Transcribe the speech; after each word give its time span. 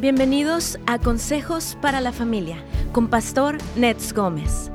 Bienvenidos 0.00 0.78
a 0.86 1.00
Consejos 1.00 1.76
para 1.82 2.00
la 2.00 2.12
Familia 2.12 2.62
con 2.92 3.08
Pastor 3.08 3.58
Nets 3.74 4.12
Gómez. 4.12 4.70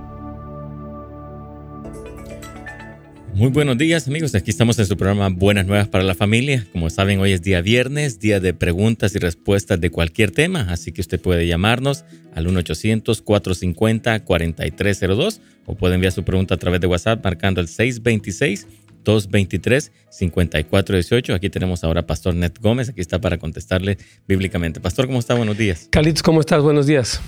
Muy 3.33 3.50
buenos 3.50 3.78
días 3.78 4.06
amigos, 4.09 4.36
aquí 4.36 4.51
estamos 4.51 4.78
en 4.80 4.86
su 4.86 4.98
programa 4.98 5.30
Buenas 5.30 5.66
Nuevas 5.66 5.88
para 5.88 6.04
la 6.04 6.14
Familia. 6.14 6.67
Como 6.74 6.90
saben, 6.90 7.22
hoy 7.22 7.32
es 7.32 7.42
día 7.42 7.62
viernes, 7.62 8.20
día 8.20 8.41
de 8.41 8.54
preguntas 8.54 9.15
y 9.15 9.20
respuestas 9.20 9.79
de 9.79 9.91
cualquier 9.91 10.31
tema, 10.31 10.67
así 10.70 10.91
que 10.91 10.99
usted 10.99 11.21
puede 11.21 11.47
llamarnos 11.47 12.03
al 12.35 12.45
1-800-450-4302 12.47 15.39
o 15.65 15.75
puede 15.75 15.95
enviar 15.95 16.11
su 16.11 16.25
pregunta 16.25 16.55
a 16.55 16.57
través 16.57 16.81
de 16.81 16.87
WhatsApp 16.87 17.23
marcando 17.23 17.61
el 17.61 17.69
626 17.69 18.67
223-5418. 19.04 21.33
Aquí 21.33 21.49
tenemos 21.49 21.83
ahora 21.83 22.01
a 22.01 22.07
Pastor 22.07 22.36
Net 22.36 22.59
Gómez, 22.59 22.89
aquí 22.89 23.01
está 23.01 23.19
para 23.19 23.37
contestarle 23.37 23.97
bíblicamente. 24.27 24.79
Pastor, 24.79 25.07
¿cómo 25.07 25.19
está? 25.19 25.36
Buenos 25.36 25.57
días. 25.57 25.87
Calitos, 25.91 26.23
¿cómo 26.23 26.39
estás? 26.39 26.61
Buenos 26.61 26.87
días. 26.87 27.21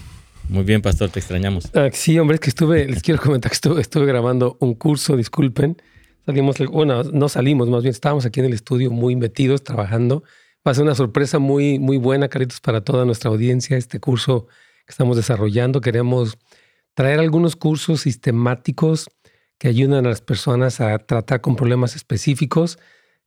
Muy 0.50 0.64
bien, 0.64 0.82
Pastor, 0.82 1.10
te 1.10 1.20
extrañamos. 1.20 1.70
Ah, 1.74 1.90
sí, 1.92 2.18
hombre, 2.20 2.36
es 2.36 2.42
que 2.42 2.50
estuve, 2.50 2.88
les 2.88 3.02
quiero 3.02 3.22
comentar 3.22 3.50
que 3.50 3.56
estuve, 3.56 3.82
estuve 3.82 4.06
grabando 4.06 4.58
un 4.60 4.76
curso, 4.76 5.18
disculpen. 5.18 5.78
Salimos, 6.26 6.58
bueno, 6.72 7.04
no 7.04 7.30
salimos, 7.30 7.70
más 7.70 7.84
bien 7.84 7.92
estábamos 7.92 8.26
aquí 8.26 8.40
en 8.40 8.48
el 8.48 8.54
estudio 8.54 8.92
muy 8.92 9.16
metidos, 9.16 9.64
trabajando. 9.64 10.24
Va 10.68 10.72
a 10.72 10.76
ser 10.76 10.84
una 10.84 10.96
sorpresa 10.96 11.40
muy, 11.40 11.80
muy 11.80 11.98
buena, 11.98 12.28
Calitos, 12.28 12.60
para 12.60 12.82
toda 12.82 13.06
nuestra 13.06 13.30
audiencia, 13.30 13.78
este 13.78 14.00
curso 14.00 14.48
que 14.86 14.92
estamos 14.92 15.18
desarrollando. 15.18 15.82
Queremos 15.82 16.38
traer 16.94 17.20
algunos 17.20 17.56
cursos 17.56 18.02
sistemáticos 18.02 19.08
que 19.58 19.68
ayudan 19.68 20.06
a 20.06 20.10
las 20.10 20.22
personas 20.22 20.82
a 20.82 20.98
tratar 21.00 21.42
con 21.42 21.56
problemas 21.56 21.96
específicos. 21.96 22.78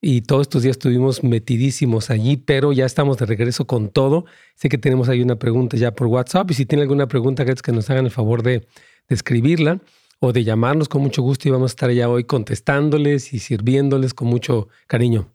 Y 0.00 0.20
todos 0.20 0.42
estos 0.42 0.62
días 0.62 0.76
estuvimos 0.76 1.24
metidísimos 1.24 2.10
allí, 2.10 2.36
pero 2.36 2.72
ya 2.72 2.86
estamos 2.86 3.16
de 3.18 3.26
regreso 3.26 3.66
con 3.66 3.88
todo. 3.88 4.26
Sé 4.54 4.68
que 4.68 4.78
tenemos 4.78 5.08
ahí 5.08 5.22
una 5.22 5.36
pregunta 5.36 5.76
ya 5.76 5.92
por 5.92 6.06
WhatsApp 6.06 6.50
y 6.50 6.54
si 6.54 6.66
tiene 6.66 6.82
alguna 6.82 7.08
pregunta, 7.08 7.44
que 7.44 7.72
nos 7.72 7.90
hagan 7.90 8.04
el 8.04 8.12
favor 8.12 8.42
de, 8.42 8.60
de 8.60 9.14
escribirla 9.14 9.80
o 10.20 10.32
de 10.32 10.44
llamarnos 10.44 10.88
con 10.88 11.02
mucho 11.02 11.22
gusto 11.22 11.48
y 11.48 11.50
vamos 11.50 11.72
a 11.72 11.74
estar 11.74 11.90
ya 11.90 12.08
hoy 12.08 12.24
contestándoles 12.24 13.32
y 13.32 13.40
sirviéndoles 13.40 14.14
con 14.14 14.28
mucho 14.28 14.68
cariño. 14.86 15.32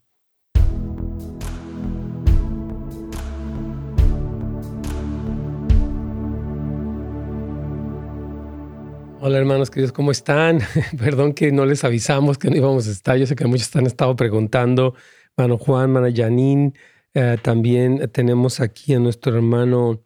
Hola 9.26 9.38
hermanos 9.38 9.72
queridos, 9.72 9.94
¿cómo 9.94 10.12
están? 10.12 10.60
Perdón 11.00 11.32
que 11.32 11.54
no 11.54 11.66
les 11.66 11.86
avisamos 11.86 12.38
que 12.38 12.50
no 12.50 12.58
íbamos 12.58 12.90
a 12.90 12.92
estar. 12.92 13.18
Yo 13.18 13.26
sé 13.26 13.38
que 13.38 13.46
muchos 13.46 13.74
han 13.78 13.86
estado 13.86 14.18
preguntando. 14.18 14.96
Mano 15.38 15.58
Juan, 15.58 15.94
mano 15.94 16.10
Janine. 16.14 16.74
Eh, 17.14 17.38
también 17.42 18.12
tenemos 18.12 18.60
aquí 18.60 18.94
a 18.94 19.00
nuestro 19.00 19.34
hermano 19.34 20.04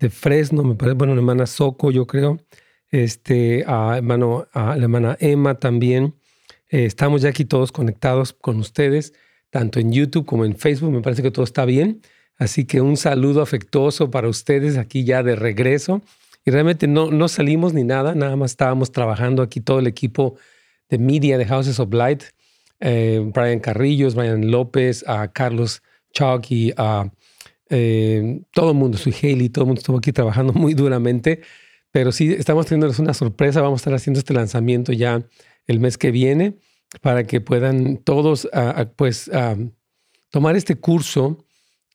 de 0.00 0.10
Fresno, 0.10 0.64
me 0.64 0.74
parece, 0.74 0.96
bueno, 0.96 1.14
la 1.14 1.20
hermana 1.20 1.46
Soco, 1.46 1.92
yo 1.92 2.08
creo. 2.08 2.40
Este, 2.90 3.62
a, 3.68 3.98
hermano, 3.98 4.48
la 4.52 4.74
hermana 4.74 5.16
Emma 5.20 5.60
también. 5.60 6.16
Eh, 6.68 6.86
estamos 6.86 7.22
ya 7.22 7.28
aquí 7.28 7.44
todos 7.44 7.70
conectados 7.70 8.32
con 8.32 8.56
ustedes, 8.58 9.12
tanto 9.48 9.78
en 9.78 9.92
YouTube 9.92 10.26
como 10.26 10.44
en 10.44 10.56
Facebook. 10.56 10.90
Me 10.90 11.02
parece 11.02 11.22
que 11.22 11.30
todo 11.30 11.44
está 11.44 11.66
bien. 11.66 12.02
Así 12.36 12.64
que 12.64 12.80
un 12.80 12.96
saludo 12.96 13.42
afectuoso 13.42 14.10
para 14.10 14.28
ustedes 14.28 14.76
aquí 14.76 15.04
ya 15.04 15.22
de 15.22 15.36
regreso. 15.36 16.02
Y 16.46 16.52
realmente 16.52 16.86
no, 16.86 17.10
no 17.10 17.26
salimos 17.26 17.74
ni 17.74 17.82
nada, 17.82 18.14
nada 18.14 18.36
más 18.36 18.52
estábamos 18.52 18.92
trabajando 18.92 19.42
aquí 19.42 19.60
todo 19.60 19.80
el 19.80 19.88
equipo 19.88 20.36
de 20.88 20.98
media 20.98 21.38
de 21.38 21.44
Houses 21.44 21.80
of 21.80 21.92
Light, 21.92 22.22
eh, 22.78 23.20
Brian 23.34 23.58
Carrillos, 23.58 24.14
Brian 24.14 24.48
López, 24.48 25.04
a 25.08 25.32
Carlos 25.32 25.82
Chalk 26.12 26.46
a 26.76 27.10
eh, 27.68 28.42
todo 28.52 28.70
el 28.70 28.76
mundo, 28.76 28.96
soy 28.96 29.12
Haley, 29.12 29.48
todo 29.48 29.64
el 29.64 29.66
mundo 29.66 29.80
estuvo 29.80 29.98
aquí 29.98 30.12
trabajando 30.12 30.52
muy 30.52 30.74
duramente, 30.74 31.40
pero 31.90 32.12
sí 32.12 32.32
estamos 32.32 32.66
teniendo 32.66 32.94
una 33.02 33.12
sorpresa, 33.12 33.60
vamos 33.60 33.80
a 33.80 33.82
estar 33.82 33.94
haciendo 33.94 34.20
este 34.20 34.32
lanzamiento 34.32 34.92
ya 34.92 35.26
el 35.66 35.80
mes 35.80 35.98
que 35.98 36.12
viene 36.12 36.58
para 37.02 37.24
que 37.24 37.40
puedan 37.40 37.96
todos 37.96 38.48
pues 38.94 39.28
tomar 40.30 40.54
este 40.54 40.76
curso 40.76 41.44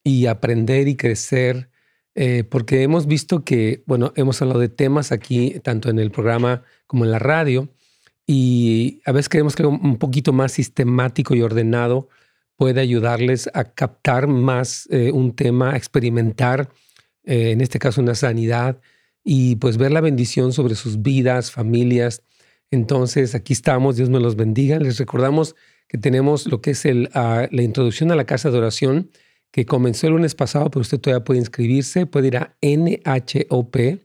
y 0.03 0.25
aprender 0.25 0.90
y 0.90 0.97
crecer 0.97 1.71
eh, 2.16 2.44
porque 2.44 2.83
hemos 2.83 3.07
visto 3.07 3.44
que, 3.44 3.83
bueno, 3.85 4.13
hemos 4.16 4.41
hablado 4.41 4.59
de 4.59 4.69
temas 4.69 5.11
aquí, 5.11 5.59
tanto 5.63 5.89
en 5.89 5.99
el 5.99 6.11
programa 6.11 6.63
como 6.88 7.05
en 7.05 7.11
la 7.11 7.19
radio, 7.19 7.69
y 8.27 9.01
a 9.05 9.11
veces 9.11 9.29
queremos 9.29 9.55
que 9.55 9.66
un 9.66 9.97
poquito 9.97 10.31
más 10.33 10.51
sistemático 10.53 11.35
y 11.35 11.41
ordenado 11.41 12.09
puede 12.55 12.79
ayudarles 12.79 13.49
a 13.53 13.73
captar 13.73 14.27
más 14.27 14.88
eh, 14.91 15.11
un 15.11 15.35
tema, 15.35 15.73
a 15.73 15.77
experimentar, 15.77 16.69
eh, 17.23 17.51
en 17.51 17.61
este 17.61 17.79
caso, 17.79 18.01
una 18.01 18.16
sanidad, 18.16 18.79
y 19.23 19.55
pues 19.55 19.78
ver 19.78 19.91
la 19.91 20.01
bendición 20.01 20.53
sobre 20.53 20.75
sus 20.75 21.01
vidas, 21.01 21.51
familias. 21.51 22.23
Entonces, 22.69 23.35
aquí 23.35 23.53
estamos, 23.53 23.95
Dios 23.95 24.09
me 24.09 24.19
los 24.19 24.35
bendiga. 24.35 24.79
Les 24.79 24.97
recordamos 24.97 25.55
que 25.88 25.97
tenemos 25.97 26.45
lo 26.47 26.61
que 26.61 26.72
es 26.72 26.85
el, 26.85 27.09
ah, 27.13 27.47
la 27.51 27.63
introducción 27.63 28.11
a 28.11 28.16
la 28.16 28.25
casa 28.25 28.51
de 28.51 28.57
oración 28.59 29.09
que 29.51 29.66
comenzó 29.66 30.07
el 30.07 30.13
lunes 30.13 30.34
pasado, 30.34 30.72
pero 30.72 30.81
usted 30.81 31.00
todavía 31.00 31.23
puede 31.25 31.39
inscribirse, 31.39 32.06
puede 32.06 32.28
ir 32.28 32.38
a 32.38 32.56
nhop.la. 32.62 33.97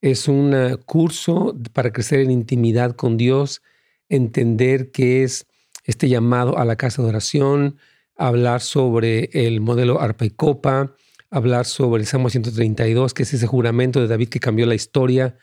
Es 0.00 0.28
un 0.28 0.54
eh, 0.54 0.76
curso 0.84 1.56
para 1.72 1.92
crecer 1.92 2.20
en 2.20 2.30
intimidad 2.30 2.94
con 2.96 3.16
Dios, 3.16 3.62
entender 4.08 4.90
qué 4.90 5.22
es 5.24 5.46
este 5.84 6.08
llamado 6.08 6.58
a 6.58 6.64
la 6.64 6.76
casa 6.76 7.02
de 7.02 7.08
oración, 7.08 7.78
hablar 8.16 8.60
sobre 8.60 9.30
el 9.32 9.60
modelo 9.60 10.00
arpa 10.00 10.24
y 10.24 10.30
copa, 10.30 10.94
hablar 11.30 11.66
sobre 11.66 12.00
el 12.00 12.06
Salmo 12.06 12.30
132, 12.30 13.14
que 13.14 13.22
es 13.22 13.32
ese 13.34 13.46
juramento 13.46 14.00
de 14.00 14.08
David 14.08 14.28
que 14.28 14.40
cambió 14.40 14.66
la 14.66 14.74
historia. 14.74 15.36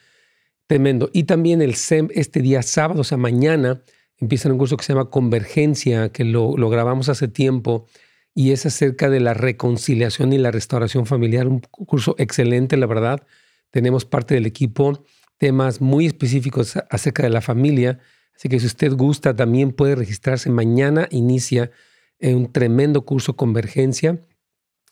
Tremendo. 0.68 1.10
Y 1.14 1.24
también 1.24 1.62
el 1.62 1.76
SEM 1.76 2.10
este 2.12 2.42
día 2.42 2.64
sábado, 2.64 3.02
o 3.02 3.04
sea, 3.04 3.18
mañana, 3.18 3.82
empieza 4.18 4.50
un 4.50 4.58
curso 4.58 4.78
que 4.78 4.84
se 4.84 4.94
llama 4.94 5.10
Convergencia, 5.10 6.10
que 6.10 6.26
lo, 6.26 6.58
lo 6.58 6.70
grabamos 6.70 7.08
hace 7.10 7.28
tiempo 7.28 7.88
y 8.36 8.52
es 8.52 8.66
acerca 8.66 9.10
de 9.10 9.22
la 9.22 9.34
reconciliación 9.34 10.34
y 10.34 10.38
la 10.38 10.52
restauración 10.52 11.06
familiar. 11.06 11.48
Un 11.48 11.62
curso 11.62 12.16
excelente, 12.20 12.76
la 12.76 12.86
verdad. 12.86 13.26
Tenemos 13.72 14.06
parte 14.06 14.36
del 14.36 14.46
equipo 14.46 15.04
temas 15.38 15.82
muy 15.82 16.06
específicos 16.06 16.78
acerca 16.90 17.24
de 17.24 17.30
la 17.30 17.42
familia. 17.42 18.00
Así 18.36 18.50
que 18.50 18.60
si 18.60 18.66
usted 18.66 18.94
gusta, 18.94 19.36
también 19.36 19.72
puede 19.72 19.96
registrarse. 19.96 20.50
Mañana 20.50 21.08
inicia 21.12 21.72
un 22.20 22.52
tremendo 22.52 23.06
curso 23.06 23.36
Convergencia 23.36 24.20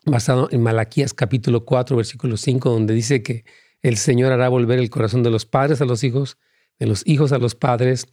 basado 0.06 0.50
en 0.52 0.62
Malaquías 0.62 1.14
capítulo 1.14 1.66
4, 1.66 1.96
versículo 1.96 2.38
5, 2.38 2.70
donde 2.70 2.94
dice 2.94 3.24
que 3.24 3.46
el 3.82 3.98
Señor 3.98 4.32
hará 4.32 4.50
volver 4.50 4.80
el 4.80 4.90
corazón 4.90 5.24
de 5.24 5.30
los 5.30 5.46
padres 5.46 5.82
a 5.82 5.86
los 5.86 6.04
hijos, 6.04 6.38
de 6.80 6.88
los 6.88 7.04
hijos 7.06 7.32
a 7.32 7.38
los 7.38 7.56
padres 7.56 8.08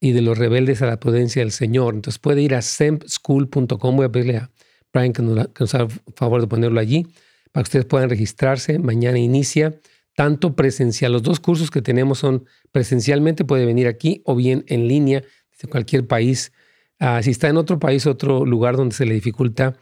y 0.00 0.12
de 0.12 0.22
los 0.22 0.38
rebeldes 0.38 0.82
a 0.82 0.86
la 0.86 1.00
prudencia 1.00 1.42
del 1.42 1.52
Señor. 1.52 1.94
Entonces 1.94 2.18
puede 2.18 2.42
ir 2.42 2.54
a 2.54 2.62
sempschool.com, 2.62 3.96
voy 3.96 4.04
a 4.04 4.38
a 4.38 4.50
Brian 4.92 5.12
que 5.12 5.22
nos, 5.22 5.74
haga 5.74 5.84
el 5.84 6.14
favor 6.14 6.40
de 6.40 6.46
ponerlo 6.46 6.80
allí, 6.80 7.06
para 7.52 7.64
que 7.64 7.68
ustedes 7.68 7.84
puedan 7.84 8.10
registrarse. 8.10 8.78
Mañana 8.78 9.18
inicia 9.18 9.78
tanto 10.14 10.56
presencial. 10.56 11.12
Los 11.12 11.22
dos 11.22 11.40
cursos 11.40 11.70
que 11.70 11.82
tenemos 11.82 12.18
son 12.18 12.44
presencialmente, 12.72 13.44
puede 13.44 13.66
venir 13.66 13.86
aquí 13.86 14.22
o 14.24 14.34
bien 14.34 14.64
en 14.68 14.88
línea 14.88 15.22
desde 15.52 15.68
cualquier 15.68 16.06
país. 16.06 16.52
Ah, 16.98 17.22
si 17.22 17.30
está 17.30 17.48
en 17.48 17.56
otro 17.56 17.78
país, 17.78 18.06
otro 18.06 18.44
lugar 18.44 18.76
donde 18.76 18.94
se 18.94 19.06
le 19.06 19.14
dificulta, 19.14 19.76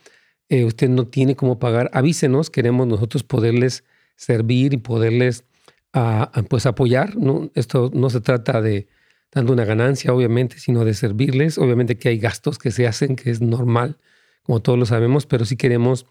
eh, 0.48 0.64
usted 0.64 0.88
no 0.88 1.06
tiene 1.06 1.34
cómo 1.34 1.58
pagar, 1.58 1.90
avísenos, 1.92 2.50
queremos 2.50 2.86
nosotros 2.86 3.24
poderles 3.24 3.84
servir 4.16 4.74
y 4.74 4.76
poderles 4.76 5.44
ah, 5.92 6.30
ah, 6.32 6.42
pues 6.42 6.66
apoyar. 6.66 7.14
Esto 7.54 7.90
no 7.94 8.10
se 8.10 8.20
trata 8.20 8.60
de 8.60 8.88
dando 9.32 9.52
una 9.52 9.64
ganancia, 9.64 10.12
obviamente, 10.12 10.58
sino 10.58 10.84
de 10.84 10.94
servirles. 10.94 11.58
Obviamente 11.58 11.98
que 11.98 12.10
hay 12.10 12.18
gastos 12.18 12.58
que 12.58 12.70
se 12.70 12.86
hacen, 12.86 13.16
que 13.16 13.30
es 13.30 13.40
normal 13.40 13.98
como 14.46 14.60
todos 14.60 14.78
lo 14.78 14.86
sabemos, 14.86 15.26
pero 15.26 15.44
sí 15.44 15.56
queremos 15.56 16.06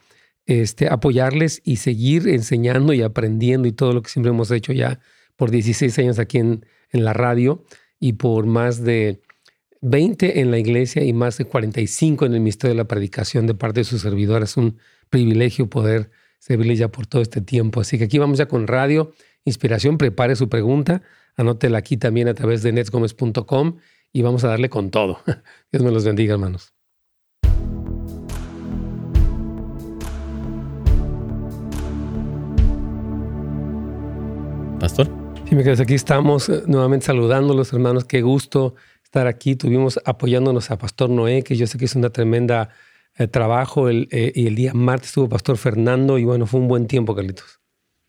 este, 0.46 0.90
apoyarles 0.90 1.62
y 1.64 1.78
seguir 1.78 2.28
enseñando 2.28 2.94
y 2.94 3.02
aprendiendo 3.02 3.68
y 3.68 3.72
todo 3.72 3.94
lo 3.94 4.02
que 4.02 4.10
siempre 4.10 4.32
hemos 4.32 4.52
hecho 4.52 4.74
ya 4.74 5.00
por 5.38 5.52
16 5.52 5.98
años 6.00 6.20
aquí 6.20 6.38
en, 6.38 6.66
la 6.92 7.12
radio 7.12 7.62
y 8.00 8.14
por 8.14 8.46
más 8.46 8.82
de 8.82 9.22
20 9.82 10.40
en 10.40 10.50
la 10.50 10.60
iglesia 10.60 11.04
y 11.04 11.12
más 11.12 11.38
de 11.38 11.44
45 11.44 12.26
en 12.26 12.34
el 12.34 12.40
Ministerio 12.40 12.74
de 12.74 12.78
la 12.78 12.88
Predicación 12.88 13.48
de 13.48 13.54
parte 13.54 13.82
de 13.82 13.84
sus 13.84 14.02
servidores. 14.02 14.52
Es 14.52 14.58
un 14.58 14.78
privilegio 15.10 15.70
poder 15.70 16.10
servirles 16.40 16.80
ya 16.80 16.88
por 16.88 17.06
todo 17.06 17.22
este 17.22 17.42
tiempo. 17.42 17.82
Así 17.82 17.98
que 17.98 18.06
aquí 18.06 18.18
vamos 18.18 18.38
ya 18.38 18.46
con 18.46 18.68
radio, 18.68 19.12
inspiración, 19.44 19.98
prepare 19.98 20.38
su 20.38 20.48
pregunta, 20.48 21.02
anótela 21.36 21.80
aquí 21.80 21.98
también 21.98 22.30
a 22.30 22.34
través 22.34 22.64
de 22.64 22.72
netsgomez.com 22.72 23.76
y 24.14 24.22
vamos 24.22 24.46
a 24.46 24.48
darle 24.48 24.70
con 24.70 24.92
todo. 24.92 25.20
Dios 25.74 25.84
me 25.84 25.92
los 25.92 26.06
bendiga, 26.06 26.36
hermanos. 26.36 26.75
Pastor. 34.86 35.10
Sí, 35.50 35.56
me 35.56 35.64
quedas 35.64 35.80
aquí 35.80 35.96
estamos 35.96 36.48
eh, 36.48 36.62
nuevamente 36.68 37.08
saludando 37.08 37.54
a 37.54 37.56
los 37.56 37.74
hermanos. 37.74 38.06
Qué 38.06 38.22
gusto 38.22 38.76
estar 39.04 39.26
aquí. 39.26 39.56
Tuvimos 39.56 40.00
apoyándonos 40.06 40.70
a 40.70 40.78
Pastor 40.78 41.10
Noé, 41.10 41.42
que 41.42 41.56
yo 41.56 41.66
sé 41.66 41.80
que 41.80 41.86
es 41.86 41.96
una 41.96 42.12
tremenda 42.12 42.70
eh, 43.18 43.26
trabajo 43.28 43.90
el, 43.90 44.08
eh, 44.12 44.32
y 44.36 44.46
el 44.46 44.54
día 44.54 44.76
martes 44.76 45.08
estuvo 45.08 45.28
Pastor 45.28 45.58
Fernando 45.58 46.20
y 46.20 46.24
bueno, 46.24 46.46
fue 46.46 46.60
un 46.60 46.68
buen 46.68 46.86
tiempo, 46.86 47.16
Carlitos. 47.16 47.60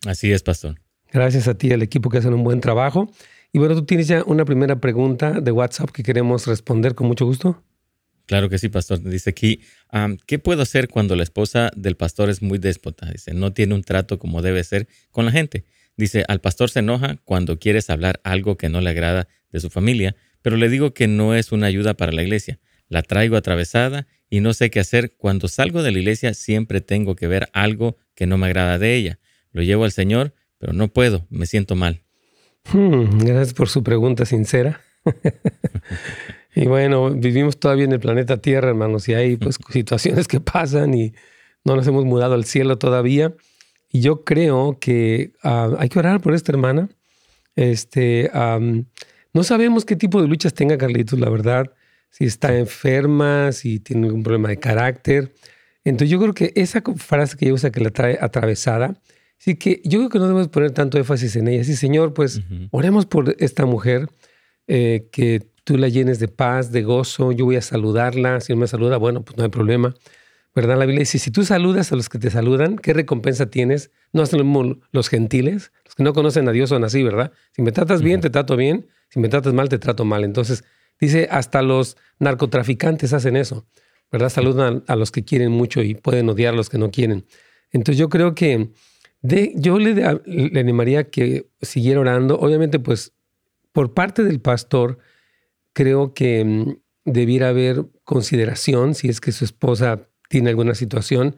Así 0.05 0.31
es, 0.31 0.43
Pastor. 0.43 0.79
Gracias 1.11 1.47
a 1.47 1.55
ti, 1.55 1.73
al 1.73 1.81
equipo 1.81 2.11
que 2.11 2.19
hacen 2.19 2.35
un 2.35 2.43
buen 2.43 2.61
trabajo. 2.61 3.09
Y 3.51 3.57
bueno, 3.57 3.73
tú 3.73 3.83
tienes 3.83 4.07
ya 4.07 4.23
una 4.27 4.45
primera 4.45 4.79
pregunta 4.79 5.41
de 5.41 5.51
WhatsApp 5.51 5.89
que 5.89 6.03
queremos 6.03 6.45
responder 6.45 6.93
con 6.93 7.07
mucho 7.07 7.25
gusto. 7.25 7.63
Claro 8.27 8.49
que 8.49 8.59
sí, 8.59 8.69
pastor. 8.69 9.01
Dice 9.01 9.31
aquí, 9.31 9.61
¿qué 10.27 10.37
puedo 10.37 10.61
hacer 10.61 10.89
cuando 10.89 11.15
la 11.15 11.23
esposa 11.23 11.71
del 11.75 11.97
pastor 11.97 12.29
es 12.29 12.43
muy 12.43 12.59
déspota? 12.59 13.09
Dice, 13.09 13.33
no 13.33 13.51
tiene 13.51 13.73
un 13.73 13.81
trato 13.81 14.19
como 14.19 14.43
debe 14.43 14.63
ser 14.63 14.87
con 15.09 15.25
la 15.25 15.31
gente. 15.31 15.65
Dice, 15.97 16.23
al 16.27 16.39
pastor 16.41 16.69
se 16.69 16.79
enoja 16.79 17.17
cuando 17.25 17.57
quieres 17.57 17.89
hablar 17.89 18.21
algo 18.23 18.55
que 18.55 18.69
no 18.69 18.81
le 18.81 18.91
agrada 18.91 19.27
de 19.51 19.59
su 19.59 19.69
familia, 19.71 20.15
pero 20.43 20.55
le 20.55 20.69
digo 20.69 20.93
que 20.93 21.07
no 21.07 21.33
es 21.33 21.51
una 21.51 21.67
ayuda 21.67 21.95
para 21.95 22.11
la 22.11 22.21
iglesia. 22.21 22.59
La 22.87 23.01
traigo 23.01 23.35
atravesada 23.35 24.07
y 24.29 24.39
no 24.39 24.53
sé 24.53 24.69
qué 24.69 24.79
hacer. 24.79 25.15
Cuando 25.17 25.47
salgo 25.47 25.81
de 25.83 25.91
la 25.91 25.99
iglesia 25.99 26.33
siempre 26.35 26.81
tengo 26.81 27.15
que 27.15 27.27
ver 27.27 27.49
algo 27.51 27.97
que 28.13 28.27
no 28.27 28.37
me 28.37 28.45
agrada 28.45 28.77
de 28.77 28.95
ella. 28.95 29.19
Lo 29.51 29.63
llevo 29.63 29.85
al 29.85 29.91
Señor, 29.91 30.33
pero 30.59 30.71
no 30.71 30.87
puedo, 30.87 31.25
me 31.29 31.47
siento 31.47 31.75
mal. 31.75 32.03
Hmm, 32.71 33.17
gracias 33.19 33.53
por 33.53 33.69
su 33.69 33.83
pregunta 33.83 34.25
sincera. 34.25 34.81
y 36.55 36.67
bueno, 36.67 37.09
vivimos 37.09 37.59
todavía 37.59 37.85
en 37.85 37.93
el 37.93 37.99
planeta 37.99 38.37
Tierra, 38.37 38.69
hermanos, 38.69 39.09
y 39.09 39.15
hay 39.15 39.37
pues 39.37 39.57
situaciones 39.71 40.27
que 40.27 40.39
pasan 40.39 40.93
y 40.93 41.13
no 41.63 41.75
nos 41.75 41.87
hemos 41.87 42.05
mudado 42.05 42.35
al 42.35 42.45
cielo 42.45 42.77
todavía. 42.77 43.33
Y 43.89 44.01
yo 44.01 44.23
creo 44.23 44.77
que 44.79 45.31
ah, 45.43 45.75
hay 45.79 45.89
que 45.89 45.99
orar 45.99 46.21
por 46.21 46.33
esta 46.33 46.51
hermana. 46.51 46.89
Este, 47.55 48.29
no 49.33 49.43
sabemos 49.43 49.85
qué 49.85 49.95
tipo 49.95 50.21
de 50.21 50.27
luchas 50.27 50.53
tenga 50.53 50.77
Carlitos, 50.77 51.19
la 51.19 51.29
verdad. 51.29 51.73
Si 52.09 52.25
está 52.25 52.57
enferma, 52.57 53.51
si 53.51 53.79
tiene 53.79 54.07
algún 54.07 54.23
problema 54.23 54.49
de 54.49 54.57
carácter. 54.57 55.33
Entonces 55.83 56.09
yo 56.09 56.19
creo 56.19 56.33
que 56.33 56.53
esa 56.55 56.81
frase 56.97 57.37
que 57.37 57.45
ella 57.45 57.53
usa 57.53 57.71
que 57.71 57.79
la 57.79 57.91
trae 57.91 58.17
atravesada, 58.21 58.99
sí 59.37 59.55
que 59.55 59.81
yo 59.83 59.99
creo 59.99 60.09
que 60.09 60.19
no 60.19 60.27
debemos 60.27 60.49
poner 60.49 60.71
tanto 60.71 60.97
énfasis 60.97 61.35
en 61.35 61.47
ella. 61.47 61.63
Sí, 61.63 61.75
Señor, 61.75 62.13
pues 62.13 62.41
oremos 62.71 63.05
por 63.05 63.35
esta 63.39 63.65
mujer, 63.65 64.07
eh, 64.67 65.07
que 65.11 65.47
tú 65.63 65.77
la 65.77 65.87
llenes 65.87 66.19
de 66.19 66.27
paz, 66.27 66.71
de 66.71 66.83
gozo. 66.83 67.31
Yo 67.31 67.45
voy 67.45 67.55
a 67.55 67.61
saludarla. 67.61 68.41
Si 68.41 68.53
no 68.53 68.59
me 68.59 68.67
saluda, 68.67 68.97
bueno, 68.97 69.23
pues 69.23 69.37
no 69.37 69.43
hay 69.43 69.49
problema. 69.49 69.95
¿Verdad? 70.57 70.75
La 70.79 70.87
Biblia 70.87 71.01
dice, 71.01 71.19
si 71.19 71.29
tú 71.29 71.45
saludas 71.45 71.91
a 71.91 71.95
los 71.95 72.09
que 72.09 72.17
te 72.17 72.31
saludan, 72.31 72.77
¿qué 72.77 72.91
recompensa 72.91 73.47
tienes? 73.47 73.91
No 74.11 74.23
hacen 74.23 74.41
los 74.91 75.07
gentiles, 75.07 75.71
los 75.85 75.93
que 75.93 76.01
no 76.01 76.13
conocen 76.13 76.49
a 76.49 76.51
Dios 76.51 76.69
son 76.69 76.83
así, 76.83 77.03
¿verdad? 77.03 77.31
Si 77.51 77.61
me 77.61 77.71
tratas 77.71 78.01
bien, 78.01 78.21
te 78.21 78.31
trato 78.31 78.57
bien, 78.57 78.87
si 79.09 79.19
me 79.19 79.29
tratas 79.29 79.53
mal, 79.53 79.69
te 79.69 79.77
trato 79.77 80.03
mal. 80.03 80.23
Entonces, 80.23 80.63
dice, 80.99 81.27
hasta 81.29 81.61
los 81.61 81.95
narcotraficantes 82.17 83.13
hacen 83.13 83.35
eso, 83.35 83.67
¿verdad? 84.11 84.29
Saludan 84.29 84.83
a, 84.87 84.95
los 84.95 85.11
que 85.11 85.23
quieren 85.23 85.51
mucho 85.51 85.83
y 85.83 85.93
pueden 85.93 86.27
odiar 86.27 86.55
a 86.55 86.57
los 86.57 86.69
que 86.69 86.79
no 86.79 86.89
quieren. 86.89 87.27
Entonces, 87.71 87.99
yo 87.99 88.09
creo 88.09 88.33
que 88.33 88.71
de, 89.21 89.53
yo 89.57 89.77
le, 89.77 89.93
le 90.25 90.59
animaría 90.59 91.11
que 91.11 91.51
siguiera 91.61 91.99
orando. 91.99 92.39
Obviamente, 92.39 92.79
pues, 92.79 93.13
por 93.73 93.93
parte 93.93 94.23
del 94.23 94.41
pastor, 94.41 94.97
creo 95.73 96.15
que 96.15 96.43
mm, 96.43 96.77
debiera 97.05 97.49
haber 97.49 97.85
consideración 98.03 98.95
si 98.95 99.07
es 99.07 99.21
que 99.21 99.31
su 99.31 99.45
esposa 99.45 100.06
tiene 100.29 100.49
alguna 100.49 100.75
situación. 100.75 101.35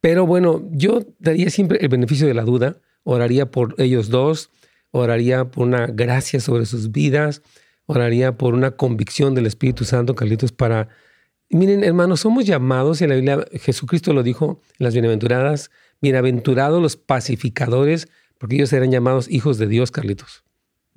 Pero 0.00 0.26
bueno, 0.26 0.68
yo 0.72 1.00
daría 1.18 1.50
siempre 1.50 1.78
el 1.80 1.88
beneficio 1.88 2.26
de 2.26 2.34
la 2.34 2.42
duda, 2.42 2.76
oraría 3.04 3.50
por 3.50 3.74
ellos 3.78 4.08
dos, 4.08 4.50
oraría 4.90 5.44
por 5.46 5.66
una 5.66 5.86
gracia 5.86 6.40
sobre 6.40 6.66
sus 6.66 6.90
vidas, 6.90 7.42
oraría 7.86 8.36
por 8.36 8.54
una 8.54 8.72
convicción 8.72 9.34
del 9.34 9.46
Espíritu 9.46 9.84
Santo, 9.84 10.14
Carlitos, 10.14 10.52
para... 10.52 10.88
Miren, 11.50 11.84
hermanos, 11.84 12.20
somos 12.20 12.46
llamados, 12.46 13.00
y 13.00 13.04
en 13.04 13.10
la 13.10 13.16
Biblia 13.16 13.44
Jesucristo 13.60 14.12
lo 14.12 14.22
dijo 14.22 14.60
en 14.78 14.84
las 14.84 14.94
bienaventuradas, 14.94 15.70
bienaventurados 16.00 16.80
los 16.80 16.96
pacificadores, 16.96 18.08
porque 18.38 18.56
ellos 18.56 18.70
serán 18.70 18.90
llamados 18.90 19.30
hijos 19.30 19.58
de 19.58 19.66
Dios, 19.66 19.90
Carlitos. 19.90 20.44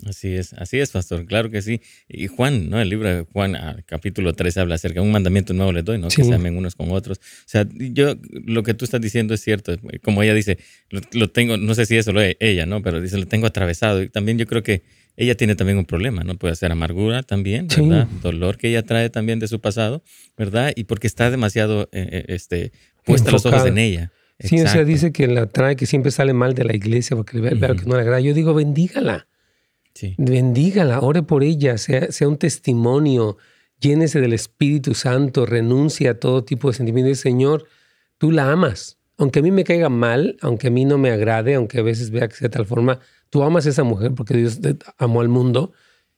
Así 0.05 0.35
es, 0.35 0.53
así 0.53 0.79
es, 0.79 0.91
pastor, 0.91 1.25
claro 1.25 1.49
que 1.49 1.61
sí. 1.61 1.81
Y 2.09 2.27
Juan, 2.27 2.69
¿no? 2.69 2.81
El 2.81 2.89
libro 2.89 3.07
de 3.07 3.21
Juan, 3.31 3.55
ah, 3.55 3.77
capítulo 3.85 4.33
13, 4.33 4.59
habla 4.59 4.75
acerca 4.75 4.99
de 4.99 5.05
un 5.05 5.11
mandamiento 5.11 5.53
nuevo 5.53 5.71
les 5.71 5.85
doy, 5.85 5.97
¿no? 5.97 6.09
Que 6.09 6.23
se 6.23 6.33
amen 6.33 6.57
unos 6.57 6.75
con 6.75 6.91
otros. 6.91 7.19
O 7.19 7.47
sea, 7.47 7.65
yo, 7.73 8.15
lo 8.45 8.63
que 8.63 8.73
tú 8.73 8.83
estás 8.83 8.99
diciendo 8.99 9.33
es 9.33 9.41
cierto. 9.41 9.77
Como 10.03 10.21
ella 10.21 10.33
dice, 10.33 10.57
lo, 10.89 11.29
tengo, 11.29 11.55
no 11.57 11.73
sé 11.75 11.85
si 11.85 11.95
eso 11.95 12.11
lo 12.11 12.21
es 12.21 12.35
ella, 12.41 12.65
¿no? 12.65 12.81
Pero 12.81 12.99
dice, 12.99 13.17
lo 13.17 13.25
tengo 13.25 13.47
atravesado. 13.47 14.03
Y 14.03 14.09
también 14.09 14.37
yo 14.37 14.45
creo 14.47 14.63
que 14.63 14.83
ella 15.15 15.35
tiene 15.35 15.55
también 15.55 15.77
un 15.77 15.85
problema, 15.85 16.23
¿no? 16.23 16.35
Puede 16.35 16.55
ser 16.55 16.73
amargura 16.73 17.23
también, 17.23 17.67
¿verdad? 17.67 18.07
Dolor 18.21 18.57
que 18.57 18.67
ella 18.67 18.83
trae 18.83 19.09
también 19.09 19.39
de 19.39 19.47
su 19.47 19.61
pasado, 19.61 20.03
¿verdad? 20.37 20.73
Y 20.75 20.83
porque 20.83 21.07
está 21.07 21.31
demasiado, 21.31 21.83
eh, 21.93 22.09
eh, 22.11 22.25
este, 22.27 22.73
puesta 23.05 23.31
los 23.31 23.45
ojos 23.45 23.65
en 23.65 23.77
ella. 23.77 24.11
Sí, 24.39 24.59
o 24.59 24.67
sea, 24.67 24.83
dice 24.83 25.13
que 25.13 25.27
la 25.27 25.45
trae, 25.45 25.77
que 25.77 25.85
siempre 25.85 26.11
sale 26.11 26.33
mal 26.33 26.53
de 26.53 26.65
la 26.65 26.75
iglesia 26.75 27.15
porque 27.15 27.39
ve, 27.39 27.51
que 27.51 27.85
no 27.85 27.95
le 27.95 28.01
agrada. 28.01 28.19
Yo 28.19 28.33
digo, 28.33 28.53
bendígala. 28.53 29.27
Bendígala, 30.17 30.99
ore 30.99 31.23
por 31.23 31.43
ella, 31.43 31.77
sea, 31.77 32.11
sea 32.11 32.27
un 32.27 32.37
testimonio, 32.37 33.37
llénese 33.79 34.19
del 34.19 34.33
Espíritu 34.33 34.93
Santo, 34.93 35.45
renuncia 35.45 36.11
a 36.11 36.13
todo 36.15 36.43
tipo 36.43 36.69
de 36.69 36.77
sentimientos. 36.77 37.19
Señor, 37.19 37.65
tú 38.17 38.31
la 38.31 38.51
amas. 38.51 38.97
Aunque 39.17 39.39
a 39.39 39.41
mí 39.41 39.51
me 39.51 39.63
caiga 39.63 39.87
mal, 39.87 40.35
aunque 40.41 40.67
a 40.67 40.71
mí 40.71 40.83
no 40.83 40.97
me 40.97 41.09
agrade, 41.11 41.55
aunque 41.55 41.79
a 41.79 41.83
veces 41.83 42.11
vea 42.11 42.27
que 42.27 42.35
sea 42.35 42.49
de 42.49 42.53
tal 42.53 42.65
forma, 42.65 42.99
tú 43.29 43.43
amas 43.43 43.65
a 43.65 43.69
esa 43.69 43.83
mujer 43.83 44.13
porque 44.13 44.35
Dios 44.35 44.59
amó 44.97 45.21
al 45.21 45.29
mundo. 45.29 45.71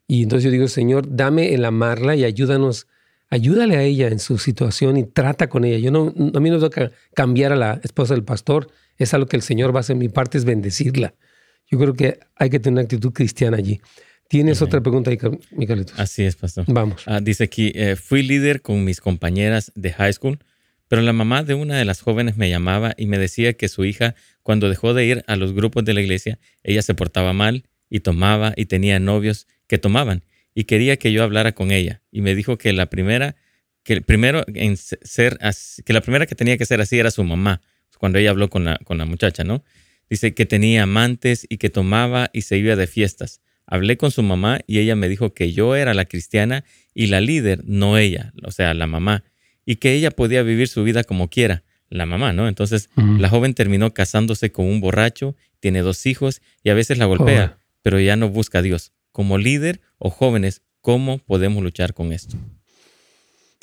Y 0.07 0.23
entonces 0.23 0.45
yo 0.45 0.51
digo, 0.51 0.67
Señor, 0.67 1.15
dame 1.15 1.53
el 1.53 1.63
amarla 1.63 2.15
y 2.15 2.23
ayúdanos, 2.23 2.87
ayúdale 3.29 3.75
a 3.75 3.83
ella 3.83 4.07
en 4.07 4.19
su 4.19 4.39
situación 4.39 4.97
y 4.97 5.03
trata 5.03 5.47
con 5.47 5.63
ella. 5.63 5.77
Yo 5.77 5.91
no, 5.91 6.13
a 6.33 6.39
mí 6.39 6.49
no 6.49 6.69
que 6.71 6.91
cambiar 7.13 7.51
a 7.51 7.55
la 7.55 7.79
esposa 7.83 8.15
del 8.15 8.23
pastor, 8.23 8.69
es 8.97 9.13
algo 9.13 9.27
que 9.27 9.35
el 9.35 9.43
Señor 9.43 9.75
va 9.75 9.79
a 9.79 9.81
hacer. 9.81 9.95
Mi 9.95 10.09
parte 10.09 10.39
es 10.39 10.45
bendecirla. 10.45 11.13
Yo 11.69 11.77
creo 11.77 11.93
que 11.93 12.19
hay 12.35 12.49
que 12.49 12.59
tener 12.59 12.73
una 12.73 12.81
actitud 12.83 13.11
cristiana 13.11 13.57
allí. 13.57 13.81
¿Tienes 14.29 14.61
otra 14.61 14.81
pregunta 14.81 15.09
ahí, 15.09 15.17
Así 15.95 16.23
es, 16.23 16.35
pastor. 16.35 16.65
Vamos. 16.67 17.03
Ah, 17.05 17.21
dice 17.21 17.45
aquí, 17.45 17.71
eh, 17.75 17.95
fui 17.95 18.23
líder 18.23 18.61
con 18.61 18.83
mis 18.83 18.99
compañeras 18.99 19.71
de 19.75 19.93
high 19.93 20.11
school, 20.11 20.39
pero 20.89 21.01
la 21.01 21.13
mamá 21.13 21.43
de 21.43 21.53
una 21.53 21.77
de 21.77 21.85
las 21.85 22.01
jóvenes 22.01 22.35
me 22.35 22.49
llamaba 22.49 22.93
y 22.97 23.05
me 23.05 23.17
decía 23.17 23.53
que 23.53 23.69
su 23.69 23.85
hija, 23.85 24.15
cuando 24.43 24.67
dejó 24.67 24.93
de 24.93 25.05
ir 25.05 25.23
a 25.27 25.37
los 25.37 25.53
grupos 25.53 25.85
de 25.85 25.93
la 25.93 26.01
iglesia, 26.01 26.39
ella 26.63 26.81
se 26.81 26.93
portaba 26.93 27.31
mal 27.31 27.63
y 27.89 28.01
tomaba 28.01 28.53
y 28.57 28.65
tenía 28.65 28.99
novios 28.99 29.47
que 29.67 29.77
tomaban 29.77 30.23
y 30.57 30.63
quería 30.63 30.97
que 30.97 31.11
yo 31.11 31.23
hablara 31.23 31.51
con 31.51 31.69
ella 31.69 32.01
y 32.11 32.21
me 32.21 32.33
dijo 32.33 32.57
que 32.57 32.73
la 32.73 32.87
primera 32.87 33.35
que 33.83 34.01
primero 34.01 34.43
en 34.47 34.75
ser 34.75 35.37
que 35.85 35.93
la 35.93 36.01
primera 36.01 36.25
que 36.25 36.33
tenía 36.33 36.57
que 36.57 36.65
ser 36.65 36.81
así 36.81 36.97
era 36.97 37.11
su 37.11 37.23
mamá 37.23 37.61
cuando 37.99 38.17
ella 38.17 38.31
habló 38.31 38.49
con 38.49 38.65
la 38.65 38.79
con 38.83 38.97
la 38.97 39.05
muchacha, 39.05 39.43
¿no? 39.43 39.63
Dice 40.09 40.33
que 40.33 40.45
tenía 40.45 40.83
amantes 40.83 41.45
y 41.49 41.57
que 41.57 41.69
tomaba 41.69 42.29
y 42.33 42.41
se 42.41 42.57
iba 42.57 42.75
de 42.75 42.87
fiestas. 42.87 43.41
Hablé 43.65 43.97
con 43.97 44.11
su 44.11 44.23
mamá 44.23 44.61
y 44.65 44.79
ella 44.79 44.95
me 44.95 45.09
dijo 45.09 45.33
que 45.33 45.51
yo 45.51 45.75
era 45.75 45.93
la 45.93 46.05
cristiana 46.05 46.63
y 46.93 47.07
la 47.07 47.19
líder, 47.19 47.63
no 47.65 47.97
ella, 47.97 48.33
o 48.43 48.51
sea, 48.51 48.73
la 48.73 48.87
mamá, 48.87 49.23
y 49.65 49.75
que 49.75 49.93
ella 49.93 50.11
podía 50.11 50.41
vivir 50.43 50.69
su 50.69 50.83
vida 50.83 51.03
como 51.03 51.29
quiera, 51.29 51.63
la 51.89 52.05
mamá, 52.05 52.31
¿no? 52.31 52.47
Entonces, 52.47 52.89
la 52.95 53.29
joven 53.29 53.53
terminó 53.53 53.93
casándose 53.93 54.51
con 54.51 54.65
un 54.65 54.79
borracho, 54.79 55.35
tiene 55.59 55.81
dos 55.81 56.05
hijos 56.05 56.41
y 56.63 56.69
a 56.69 56.73
veces 56.73 56.97
la 56.97 57.05
golpea, 57.05 57.59
pero 57.81 57.99
ya 57.99 58.15
no 58.15 58.29
busca 58.29 58.59
a 58.59 58.61
Dios. 58.61 58.93
Como 59.11 59.37
líder 59.37 59.81
o 59.97 60.09
jóvenes, 60.09 60.61
¿cómo 60.81 61.17
podemos 61.17 61.61
luchar 61.63 61.93
con 61.93 62.13
esto? 62.13 62.37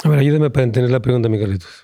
A 0.02 0.08
ver, 0.10 0.18
ayúdame 0.18 0.50
para 0.50 0.64
entender 0.64 0.90
la 0.90 1.00
pregunta, 1.00 1.28
Miguelitos. 1.30 1.83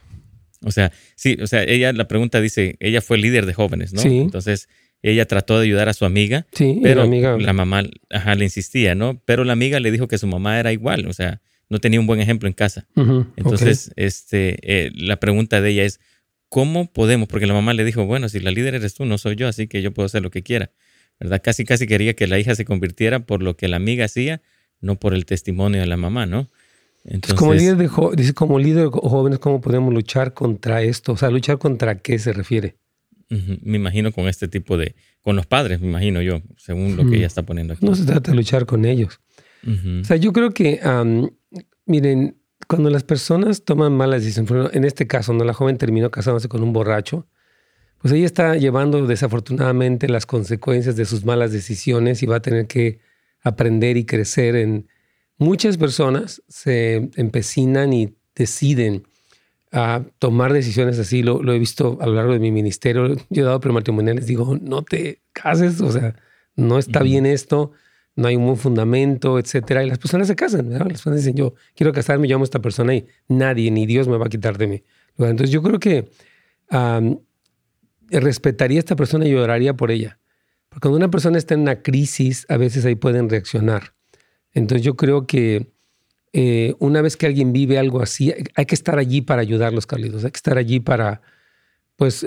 O 0.65 0.71
sea, 0.71 0.93
sí, 1.15 1.39
o 1.43 1.47
sea, 1.47 1.63
ella, 1.65 1.93
la 1.93 2.07
pregunta 2.07 2.41
dice, 2.41 2.77
ella 2.81 3.01
fue 3.01 3.19
líder 3.19 3.47
de 3.47 3.55
jóvenes, 3.55 3.93
¿no? 3.93 4.03
Sí. 4.03 4.19
Entonces, 4.19 4.69
ella 5.03 5.27
trató 5.27 5.59
de 5.59 5.65
ayudar 5.65 5.89
a 5.89 5.95
su 5.95 6.05
amiga, 6.05 6.47
sí, 6.53 6.81
pero 6.83 7.01
la, 7.01 7.07
amiga... 7.07 7.39
la 7.39 7.53
mamá 7.53 7.85
ajá, 8.11 8.35
le 8.35 8.45
insistía, 8.45 8.95
¿no? 8.95 9.23
Pero 9.25 9.45
la 9.45 9.55
amiga 9.55 9.81
le 9.81 9.91
dijo 9.91 10.09
que 10.09 10.19
su 10.19 10.27
mamá 10.27 10.61
era 10.61 10.73
igual, 10.73 11.07
o 11.07 11.13
sea, 11.13 11.41
no 11.71 11.79
tenía 11.79 12.01
un 12.01 12.07
buen 12.07 12.21
ejemplo 12.21 12.49
en 12.49 12.53
casa. 12.53 12.87
Entonces, 13.37 13.93
este, 13.97 14.59
eh, 14.63 14.91
la 14.95 15.19
pregunta 15.19 15.61
de 15.61 15.71
ella 15.71 15.85
es, 15.85 16.01
¿cómo 16.49 16.93
podemos? 16.93 17.29
Porque 17.29 17.47
la 17.47 17.55
mamá 17.55 17.73
le 17.73 17.85
dijo, 17.85 18.05
bueno, 18.05 18.29
si 18.29 18.41
la 18.41 18.51
líder 18.51 18.75
eres 18.75 18.95
tú, 18.95 19.07
no 19.07 19.17
soy 19.19 19.37
yo, 19.37 19.49
así 19.49 19.69
que 19.69 19.81
yo 19.81 19.93
puedo 19.93 20.07
hacer 20.07 20.21
lo 20.21 20.31
que 20.31 20.43
quiera. 20.43 20.73
¿Verdad? 21.21 21.41
Casi, 21.43 21.65
casi 21.65 21.87
quería 21.87 22.15
que 22.15 22.27
la 22.27 22.39
hija 22.39 22.55
se 22.55 22.65
convirtiera 22.65 23.21
por 23.21 23.43
lo 23.43 23.57
que 23.57 23.69
la 23.69 23.77
amiga 23.77 24.07
hacía, 24.07 24.43
no 24.81 24.99
por 24.99 25.15
el 25.15 25.27
testimonio 25.27 25.81
de 25.81 25.87
la 25.87 25.97
mamá, 25.97 26.27
¿no? 26.27 26.49
Entonces, 27.05 27.39
como 27.39 27.55
líder 27.55 27.77
de 27.77 27.89
dice, 28.17 28.35
como 28.35 28.59
líder 28.59 28.91
de 28.91 28.91
jóvenes, 28.91 29.39
¿cómo 29.39 29.61
podemos 29.61 29.93
luchar 29.93 30.35
contra 30.35 30.83
esto? 30.83 31.13
O 31.13 31.17
sea, 31.17 31.31
¿luchar 31.31 31.59
contra 31.59 31.99
qué 31.99 32.19
se 32.19 32.33
refiere? 32.33 32.77
me 33.63 33.77
imagino 33.77 34.11
con 34.11 34.27
este 34.27 34.49
tipo 34.49 34.77
de, 34.77 34.97
con 35.23 35.37
los 35.37 35.47
padres, 35.47 35.81
me 35.81 35.87
imagino 35.87 36.21
yo, 36.21 36.43
según 36.57 36.97
lo 36.97 37.09
que 37.09 37.17
ella 37.17 37.29
está 37.29 37.45
poniendo 37.45 37.75
aquí. 37.75 37.87
No 37.87 37.95
se 37.95 38.05
trata 38.05 38.33
de 38.33 38.37
luchar 38.37 38.67
con 38.67 38.85
ellos. 38.85 39.21
O 39.65 40.05
sea, 40.05 40.17
yo 40.17 40.33
creo 40.33 40.51
que, 40.51 40.81
miren, 41.87 42.37
cuando 42.67 42.91
las 42.91 43.05
personas 43.05 43.65
toman 43.65 43.93
malas 43.93 44.25
decisiones, 44.25 44.75
en 44.75 44.85
este 44.85 45.07
caso, 45.07 45.33
no 45.33 45.45
la 45.45 45.55
joven 45.55 45.79
terminó 45.79 46.11
casándose 46.11 46.49
con 46.49 46.63
un 46.65 46.73
borracho, 46.73 47.29
pues 47.99 48.13
ella 48.15 48.27
está 48.27 48.57
llevando 48.57 49.07
desafortunadamente 49.07 50.09
las 50.09 50.27
consecuencias 50.27 50.97
de 50.97 51.05
sus 51.05 51.25
malas 51.25 51.53
decisiones 51.53 52.23
y 52.25 52.27
va 52.27 52.37
a 52.37 52.43
tener 52.43 52.67
que 52.67 52.99
aprender 53.43 53.97
y 53.97 54.07
crecer 54.07 54.57
en, 54.57 54.89
Muchas 55.41 55.79
personas 55.79 56.43
se 56.49 57.09
empecinan 57.17 57.95
y 57.95 58.15
deciden 58.35 59.05
a 59.73 60.03
tomar 60.19 60.53
decisiones 60.53 60.99
así. 60.99 61.23
Lo, 61.23 61.41
he 61.51 61.59
visto 61.59 61.97
a 62.03 62.07
lo 62.07 62.13
largo 62.13 62.35
de 62.35 62.39
mi 62.39 62.53
ministerio. 62.53 63.17
Yo 63.31 63.43
he 63.43 63.47
dado 63.47 63.59
prematrimoniales, 63.59 64.27
digo, 64.27 64.59
no 64.61 64.83
te 64.83 65.23
cases, 65.33 65.81
o 65.81 65.91
sea, 65.91 66.15
no 66.57 66.79
está 66.79 67.03
bien 67.03 67.25
esto, 67.25 67.73
no 68.17 68.29
hay 68.29 68.37
un 68.37 68.45
buen 68.45 68.59
fundamento, 68.59 69.39
etcétera. 69.39 69.83
Y 69.83 69.89
las 69.89 69.99
personas 69.99 70.29
se 70.29 70.37
casan, 70.37 70.69
Las 70.69 70.87
personas 70.87 71.21
dicen, 71.21 71.37
yo 71.37 71.55
quiero 71.75 71.95
casarme, 71.95 72.29
llamo 72.29 72.43
a 72.43 72.45
esta 72.45 72.61
persona 72.61 72.95
y 72.95 73.07
nadie, 73.27 73.71
ni 73.71 73.87
Dios 73.87 74.09
me 74.09 74.19
va 74.19 74.27
a 74.27 74.29
quitar 74.29 74.59
de 74.59 74.67
mí. 74.67 74.85
Entonces 75.17 75.49
yo 75.49 75.63
creo 75.63 75.81
que 75.81 76.11
respetaría 78.11 78.79
a 78.79 78.81
esta 78.81 78.95
persona 78.95 79.27
y 79.27 79.35
oraría 79.35 79.75
por 79.75 79.91
ella. 79.91 80.19
Porque 80.69 80.83
cuando 80.83 80.99
una 80.99 81.11
persona 81.11 81.39
está 81.39 81.55
en 81.55 81.61
una 81.61 81.81
crisis, 81.81 82.45
a 82.51 82.59
veces 82.59 82.85
ahí 82.85 82.95
pueden 82.95 83.31
reaccionar. 83.31 83.95
Entonces 84.53 84.85
yo 84.85 84.97
creo 84.97 85.27
que 85.27 85.73
eh, 86.33 86.75
una 86.79 87.03
vez 87.03 87.17
que 87.17 87.27
alguien 87.27 87.53
vive 87.53 87.79
algo 87.79 88.03
así, 88.03 88.33
hay 88.55 88.67
que 88.67 88.75
estar 88.75 88.99
allí 88.99 89.21
para 89.21 89.43
ayudarlos, 89.43 89.87
Carlitos. 89.87 90.25
Hay 90.25 90.31
que 90.31 90.37
estar 90.37 90.59
allí 90.59 90.81
para, 90.81 91.23
pues, 91.97 92.25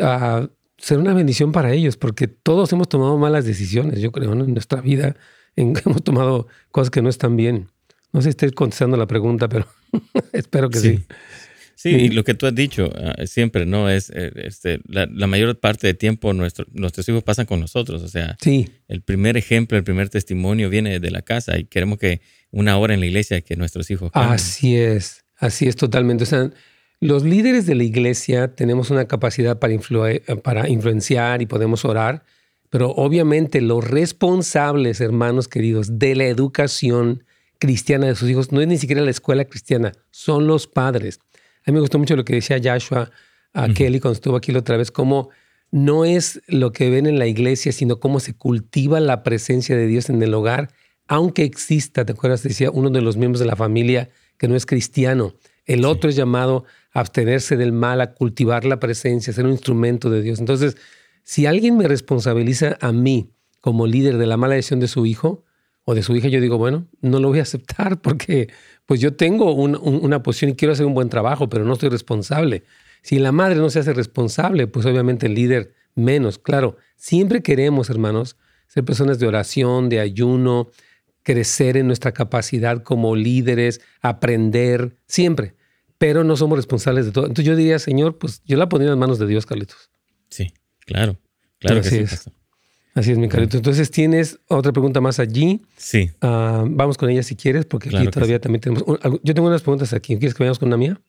ser 0.78 0.98
una 0.98 1.14
bendición 1.14 1.52
para 1.52 1.72
ellos, 1.74 1.98
porque 1.98 2.28
todos 2.28 2.72
hemos 2.74 2.90
tomado 2.90 3.18
malas 3.18 3.46
decisiones, 3.46 4.00
yo 4.00 4.12
creo, 4.12 4.34
en 4.34 4.54
nuestra 4.54 4.82
vida. 4.82 5.16
hemos 5.56 6.04
tomado 6.04 6.48
cosas 6.72 6.90
que 6.90 7.02
no 7.02 7.10
están 7.10 7.36
bien. 7.36 7.70
No 8.12 8.22
sé 8.22 8.26
si 8.26 8.30
estoy 8.30 8.52
contestando 8.52 8.98
la 8.98 9.08
pregunta, 9.08 9.48
pero 9.48 9.68
espero 10.34 10.70
que 10.70 10.80
sí. 10.80 10.98
sí. 10.98 11.06
Y 11.84 12.10
lo 12.10 12.24
que 12.24 12.34
tú 12.34 12.46
has 12.46 12.56
dicho 12.56 12.90
ah, 12.96 13.26
siempre, 13.26 13.66
¿no? 13.66 13.90
Es 13.90 14.10
eh, 14.10 14.32
este, 14.36 14.80
la, 14.88 15.08
mayor 15.28 15.60
parte 15.60 15.88
del 15.88 15.98
tiempo 15.98 16.34
nuestro, 16.34 16.66
nuestros 16.72 17.08
hijos 17.10 17.24
pasan 17.24 17.46
con 17.46 17.60
nosotros. 17.60 18.02
O 18.04 18.08
sea, 18.08 18.38
sí. 18.42 18.70
el 18.88 19.02
primer 19.02 19.38
ejemplo, 19.38 19.78
el 19.78 19.84
primer 19.84 20.10
testimonio 20.10 20.70
viene 20.70 21.00
de 21.00 21.12
la 21.12 21.22
casa 21.22 21.58
y 21.58 21.66
queremos 21.66 22.00
que 22.00 22.22
una 22.52 22.78
hora 22.78 22.94
en 22.94 23.00
la 23.00 23.06
iglesia 23.08 23.42
que 23.42 23.56
nuestros 23.56 23.90
hijos. 23.92 24.12
Así 24.14 24.78
es, 24.78 25.26
así 25.38 25.68
es 25.68 25.76
totalmente. 25.76 26.24
O 26.24 26.28
sea, 26.28 26.52
los 27.00 27.24
líderes 27.24 27.66
de 27.66 27.76
la 27.76 27.84
iglesia 27.84 28.56
tenemos 28.56 28.90
una 28.90 29.06
capacidad 29.06 29.60
para, 29.60 29.76
para 30.42 30.70
influenciar 30.70 31.42
y 31.42 31.46
podemos 31.46 31.84
orar, 31.84 32.24
pero 32.70 32.92
obviamente 32.92 33.60
los 33.60 33.84
responsables, 33.84 35.02
hermanos 35.02 35.48
queridos, 35.48 36.00
de 36.00 36.16
la 36.16 36.26
educación 36.26 37.26
cristiana 37.60 38.08
de 38.08 38.16
sus 38.16 38.30
hijos 38.30 38.52
no 38.52 38.62
es 38.62 38.68
ni 38.68 38.78
siquiera 38.78 39.02
la 39.02 39.12
escuela 39.12 39.46
cristiana, 39.46 39.92
son 40.12 40.48
los 40.48 40.68
padres. 40.68 41.20
A 41.66 41.72
mí 41.72 41.74
me 41.74 41.80
gustó 41.80 42.00
mucho 42.00 42.16
lo 42.16 42.26
que 42.26 42.34
decía 42.34 42.60
Joshua 42.64 43.10
a 43.54 43.68
Kelly 43.70 44.00
cuando 44.00 44.16
estuvo 44.16 44.36
aquí 44.36 44.52
la 44.52 44.60
otra 44.60 44.78
vez, 44.78 44.92
cómo 44.92 45.30
no 45.72 46.06
es 46.06 46.42
lo 46.48 46.72
que 46.72 46.90
ven 46.90 47.06
en 47.06 47.20
la 47.20 47.28
iglesia, 47.28 47.72
sino 47.72 48.00
cómo 48.00 48.20
se 48.20 48.36
cultiva 48.36 49.00
la 49.00 49.24
presencia 49.24 49.76
de 49.76 49.88
Dios 49.88 50.10
en 50.10 50.22
el 50.22 50.34
hogar 50.34 50.70
aunque 51.08 51.44
exista, 51.44 52.06
¿te 52.06 52.14
acuerdas? 52.14 52.44
Decía 52.44 52.72
uno 52.72 52.90
de 52.90 53.02
los 53.02 53.18
miembros 53.18 53.40
de 53.40 53.46
la 53.46 53.56
familia 53.56 54.10
que 54.38 54.48
no 54.48 54.56
es 54.56 54.66
cristiano. 54.66 55.36
El 55.66 55.86
otro 55.86 56.10
es 56.10 56.16
llamado 56.16 56.66
a 56.94 57.02
abstenerse 57.02 57.58
del 57.58 57.72
mal, 57.72 58.02
a 58.02 58.14
cultivar 58.14 58.66
la 58.66 58.80
presencia, 58.80 59.32
a 59.32 59.36
ser 59.36 59.46
un 59.46 59.52
instrumento 59.52 60.10
de 60.10 60.22
Dios. 60.22 60.40
Entonces, 60.40 60.78
si 61.24 61.46
alguien 61.46 61.78
me 61.78 61.88
responsabiliza 61.88 62.78
a 62.82 62.92
mí 62.92 63.32
como 63.62 63.88
líder 63.88 64.18
de 64.18 64.26
la 64.26 64.38
mala 64.38 64.56
decisión 64.56 64.80
de 64.80 64.88
su 64.88 65.06
hijo 65.06 65.44
o 65.86 65.96
de 65.96 66.04
su 66.04 66.16
hija, 66.16 66.28
yo 66.28 66.42
digo, 66.42 66.58
bueno, 66.58 66.88
no 67.02 67.20
lo 67.20 67.30
voy 67.30 67.40
a 67.40 67.44
aceptar 67.44 68.02
porque 68.02 68.50
pues 68.86 69.00
yo 69.00 69.16
tengo 69.16 69.54
una 69.54 70.24
posición 70.24 70.52
y 70.52 70.56
quiero 70.56 70.74
hacer 70.74 70.86
un 70.86 70.94
buen 70.94 71.10
trabajo, 71.10 71.50
pero 71.50 71.64
no 71.66 71.76
soy 71.76 71.90
responsable. 71.90 72.64
Si 73.02 73.20
la 73.20 73.32
madre 73.32 73.56
no 73.56 73.70
se 73.70 73.80
hace 73.80 73.94
responsable, 73.94 74.68
pues 74.68 74.86
obviamente 74.86 75.28
el 75.28 75.36
líder 75.36 75.74
menos. 75.96 76.38
Claro, 76.38 76.78
siempre 76.96 77.42
queremos, 77.42 77.90
hermanos, 77.90 78.38
ser 78.68 78.84
personas 78.84 79.20
de 79.20 79.28
oración, 79.28 79.90
de 79.90 80.00
ayuno, 80.00 80.70
crecer 81.22 81.78
en 81.78 81.88
nuestra 81.88 82.12
capacidad 82.12 82.84
como 82.84 83.16
líderes, 83.16 83.82
aprender, 84.02 84.98
siempre. 85.08 85.56
Pero 85.98 86.24
no 86.24 86.36
somos 86.36 86.58
responsables 86.58 87.06
de 87.06 87.12
todo. 87.12 87.26
Entonces 87.26 87.46
yo 87.46 87.56
diría, 87.56 87.80
Señor, 87.80 88.18
pues 88.18 88.42
yo 88.46 88.58
la 88.58 88.68
pondría 88.68 88.92
en 88.92 89.00
manos 89.00 89.20
de 89.20 89.28
Dios, 89.28 89.46
Carlitos. 89.46 89.90
Sí, 90.30 90.54
claro. 90.80 91.18
Claro 91.60 91.80
Así 91.80 91.98
que 91.98 92.04
es. 92.04 92.30
Así 92.96 93.12
es, 93.12 93.18
mi 93.18 93.28
Carlitos. 93.28 93.56
Entonces 93.56 93.90
tienes 93.90 94.40
otra 94.48 94.72
pregunta 94.72 95.02
más 95.02 95.20
allí. 95.20 95.62
Sí. 95.78 96.12
Ah, 96.22 96.64
vamos 96.68 96.98
con 96.98 97.10
ella 97.10 97.24
si 97.24 97.36
quieres, 97.36 97.66
porque 97.66 97.90
aquí 97.90 98.08
todavía 98.10 98.40
también 98.40 98.62
tenemos. 98.62 98.84
Yo 99.24 99.34
tengo 99.34 99.48
unas 99.48 99.62
preguntas 99.62 99.94
aquí. 99.94 100.18
¿Quieres 100.18 100.36
que 100.36 100.44
vayamos 100.44 100.60
con 100.60 100.68
una 100.68 100.78
mía? 100.78 101.02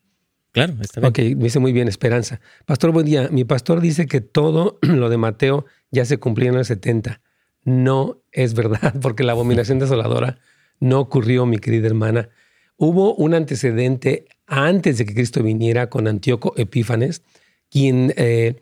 Claro, 0.51 0.73
está 0.81 1.01
bien. 1.01 1.09
Ok, 1.09 1.37
me 1.37 1.43
dice 1.43 1.59
muy 1.59 1.73
bien, 1.73 1.87
Esperanza. 1.87 2.39
Pastor, 2.65 2.91
buen 2.91 3.05
día. 3.05 3.29
Mi 3.31 3.43
pastor 3.43 3.81
dice 3.81 4.07
que 4.07 4.21
todo 4.21 4.79
lo 4.81 5.09
de 5.09 5.17
Mateo 5.17 5.65
ya 5.91 6.05
se 6.05 6.17
cumplía 6.17 6.49
en 6.49 6.55
el 6.55 6.65
70 6.65 7.21
no 7.65 8.21
es 8.31 8.53
verdad, 8.53 8.93
porque 9.01 9.23
la 9.23 9.33
abominación 9.33 9.79
desoladora 9.79 10.37
no 10.79 11.01
ocurrió, 11.01 11.45
mi 11.45 11.57
querida 11.57 11.87
hermana. 11.87 12.29
Hubo 12.77 13.15
un 13.15 13.33
antecedente 13.33 14.25
antes 14.45 14.97
de 14.97 15.05
que 15.05 15.13
Cristo 15.13 15.43
viniera 15.43 15.89
con 15.89 16.07
Antíoco 16.07 16.53
Epífanes, 16.55 17.23
quien 17.69 18.13
eh, 18.15 18.61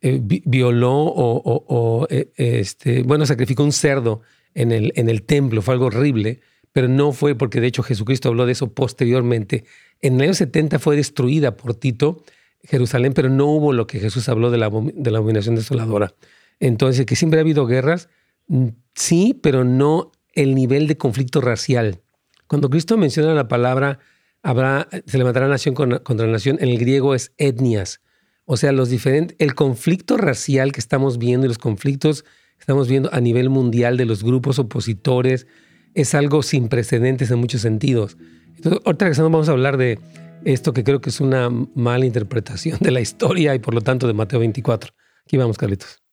eh, 0.00 0.20
violó 0.22 0.94
o, 0.94 2.06
eh, 2.10 2.30
este, 2.36 3.02
bueno, 3.02 3.26
sacrificó 3.26 3.64
un 3.64 3.72
cerdo 3.72 4.22
en 4.54 4.72
el, 4.72 4.92
en 4.96 5.08
el 5.08 5.22
templo. 5.22 5.62
Fue 5.62 5.74
algo 5.74 5.86
horrible, 5.86 6.40
pero 6.72 6.88
no 6.88 7.12
fue 7.12 7.34
porque 7.34 7.60
de 7.60 7.68
hecho 7.68 7.82
Jesucristo 7.82 8.28
habló 8.28 8.46
de 8.46 8.52
eso 8.52 8.72
posteriormente. 8.72 9.64
En 10.00 10.16
el 10.16 10.22
año 10.22 10.34
70 10.34 10.78
fue 10.78 10.96
destruida 10.96 11.56
por 11.56 11.74
Tito 11.74 12.22
Jerusalén, 12.62 13.12
pero 13.14 13.28
no 13.28 13.46
hubo 13.46 13.72
lo 13.72 13.86
que 13.86 14.00
Jesús 14.00 14.28
habló 14.28 14.50
de 14.50 14.58
la, 14.58 14.70
de 14.70 15.10
la 15.10 15.18
abominación 15.18 15.54
desoladora. 15.54 16.14
Entonces, 16.60 17.06
que 17.06 17.16
siempre 17.16 17.38
ha 17.38 17.42
habido 17.42 17.66
guerras, 17.66 18.08
Mm, 18.48 18.68
sí, 18.94 19.38
pero 19.40 19.62
no 19.64 20.10
el 20.32 20.54
nivel 20.54 20.88
de 20.88 20.96
conflicto 20.96 21.40
racial. 21.40 22.00
Cuando 22.46 22.70
Cristo 22.70 22.96
menciona 22.96 23.34
la 23.34 23.48
palabra 23.48 24.00
habrá, 24.42 24.88
se 25.06 25.18
levantará 25.18 25.48
nación 25.48 25.74
contra 25.74 26.26
nación, 26.26 26.58
en 26.60 26.70
el 26.70 26.78
griego 26.78 27.14
es 27.14 27.32
etnias. 27.36 28.00
O 28.50 28.56
sea, 28.56 28.72
los 28.72 28.88
diferentes, 28.88 29.36
el 29.38 29.54
conflicto 29.54 30.16
racial 30.16 30.72
que 30.72 30.80
estamos 30.80 31.18
viendo 31.18 31.44
y 31.44 31.48
los 31.48 31.58
conflictos 31.58 32.22
que 32.22 32.60
estamos 32.60 32.88
viendo 32.88 33.10
a 33.12 33.20
nivel 33.20 33.50
mundial 33.50 33.98
de 33.98 34.06
los 34.06 34.24
grupos 34.24 34.58
opositores 34.58 35.46
es 35.92 36.14
algo 36.14 36.42
sin 36.42 36.68
precedentes 36.68 37.30
en 37.30 37.40
muchos 37.40 37.60
sentidos. 37.60 38.16
Entonces, 38.56 38.80
ahorita 38.86 39.12
que 39.12 39.20
vamos 39.20 39.50
a 39.50 39.52
hablar 39.52 39.76
de 39.76 39.98
esto 40.46 40.72
que 40.72 40.82
creo 40.82 41.02
que 41.02 41.10
es 41.10 41.20
una 41.20 41.50
mala 41.50 42.06
interpretación 42.06 42.78
de 42.80 42.90
la 42.90 43.02
historia 43.02 43.54
y 43.54 43.58
por 43.58 43.74
lo 43.74 43.82
tanto 43.82 44.06
de 44.06 44.14
Mateo 44.14 44.40
24. 44.40 44.94
Aquí 45.26 45.36
vamos, 45.36 45.58
Carlitos. 45.58 46.07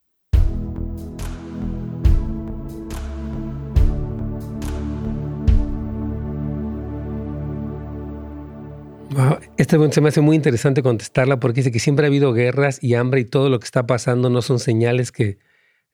Esta 9.56 9.92
se 9.92 10.00
me 10.00 10.08
hace 10.08 10.20
muy 10.20 10.36
interesante 10.36 10.82
contestarla 10.82 11.40
porque 11.40 11.60
dice 11.60 11.72
que 11.72 11.78
siempre 11.78 12.04
ha 12.04 12.08
habido 12.08 12.34
guerras 12.34 12.78
y 12.82 12.94
hambre 12.94 13.20
y 13.20 13.24
todo 13.24 13.48
lo 13.48 13.58
que 13.58 13.64
está 13.64 13.86
pasando 13.86 14.28
no 14.28 14.42
son 14.42 14.58
señales 14.58 15.10
que 15.10 15.38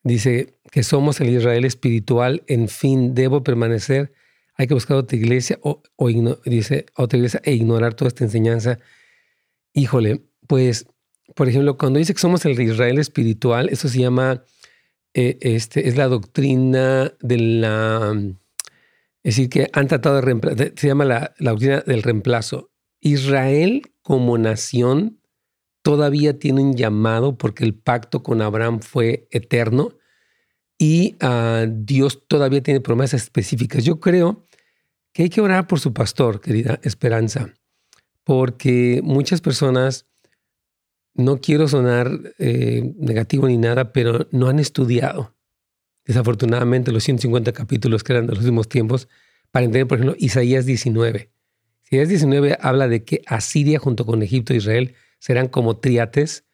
dice 0.02 0.58
que 0.72 0.82
somos 0.82 1.20
el 1.20 1.28
Israel 1.28 1.64
espiritual, 1.64 2.42
en 2.48 2.68
fin, 2.68 3.14
debo 3.14 3.44
permanecer, 3.44 4.12
hay 4.56 4.66
que 4.66 4.74
buscar 4.74 4.96
otra 4.96 5.16
iglesia 5.16 5.58
o, 5.62 5.82
dice 6.44 6.86
otra 6.96 7.16
iglesia 7.16 7.40
e 7.44 7.52
ignorar 7.52 7.94
toda 7.94 8.08
esta 8.08 8.24
enseñanza. 8.24 8.80
Híjole, 9.72 10.22
pues, 10.48 10.86
por 11.36 11.48
ejemplo, 11.48 11.78
cuando 11.78 12.00
dice 12.00 12.14
que 12.14 12.20
somos 12.20 12.44
el 12.44 12.60
Israel 12.60 12.98
espiritual, 12.98 13.68
eso 13.68 13.88
se 13.88 14.00
llama, 14.00 14.42
eh, 15.14 15.38
este, 15.42 15.88
es 15.88 15.96
la 15.96 16.08
doctrina 16.08 17.12
de 17.20 17.38
la, 17.38 18.12
es 19.22 19.36
decir, 19.36 19.48
que 19.48 19.70
han 19.72 19.86
tratado 19.86 20.16
de 20.16 20.22
reemplazar, 20.22 20.72
se 20.74 20.88
llama 20.88 21.04
la 21.04 21.32
doctrina 21.38 21.84
del 21.86 22.02
reemplazo. 22.02 22.71
Israel 23.02 23.82
como 24.00 24.38
nación 24.38 25.20
todavía 25.82 26.38
tiene 26.38 26.62
un 26.62 26.76
llamado 26.76 27.36
porque 27.36 27.64
el 27.64 27.74
pacto 27.74 28.22
con 28.22 28.40
Abraham 28.40 28.80
fue 28.80 29.28
eterno 29.30 29.90
y 30.78 31.16
ah, 31.20 31.66
Dios 31.68 32.26
todavía 32.26 32.62
tiene 32.62 32.80
promesas 32.80 33.24
específicas. 33.24 33.84
Yo 33.84 34.00
creo 34.00 34.44
que 35.12 35.24
hay 35.24 35.28
que 35.28 35.40
orar 35.40 35.66
por 35.66 35.80
su 35.80 35.92
pastor, 35.92 36.40
querida 36.40 36.80
Esperanza, 36.82 37.52
porque 38.24 39.00
muchas 39.02 39.40
personas, 39.40 40.06
no 41.14 41.38
quiero 41.40 41.68
sonar 41.68 42.34
eh, 42.38 42.94
negativo 42.96 43.46
ni 43.46 43.58
nada, 43.58 43.92
pero 43.92 44.28
no 44.30 44.48
han 44.48 44.58
estudiado, 44.58 45.34
desafortunadamente, 46.06 46.92
los 46.92 47.04
150 47.04 47.52
capítulos 47.52 48.02
que 48.02 48.14
eran 48.14 48.26
de 48.26 48.32
los 48.34 48.40
últimos 48.40 48.68
tiempos 48.68 49.08
para 49.50 49.66
entender, 49.66 49.86
por 49.86 49.98
ejemplo, 49.98 50.16
Isaías 50.18 50.64
19. 50.64 51.30
Isaías 51.92 52.08
19 52.08 52.56
habla 52.58 52.88
de 52.88 53.04
que 53.04 53.20
Asiria 53.26 53.78
junto 53.78 54.06
con 54.06 54.22
Egipto 54.22 54.54
e 54.54 54.56
Israel 54.56 54.94
serán 55.18 55.48
como 55.48 55.76
triates 55.76 56.46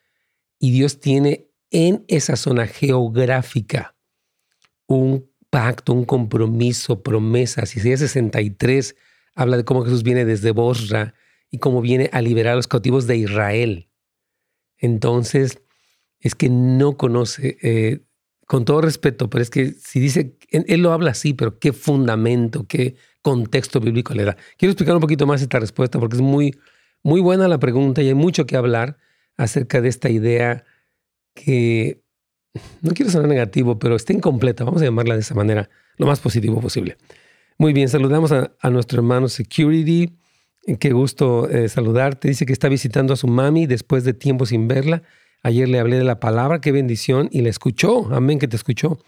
y 0.59 0.73
Dios 0.73 0.99
tiene 0.99 1.47
en 1.71 2.05
esa 2.09 2.35
zona 2.35 2.67
geográfica 2.67 3.95
un 4.89 5.31
pacto, 5.49 5.93
un 5.93 6.07
compromiso, 6.07 7.05
promesas. 7.05 7.77
Isaías 7.77 8.01
63 8.01 8.97
habla 9.37 9.59
de 9.59 9.65
cómo 9.65 9.85
Jesús 9.85 10.03
viene 10.03 10.25
desde 10.25 10.51
Bosra 10.51 11.15
y 11.53 11.59
cómo 11.59 11.83
viene 11.83 12.11
a 12.13 12.21
liberar 12.21 12.55
a 12.55 12.57
los 12.57 12.67
cautivos 12.67 13.07
de 13.07 13.19
Israel. 13.19 13.89
Entonces, 14.77 15.63
es 16.19 16.35
que 16.35 16.49
no 16.49 16.97
conoce, 16.97 17.59
eh, 17.63 18.01
con 18.49 18.65
todo 18.65 18.81
respeto, 18.81 19.31
pero 19.31 19.43
es 19.43 19.51
que 19.51 19.71
si 19.71 20.01
dice, 20.01 20.37
él 20.51 20.81
lo 20.83 20.93
habla 20.93 21.13
así, 21.13 21.33
pero 21.33 21.61
qué 21.61 21.73
fundamento, 21.73 22.67
qué 22.67 22.97
contexto 23.23 23.81
bíblico 23.81 24.15
le 24.15 24.25
da. 24.25 24.37
Quiero 24.57 24.73
explicar 24.73 24.95
un 24.95 25.01
poquito 25.01 25.27
más 25.27 25.43
esta 25.43 25.59
respuesta 25.59 25.99
porque 25.99 26.17
es 26.17 26.23
muy, 26.23 26.59
Muy 27.03 27.21
buena 27.21 27.49
la 27.49 27.59
pregunta 27.59 28.03
y 28.03 28.09
hay 28.09 28.15
mucho 28.15 28.47
que 28.47 28.57
hablar 28.57 28.99
acerca 29.37 29.81
de 29.81 29.89
esta 29.89 30.11
idea 30.11 30.65
que 31.35 32.03
no 32.83 32.93
quiero 32.93 33.11
sonar 33.11 33.29
negativo, 33.29 33.79
pero 33.79 33.97
está 33.97 34.13
incompleta. 34.13 34.65
Vamos 34.65 34.83
a 34.83 34.85
llamarla 34.85 35.15
de 35.15 35.21
esa 35.21 35.35
manera, 35.35 35.71
lo 35.97 36.07
más 36.07 36.21
positivo 36.21 36.61
posible. 36.61 36.97
Muy 37.57 37.73
bien, 37.73 37.89
saludamos 37.89 38.33
a, 38.33 38.71
nuestro 38.71 38.99
hermano 38.99 39.29
Security. 39.29 40.17
Qué 40.79 40.93
gusto 40.93 41.49
eh, 41.49 41.69
saludarte. 41.69 42.29
Dice 42.29 42.47
que 42.47 42.53
está 42.53 42.69
visitando 42.69 43.15
a 43.15 43.17
su 43.17 43.27
mami 43.27 43.67
después 43.67 44.05
de 44.05 44.13
tiempo 44.13 44.47
sin 44.47 44.69
verla. 44.69 45.03
Ayer 45.43 45.69
le 45.69 45.79
hablé 45.79 45.99
de 45.99 46.05
la 46.05 46.21
palabra, 46.21 46.61
qué 46.61 46.73
bendición, 46.73 47.29
y 47.31 47.43
la 47.43 47.49
escuchó. 47.49 48.13
Amén, 48.13 48.39
que 48.39 48.49
te 48.49 48.57
escuchó. 48.57 48.99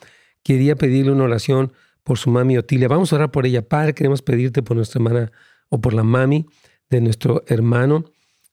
Quería 0.42 0.76
pedirle 0.76 1.12
una 1.12 1.24
oración 1.24 1.72
por 2.10 2.18
su 2.18 2.28
mami 2.28 2.58
Otilia. 2.58 2.88
Vamos 2.88 3.12
a 3.12 3.16
orar 3.16 3.30
por 3.30 3.46
ella. 3.46 3.62
Padre, 3.62 3.94
queremos 3.94 4.20
pedirte 4.20 4.64
por 4.64 4.76
nuestra 4.76 4.98
hermana 4.98 5.30
o 5.68 5.80
por 5.80 5.94
la 5.94 6.02
mami 6.02 6.44
de 6.88 7.00
nuestro 7.00 7.44
hermano, 7.46 8.04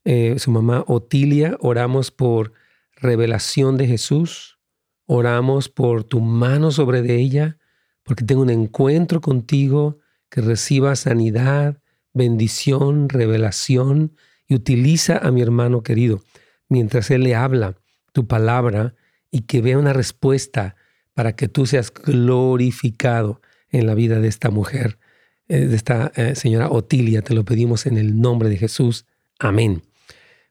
eh, 0.05 0.35
su 0.37 0.51
mamá 0.51 0.83
Otilia. 0.85 1.57
Oramos 1.59 2.11
por 2.11 2.53
revelación 2.97 3.75
de 3.75 3.87
Jesús. 3.87 4.59
Oramos 5.07 5.69
por 5.69 6.03
tu 6.03 6.19
mano 6.19 6.69
sobre 6.69 7.01
de 7.01 7.15
ella, 7.15 7.57
porque 8.03 8.23
tengo 8.23 8.43
un 8.43 8.51
encuentro 8.51 9.21
contigo, 9.21 9.97
que 10.29 10.41
reciba 10.41 10.95
sanidad, 10.95 11.81
bendición, 12.13 13.09
revelación 13.09 14.15
y 14.47 14.53
utiliza 14.53 15.17
a 15.17 15.31
mi 15.31 15.41
hermano 15.41 15.81
querido 15.81 16.21
mientras 16.69 17.09
él 17.09 17.23
le 17.23 17.33
habla 17.33 17.73
tu 18.11 18.27
palabra 18.27 18.93
y 19.31 19.47
que 19.47 19.61
vea 19.61 19.79
una 19.79 19.93
respuesta 19.93 20.75
para 21.15 21.35
que 21.35 21.47
tú 21.47 21.65
seas 21.65 21.91
glorificado 21.91 23.41
en 23.71 23.87
la 23.87 23.95
vida 23.95 24.19
de 24.19 24.27
esta 24.27 24.49
mujer, 24.49 24.97
eh, 25.47 25.65
de 25.65 25.75
esta 25.75 26.11
eh, 26.15 26.35
señora 26.35 26.69
Otilia. 26.69 27.21
Te 27.21 27.33
lo 27.33 27.45
pedimos 27.45 27.85
en 27.85 27.97
el 27.97 28.19
nombre 28.19 28.49
de 28.49 28.57
Jesús. 28.57 29.05
Amén. 29.39 29.83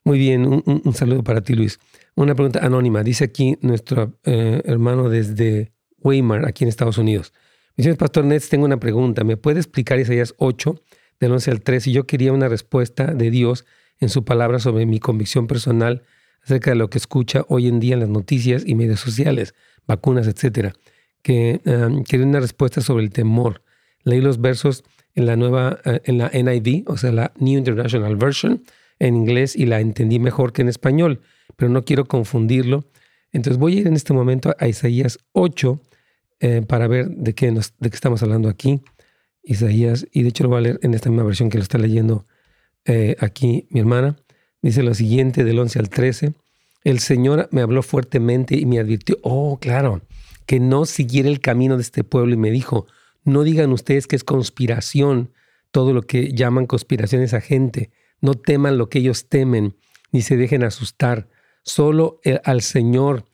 Muy 0.05 0.19
bien, 0.19 0.63
un 0.65 0.95
saludo 0.95 1.25
para 1.25 1.41
ti, 1.41 1.55
Luis. 1.55 1.81
Una 2.17 2.35
pregunta 2.35 2.65
anónima. 2.65 3.03
Dice 3.03 3.25
aquí 3.25 3.59
nuestro 3.61 4.19
eh, 4.25 4.63
hermano 4.65 5.11
desde 5.11 5.73
Weimar, 5.99 6.47
aquí 6.47 6.65
en 6.65 6.69
Estados 6.69 6.97
Unidos. 6.97 7.35
Dice, 7.77 7.95
Pastor 7.95 8.25
Nets, 8.25 8.49
tengo 8.49 8.65
una 8.65 8.81
pregunta. 8.81 9.23
¿Me 9.23 9.37
puede 9.37 9.59
explicar 9.59 9.99
Isaías 9.99 10.35
8, 10.39 10.83
del 11.21 11.33
11 11.33 11.51
al 11.51 11.61
13? 11.61 11.91
Y 11.91 11.93
yo 11.93 12.07
quería 12.07 12.33
una 12.33 12.49
respuesta 12.49 13.13
de 13.13 13.31
Dios 13.31 13.67
en 14.01 14.09
su 14.09 14.25
palabra 14.25 14.61
sobre 14.61 14.87
mi 14.87 14.99
convicción 14.99 15.47
personal 15.47 16.05
acerca 16.43 16.71
de 16.71 16.77
lo 16.77 16.89
que 16.89 16.97
escucha 16.97 17.45
hoy 17.49 17.69
en 17.69 17.81
día 17.81 17.95
en 17.95 18.01
las 18.01 18.09
noticias 18.09 18.63
y 18.67 18.75
medios 18.77 19.01
sociales, 19.01 19.55
vacunas, 19.87 20.27
etcétera. 20.27 20.73
Que 21.27 21.61
um, 21.65 22.05
quería 22.05 22.27
una 22.27 22.39
respuesta 22.39 22.81
sobre 22.81 23.03
el 23.03 23.11
temor. 23.11 23.63
Leí 24.05 24.21
los 24.21 24.41
versos 24.41 24.85
en 25.15 25.27
la 25.27 25.35
nueva, 25.35 25.81
eh, 25.85 26.01
en 26.05 26.19
la 26.19 26.31
NIV, 26.33 26.85
o 26.87 26.97
sea, 26.97 27.11
la 27.11 27.33
New 27.39 27.59
International 27.59 28.15
Version, 28.17 28.63
en 28.99 29.17
inglés 29.17 29.57
y 29.57 29.67
la 29.67 29.81
entendí 29.81 30.19
mejor 30.19 30.53
que 30.53 30.63
en 30.63 30.69
español 30.69 31.21
pero 31.57 31.71
no 31.71 31.85
quiero 31.85 32.07
confundirlo. 32.07 32.85
Entonces 33.33 33.59
voy 33.59 33.77
a 33.77 33.81
ir 33.81 33.87
en 33.87 33.95
este 33.95 34.13
momento 34.13 34.55
a 34.59 34.69
Isaías 34.69 35.19
8 35.33 35.81
eh, 36.41 36.63
para 36.67 36.87
ver 36.87 37.09
de 37.09 37.35
qué, 37.35 37.51
de 37.51 37.91
qué 37.91 37.95
estamos 37.95 38.23
hablando 38.23 38.49
aquí. 38.49 38.83
Isaías, 39.43 40.07
y 40.13 40.23
de 40.23 40.29
hecho 40.29 40.45
lo 40.45 40.51
voy 40.51 40.59
a 40.59 40.63
leer 40.63 40.81
en 40.83 40.95
esta 40.95 41.09
misma 41.09 41.25
versión 41.25 41.51
que 41.51 41.59
lo 41.59 41.63
está 41.63 41.79
leyendo 41.79 42.27
eh, 42.85 43.17
aquí 43.21 43.67
mi 43.71 43.81
hermana. 43.81 44.17
Dice 44.63 44.83
lo 44.83 44.95
siguiente 44.95 45.45
del 45.45 45.59
11 45.59 45.79
al 45.79 45.89
13. 45.89 46.33
El 46.85 46.99
Señor 47.01 47.49
me 47.53 47.63
habló 47.63 47.83
fuertemente 47.83 48.57
y 48.57 48.67
me 48.67 48.79
advirtió, 48.79 49.19
oh, 49.23 49.59
claro, 49.59 50.03
que 50.47 50.61
no 50.61 50.87
siguiera 50.87 51.29
el 51.29 51.41
camino 51.41 51.77
de 51.77 51.83
este 51.83 52.05
pueblo 52.05 52.35
y 52.35 52.39
me 52.39 52.51
dijo, 52.51 52.87
no 53.25 53.43
digan 53.43 53.73
ustedes 53.73 54.07
que 54.07 54.17
es 54.17 54.25
conspiración 54.25 55.33
todo 55.71 55.93
lo 55.93 56.03
que 56.03 56.33
llaman 56.33 56.67
conspiraciones 56.67 57.35
a 57.35 57.41
gente, 57.41 57.91
no 58.21 58.35
teman 58.35 58.79
lo 58.79 58.89
que 58.89 59.01
ellos 59.01 59.29
temen, 59.29 59.77
ni 60.13 60.23
se 60.23 60.37
dejen 60.37 60.65
asustar, 60.65 61.29
Solo 61.67 62.21
eh, 62.23 62.41
al 62.45 62.63
Señor 62.63 63.25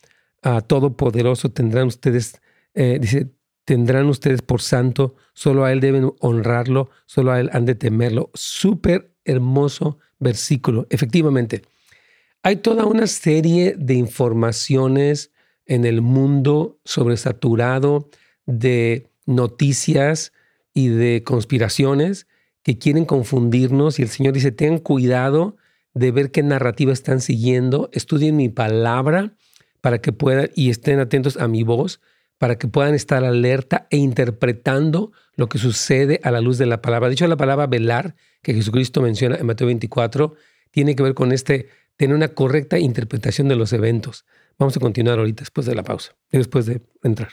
a 0.40 0.62
Todopoderoso 0.62 1.50
tendrán 1.50 1.86
ustedes, 1.86 2.40
eh, 2.72 2.98
dice, 2.98 3.30
tendrán 3.66 4.06
ustedes 4.06 4.40
por 4.40 4.62
santo, 4.62 5.16
solo 5.34 5.66
a 5.66 5.72
Él 5.72 5.80
deben 5.80 6.10
honrarlo, 6.18 6.88
solo 7.04 7.30
a 7.32 7.40
Él 7.40 7.50
han 7.52 7.66
de 7.66 7.74
temerlo. 7.74 8.30
Súper 8.32 9.12
hermoso 9.26 9.98
versículo. 10.18 10.86
Efectivamente, 10.88 11.60
hay 12.42 12.56
toda 12.56 12.86
una 12.86 13.06
serie 13.06 13.74
de 13.76 13.94
informaciones 13.94 15.30
en 15.72 15.86
el 15.86 16.02
mundo 16.02 16.78
sobresaturado 16.84 18.10
de 18.44 19.10
noticias 19.24 20.34
y 20.74 20.88
de 20.88 21.22
conspiraciones 21.24 22.26
que 22.62 22.76
quieren 22.76 23.06
confundirnos 23.06 23.98
y 23.98 24.02
el 24.02 24.08
Señor 24.08 24.34
dice, 24.34 24.52
tengan 24.52 24.80
cuidado 24.80 25.56
de 25.94 26.10
ver 26.10 26.30
qué 26.30 26.42
narrativa 26.42 26.92
están 26.92 27.22
siguiendo, 27.22 27.88
estudien 27.92 28.36
mi 28.36 28.50
palabra 28.50 29.32
para 29.80 30.02
que 30.02 30.12
puedan 30.12 30.50
y 30.54 30.68
estén 30.68 31.00
atentos 31.00 31.38
a 31.38 31.48
mi 31.48 31.62
voz, 31.62 32.02
para 32.36 32.58
que 32.58 32.68
puedan 32.68 32.94
estar 32.94 33.24
alerta 33.24 33.86
e 33.88 33.96
interpretando 33.96 35.12
lo 35.36 35.48
que 35.48 35.56
sucede 35.56 36.20
a 36.22 36.30
la 36.30 36.42
luz 36.42 36.58
de 36.58 36.66
la 36.66 36.82
palabra. 36.82 37.08
De 37.08 37.14
hecho, 37.14 37.26
la 37.28 37.36
palabra 37.38 37.66
velar, 37.66 38.14
que 38.42 38.52
Jesucristo 38.52 39.00
menciona 39.00 39.36
en 39.36 39.46
Mateo 39.46 39.68
24, 39.68 40.34
tiene 40.70 40.94
que 40.94 41.02
ver 41.02 41.14
con 41.14 41.32
este, 41.32 41.68
tener 41.96 42.14
una 42.14 42.28
correcta 42.28 42.78
interpretación 42.78 43.48
de 43.48 43.56
los 43.56 43.72
eventos. 43.72 44.26
Vamos 44.58 44.76
a 44.76 44.80
continuar 44.80 45.18
ahorita 45.18 45.42
después 45.42 45.66
de 45.66 45.74
la 45.74 45.82
pausa 45.82 46.14
y 46.30 46.38
después 46.38 46.66
de 46.66 46.80
entrar. 47.02 47.30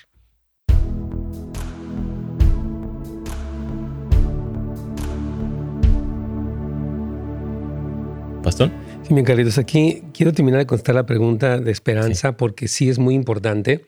Pastor. 8.44 8.72
Sí, 9.04 9.14
bien, 9.14 9.26
Carlitos. 9.26 9.58
Aquí 9.58 10.04
quiero 10.14 10.34
terminar 10.34 10.60
de 10.60 10.66
contestar 10.66 10.96
la 10.96 11.06
pregunta 11.06 11.60
de 11.60 11.72
esperanza 11.72 12.38
porque 12.38 12.68
sí 12.68 12.90
es 12.90 12.98
muy 12.98 13.14
importante, 13.14 13.86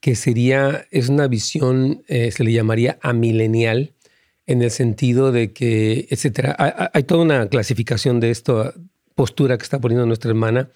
que 0.00 0.14
sería, 0.14 0.86
es 0.90 1.08
una 1.08 1.26
visión, 1.28 2.02
eh, 2.08 2.30
se 2.30 2.44
le 2.44 2.52
llamaría 2.52 2.98
amilenial, 3.02 3.94
en 4.46 4.62
el 4.62 4.70
sentido 4.70 5.32
de 5.32 5.52
que, 5.52 6.08
etcétera. 6.10 6.56
Hay, 6.58 6.72
hay, 6.92 7.02
toda 7.04 7.22
una 7.22 7.48
clasificación 7.48 8.20
de 8.20 8.30
esta 8.30 8.74
postura 9.14 9.56
que 9.58 9.62
está 9.62 9.80
poniendo 9.80 10.06
nuestra 10.06 10.30
hermana, 10.30 10.70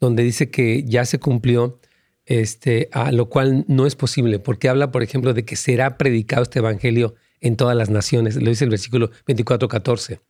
donde 0.00 0.22
dice 0.22 0.50
que 0.50 0.84
ya 0.84 1.04
se 1.04 1.20
cumplió, 1.20 1.78
este, 2.26 2.88
a 2.92 3.12
lo 3.12 3.28
cual 3.28 3.64
no 3.68 3.86
es 3.86 3.96
posible, 3.96 4.38
porque 4.38 4.68
habla, 4.68 4.90
por 4.90 5.02
ejemplo, 5.02 5.34
de 5.34 5.44
que 5.44 5.56
será 5.56 5.98
predicado 5.98 6.42
este 6.42 6.60
evangelio 6.60 7.14
en 7.40 7.56
todas 7.56 7.76
las 7.76 7.90
naciones. 7.90 8.36
Lo 8.36 8.50
dice 8.50 8.64
el 8.64 8.70
versículo 8.70 9.10
24, 9.26 9.68
14. 9.68 10.20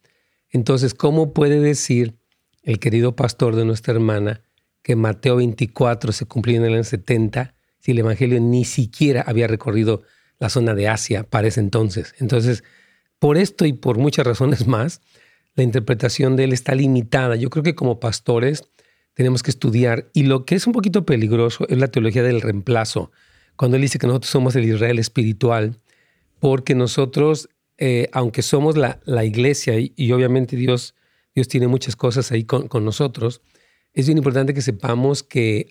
Entonces, 0.50 0.94
¿cómo 0.94 1.33
puede 1.33 1.61
decir 1.61 2.16
el 2.62 2.78
querido 2.78 3.16
pastor 3.16 3.56
de 3.56 3.64
nuestra 3.64 3.94
hermana, 3.94 4.42
que 4.83 4.96
Mateo 4.96 5.37
24 5.37 6.12
se 6.12 6.26
cumplió 6.26 6.56
en 6.56 6.64
el 6.64 6.74
año 6.74 6.85
70, 6.85 7.54
si 7.78 7.92
el 7.92 7.98
Evangelio 7.98 8.40
ni 8.40 8.64
siquiera 8.64 9.22
había 9.22 9.46
recorrido 9.46 10.02
la 10.38 10.48
zona 10.48 10.74
de 10.74 10.88
Asia 10.88 11.24
para 11.24 11.48
ese 11.48 11.61
entonces. 11.61 12.14
Entonces, 12.18 12.64
por 13.18 13.37
esto 13.37 13.66
y 13.66 13.72
por 13.72 13.98
muchas 13.98 14.26
razones 14.26 14.66
más, 14.66 15.00
la 15.54 15.62
interpretación 15.62 16.37
de 16.37 16.44
él 16.44 16.52
está 16.52 16.74
limitada. 16.74 17.37
Yo 17.37 17.50
creo 17.50 17.62
que 17.62 17.74
como 17.74 18.00
pastores 18.00 18.64
tenemos 19.14 19.42
que 19.42 19.51
estudiar 19.51 20.11
y 20.12 20.25
lo 20.25 20.44
que 20.44 20.55
es 20.55 20.66
un 20.66 20.73
poquito 20.73 21.05
peligroso 21.05 21.66
es 21.68 21.79
la 21.79 21.88
teología 21.88 22.23
del 22.23 22.40
reemplazo, 22.40 23.11
cuando 23.57 23.77
él 23.77 23.83
dice 23.83 23.99
que 23.99 24.07
nosotros 24.07 24.31
somos 24.31 24.57
el 24.57 24.64
Israel 24.64 24.99
espiritual, 24.99 25.77
porque 26.38 26.75
nosotros, 26.75 27.49
eh, 27.79 28.09
aunque 28.12 28.42
somos 28.42 28.77
la, 28.77 29.01
la 29.05 29.25
iglesia 29.25 29.75
y 29.79 30.12
obviamente 30.12 30.57
Dios 30.57 30.94
Dios 31.35 31.49
tiene 31.49 31.68
muchas 31.68 31.96
cosas 31.96 32.33
ahí 32.33 32.44
con, 32.44 32.85
nosotros, 32.85 33.42
es 33.92 34.07
bien 34.07 34.18
importante 34.18 34.55
que 34.55 34.62
sepamos 34.62 35.23
que 35.23 35.68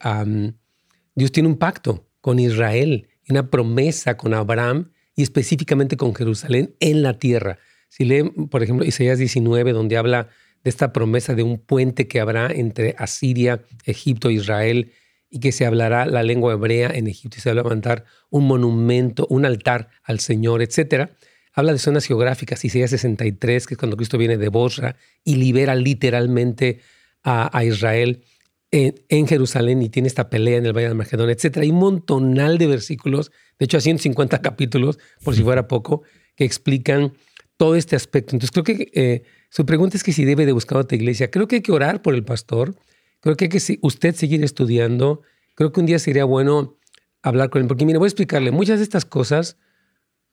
Dios 1.15 1.31
tiene 1.31 1.49
un 1.49 1.57
pacto 1.57 2.07
con 2.21 2.39
Israel, 2.39 3.07
una 3.29 3.49
promesa 3.49 4.17
con 4.17 4.33
Abraham 4.33 4.91
y 5.15 5.23
específicamente 5.23 5.97
con 5.97 6.15
Jerusalén 6.15 6.75
en 6.79 7.01
la 7.03 7.17
tierra. 7.19 7.59
Si 7.89 8.05
leen, 8.05 8.47
por 8.49 8.63
ejemplo, 8.63 8.85
Isaías 8.85 9.17
19, 9.17 9.73
donde 9.73 9.97
habla 9.97 10.29
de 10.63 10.69
esta 10.69 10.93
promesa 10.93 11.35
de 11.35 11.43
un 11.43 11.57
puente 11.57 12.07
que 12.07 12.19
habrá 12.19 12.51
entre 12.51 12.95
Asiria, 12.97 13.61
Egipto 13.85 14.29
e 14.29 14.33
Israel, 14.33 14.91
y 15.29 15.39
que 15.39 15.51
se 15.51 15.65
hablará 15.65 16.05
la 16.05 16.23
lengua 16.23 16.53
hebrea 16.53 16.89
en 16.93 17.07
Egipto 17.07 17.37
y 17.37 17.41
se 17.41 17.49
va 17.49 17.53
a 17.53 17.63
levantar 17.63 18.05
un 18.29 18.47
monumento, 18.47 19.27
un 19.29 19.45
altar 19.45 19.89
al 20.03 20.19
Señor, 20.19 20.61
etcétera. 20.61 21.11
Habla 21.53 21.73
de 21.73 21.79
zonas 21.79 22.05
geográficas, 22.05 22.63
Isaías 22.65 22.89
63, 22.89 23.67
que 23.67 23.73
es 23.75 23.77
cuando 23.77 23.97
Cristo 23.97 24.17
viene 24.17 24.37
de 24.37 24.49
Bosra 24.49 24.95
y 25.23 25.35
libera 25.35 25.75
literalmente 25.75 26.79
a, 27.23 27.63
Israel 27.63 28.23
en, 28.71 29.27
Jerusalén 29.27 29.81
y 29.81 29.89
tiene 29.89 30.07
esta 30.07 30.29
pelea 30.29 30.57
en 30.57 30.65
el 30.65 30.73
Valle 30.73 30.89
de 30.89 30.93
Magedón, 30.93 31.29
etc. 31.29 31.57
Hay 31.57 31.69
un 31.69 31.79
montonal 31.79 32.57
de 32.57 32.67
versículos, 32.67 33.31
de 33.59 33.65
hecho, 33.65 33.77
a 33.77 33.81
150 33.81 34.41
capítulos, 34.41 34.99
por 35.23 35.35
si 35.35 35.43
fuera 35.43 35.67
poco, 35.67 36.03
que 36.35 36.45
explican 36.45 37.13
todo 37.57 37.75
este 37.75 37.95
aspecto. 37.95 38.35
Entonces, 38.35 38.51
creo 38.51 38.63
que 38.63 38.91
eh, 38.93 39.23
su 39.49 39.65
pregunta 39.65 39.97
es 39.97 40.03
que 40.03 40.13
si 40.13 40.25
debe 40.25 40.45
de 40.45 40.51
buscar 40.51 40.77
otra 40.77 40.95
iglesia. 40.95 41.31
Creo 41.31 41.47
que 41.47 41.57
hay 41.57 41.61
que 41.61 41.71
orar 41.71 42.01
por 42.01 42.13
el 42.13 42.23
pastor. 42.23 42.75
Creo 43.19 43.35
que 43.35 43.45
hay 43.45 43.49
que 43.49 43.79
usted 43.81 44.15
seguir 44.15 44.43
estudiando. 44.43 45.21
Creo 45.55 45.71
que 45.71 45.79
un 45.79 45.85
día 45.85 45.99
sería 45.99 46.23
bueno 46.23 46.77
hablar 47.21 47.49
con 47.49 47.61
él. 47.61 47.67
Porque, 47.67 47.85
mire, 47.85 47.97
voy 47.97 48.05
a 48.05 48.09
explicarle, 48.09 48.51
muchas 48.51 48.77
de 48.77 48.83
estas 48.83 49.05
cosas 49.05 49.57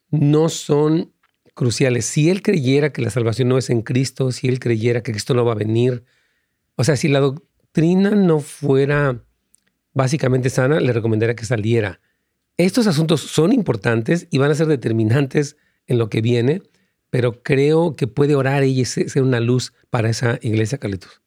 no 0.09 0.49
son 0.49 1.13
cruciales. 1.53 2.05
Si 2.05 2.29
él 2.29 2.41
creyera 2.41 2.93
que 2.93 3.01
la 3.01 3.09
salvación 3.09 3.49
no 3.49 3.57
es 3.57 3.69
en 3.69 3.81
Cristo, 3.81 4.31
si 4.31 4.47
él 4.47 4.59
creyera 4.59 5.01
que 5.01 5.11
Cristo 5.11 5.33
no 5.33 5.43
va 5.43 5.53
a 5.53 5.55
venir, 5.55 6.03
o 6.75 6.83
sea, 6.83 6.95
si 6.95 7.07
la 7.07 7.19
doctrina 7.19 8.11
no 8.11 8.39
fuera 8.39 9.23
básicamente 9.93 10.51
sana, 10.51 10.79
le 10.79 10.93
recomendaría 10.93 11.35
que 11.35 11.45
saliera. 11.45 11.99
Estos 12.55 12.85
asuntos 12.85 13.21
son 13.21 13.51
importantes 13.51 14.27
y 14.29 14.37
van 14.37 14.51
a 14.51 14.55
ser 14.55 14.67
determinantes 14.67 15.57
en 15.87 15.97
lo 15.97 16.09
que 16.09 16.21
viene, 16.21 16.61
pero 17.09 17.41
creo 17.43 17.95
que 17.95 18.07
puede 18.07 18.35
orar 18.35 18.63
ella 18.63 18.81
y 18.81 18.85
ser 18.85 19.23
una 19.23 19.39
luz 19.39 19.73
para 19.89 20.09
esa 20.09 20.39
iglesia, 20.41 20.77
Carlitos. 20.77 21.21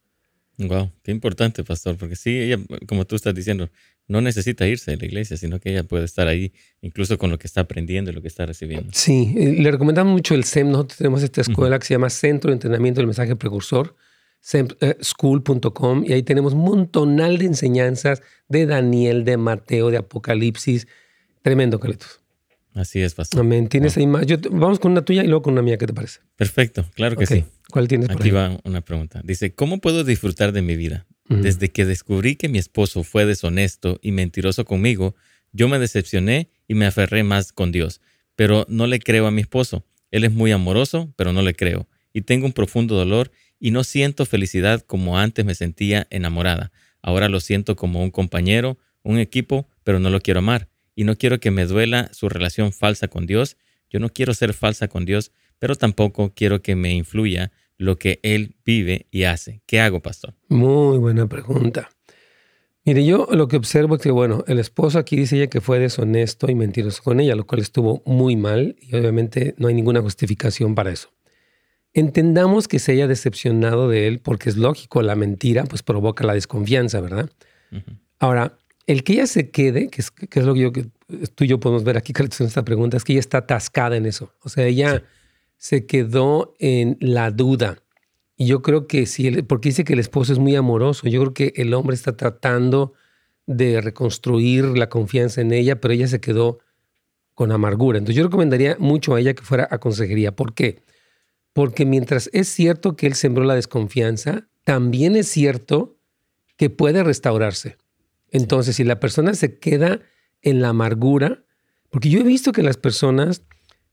Wow, 0.59 0.93
qué 1.03 1.11
importante, 1.11 1.64
pastor, 1.64 1.97
porque 1.97 2.16
sí, 2.16 2.38
ella, 2.38 2.59
como 2.87 3.07
tú 3.07 3.16
estás 3.16 3.35
diciendo, 3.35 3.71
no 4.09 4.21
necesita 4.21 4.66
irse 4.66 4.90
de 4.90 4.97
la 4.99 5.07
iglesia, 5.07 5.37
sino 5.37 5.59
que 5.59 5.71
ella 5.71 5.85
puede 5.85 6.05
estar 6.05 6.29
ahí, 6.29 6.53
incluso 6.83 7.16
con 7.16 7.31
lo 7.31 7.38
que 7.38 7.47
está 7.47 7.62
aprendiendo 7.62 8.11
y 8.11 8.14
lo 8.14 8.21
que 8.21 8.29
está 8.29 8.45
recibiendo. 8.45 8.90
Sí, 8.93 9.35
eh, 9.38 9.55
le 9.59 9.71
recomendamos 9.71 10.12
mucho 10.12 10.35
el 10.35 10.45
SEM. 10.45 10.71
Nosotros 10.71 10.99
tenemos 10.99 11.23
esta 11.23 11.40
escuela 11.40 11.79
que 11.79 11.87
se 11.87 11.95
llama 11.95 12.11
Centro 12.11 12.51
de 12.51 12.55
Entrenamiento 12.55 13.01
del 13.01 13.07
Mensaje 13.07 13.37
Precursor, 13.37 13.97
semschool.com, 14.40 16.05
y 16.05 16.12
ahí 16.12 16.23
tenemos 16.23 16.53
un 16.53 16.61
montonal 16.61 17.38
de 17.38 17.47
enseñanzas 17.47 18.23
de 18.49 18.66
Daniel, 18.66 19.25
de 19.25 19.37
Mateo, 19.37 19.90
de 19.90 19.99
Apocalipsis. 19.99 20.88
Tremendo, 21.43 21.81
Carlitos. 21.81 22.19
Así 22.74 23.00
es, 23.00 23.14
pastor. 23.14 23.40
Amén. 23.40 23.68
¿Tienes 23.68 23.96
ahí 23.96 24.06
más? 24.06 24.26
Yo, 24.26 24.37
vamos 24.50 24.78
con 24.78 24.92
una 24.92 25.04
tuya 25.04 25.24
y 25.24 25.26
luego 25.26 25.42
con 25.42 25.54
una 25.54 25.62
mía, 25.62 25.76
¿qué 25.76 25.87
te 25.87 25.92
parece? 25.92 26.20
Perfecto, 26.37 26.87
claro 26.94 27.16
que 27.16 27.26
sí. 27.26 27.44
¿Cuál 27.70 27.88
tienes 27.88 28.09
por 28.09 28.20
Aquí 28.20 28.30
va 28.30 28.59
una 28.64 28.80
pregunta. 28.80 29.20
Dice, 29.24 29.54
¿cómo 29.54 29.80
puedo 29.80 30.04
disfrutar 30.04 30.52
de 30.52 30.62
mi 30.62 30.76
vida? 30.76 31.06
Desde 31.28 31.68
que 31.68 31.85
descubrí 31.85 32.35
que 32.35 32.48
mi 32.48 32.59
esposo 32.59 33.04
fue 33.04 33.24
deshonesto 33.24 34.00
y 34.02 34.11
mentiroso 34.11 34.64
conmigo, 34.64 35.14
yo 35.52 35.68
me 35.68 35.78
decepcioné 35.78 36.50
y 36.66 36.74
me 36.74 36.87
aferré 36.87 37.22
más 37.22 37.52
con 37.52 37.70
Dios. 37.70 38.00
Pero 38.35 38.66
no 38.68 38.88
le 38.88 38.98
creo 38.98 39.28
a 39.28 39.30
mi 39.30 39.42
esposo. 39.42 39.85
Él 40.11 40.24
es 40.24 40.33
muy 40.33 40.50
amoroso, 40.50 41.12
pero 41.14 41.33
no 41.33 41.42
le 41.42 41.54
creo. 41.54 41.87
Y 42.12 42.22
tengo 42.22 42.46
un 42.46 42.52
profundo 42.52 42.96
dolor 42.96 43.30
y 43.61 43.70
no 43.70 43.85
siento 43.85 44.26
felicidad 44.26 44.80
como 44.80 45.18
antes 45.18 45.44
me 45.44 45.54
sentía 45.54 46.09
enamorada. 46.11 46.72
Ahora 47.00 47.28
lo 47.28 47.38
siento 47.38 47.76
como 47.76 48.02
un 48.02 48.11
compañero, 48.11 48.78
un 49.04 49.18
equipo, 49.20 49.68
pero 49.85 50.00
no 50.00 50.11
lo 50.11 50.20
quiero 50.20 50.40
amar 50.40 50.69
y 50.94 51.05
no 51.05 51.16
quiero 51.16 51.40
que 51.40 51.50
me 51.50 51.66
duela 51.66 52.11
su 52.12 52.29
relación 52.29 52.72
falsa 52.72 53.09
con 53.09 53.26
Dios. 53.26 53.57
Yo 53.88 54.00
no 54.00 54.09
quiero 54.09 54.35
ser 54.35 54.53
falsa 54.55 54.88
con 54.88 55.05
Dios, 55.05 55.33
pero 55.59 55.74
tampoco 55.74 56.33
quiero 56.35 56.62
que 56.62 56.76
me 56.76 56.92
influya 56.92 57.53
lo 57.76 57.98
que 57.98 58.20
Él 58.22 58.57
vive 58.64 59.07
y 59.11 59.24
hace. 59.24 59.62
¿Qué 59.66 59.81
hago, 59.81 60.00
pastor? 60.00 60.35
Muy 60.48 60.98
buena 60.98 61.26
pregunta. 61.26 61.88
Mire, 62.85 63.05
yo 63.05 63.29
lo 63.31 63.46
que 63.46 63.57
observo 63.57 63.96
es 63.96 64.03
que, 64.03 64.11
bueno, 64.11 64.42
el 64.46 64.59
esposo 64.59 64.98
aquí 64.98 65.16
dice 65.16 65.37
ella 65.37 65.48
que 65.48 65.61
fue 65.61 65.79
deshonesto 65.79 66.50
y 66.50 66.55
mentiroso 66.55 67.03
con 67.03 67.20
ella, 67.20 67.35
lo 67.35 67.46
cual 67.46 67.61
estuvo 67.61 68.03
muy 68.07 68.37
mal 68.37 68.76
y 68.81 68.96
obviamente 68.96 69.55
no 69.59 69.68
hay 69.68 69.74
ninguna 69.74 70.00
justificación 70.00 70.74
para 70.74 70.90
eso. 70.90 71.11
Entendamos 71.92 72.68
que 72.68 72.79
se 72.79 72.92
haya 72.92 73.07
decepcionado 73.07 73.88
de 73.88 74.07
él 74.07 74.20
porque 74.20 74.48
es 74.48 74.57
lógico, 74.57 75.03
la 75.03 75.14
mentira 75.14 75.64
pues 75.64 75.83
provoca 75.83 76.24
la 76.24 76.35
desconfianza, 76.35 77.00
¿verdad? 77.00 77.31
Ahora, 78.18 78.59
el 78.87 79.05
que 79.05 79.14
ella 79.14 79.27
se 79.27 79.51
quede, 79.51 79.88
que 79.88 80.01
es, 80.01 80.11
que 80.11 80.40
es 80.40 80.45
lo 80.45 80.55
que, 80.55 80.61
yo, 80.61 80.73
que 80.73 80.87
tú 81.35 81.45
y 81.45 81.49
yo 81.49 81.61
podemos 81.61 81.85
ver 81.85 81.97
aquí, 81.97 82.12
Carlitos, 82.12 82.40
en 82.40 82.47
esta 82.47 82.64
pregunta, 82.64 82.97
es 82.97 83.05
que 83.05 83.12
ella 83.12 83.21
está 83.21 83.38
atascada 83.38 83.97
en 83.97 84.07
eso. 84.07 84.33
O 84.43 84.49
sea, 84.49 84.66
ella 84.66 85.03
se 85.57 85.87
quedó 85.87 86.55
en 86.59 86.97
la 87.01 87.31
duda. 87.31 87.79
Y 88.37 88.47
yo 88.47 88.62
creo 88.62 88.87
que 88.87 89.05
sí, 89.05 89.43
porque 89.43 89.69
dice 89.69 89.85
que 89.85 89.93
el 89.93 89.99
esposo 89.99 90.33
es 90.33 90.38
muy 90.38 90.57
amoroso, 90.57 91.07
yo 91.09 91.21
creo 91.21 91.35
que 91.35 91.53
el 91.57 91.75
hombre 91.75 91.95
está 91.95 92.16
tratando 92.16 92.95
de 93.47 93.81
reconstruir 93.81 94.64
la 94.64 94.88
confianza 94.88 95.40
en 95.40 95.53
ella, 95.53 95.81
pero 95.81 95.93
ella 95.93 96.09
se 96.09 96.21
quedó 96.21 96.61
con 97.35 97.53
amargura. 97.53 97.99
Entonces 97.99 98.16
yo 98.16 98.25
recomendaría 98.25 98.77
mucho 98.79 99.14
a 99.14 99.21
ella 99.21 99.35
que 99.35 99.43
fuera 99.43 99.69
a 99.71 99.79
consejería. 99.79 100.35
¿Por 100.35 100.55
qué? 100.55 100.83
Porque 101.53 101.85
mientras 101.85 102.31
es 102.33 102.49
cierto 102.49 102.97
que 102.97 103.07
él 103.07 103.14
sembró 103.14 103.45
la 103.45 103.55
desconfianza, 103.55 104.49
también 104.64 105.16
es 105.16 105.29
cierto 105.29 105.97
que 106.57 106.71
puede 106.71 107.03
restaurarse. 107.03 107.77
Entonces, 108.31 108.77
si 108.77 108.85
la 108.85 109.01
persona 109.01 109.35
se 109.35 109.59
queda 109.59 110.01
en 110.43 110.62
la 110.62 110.69
amargura, 110.69 111.45
porque 111.90 112.09
yo 112.09 112.21
he 112.21 112.25
visto 112.25 112.53
que 112.53 112.62
las 112.62 112.77
personas 112.77 113.43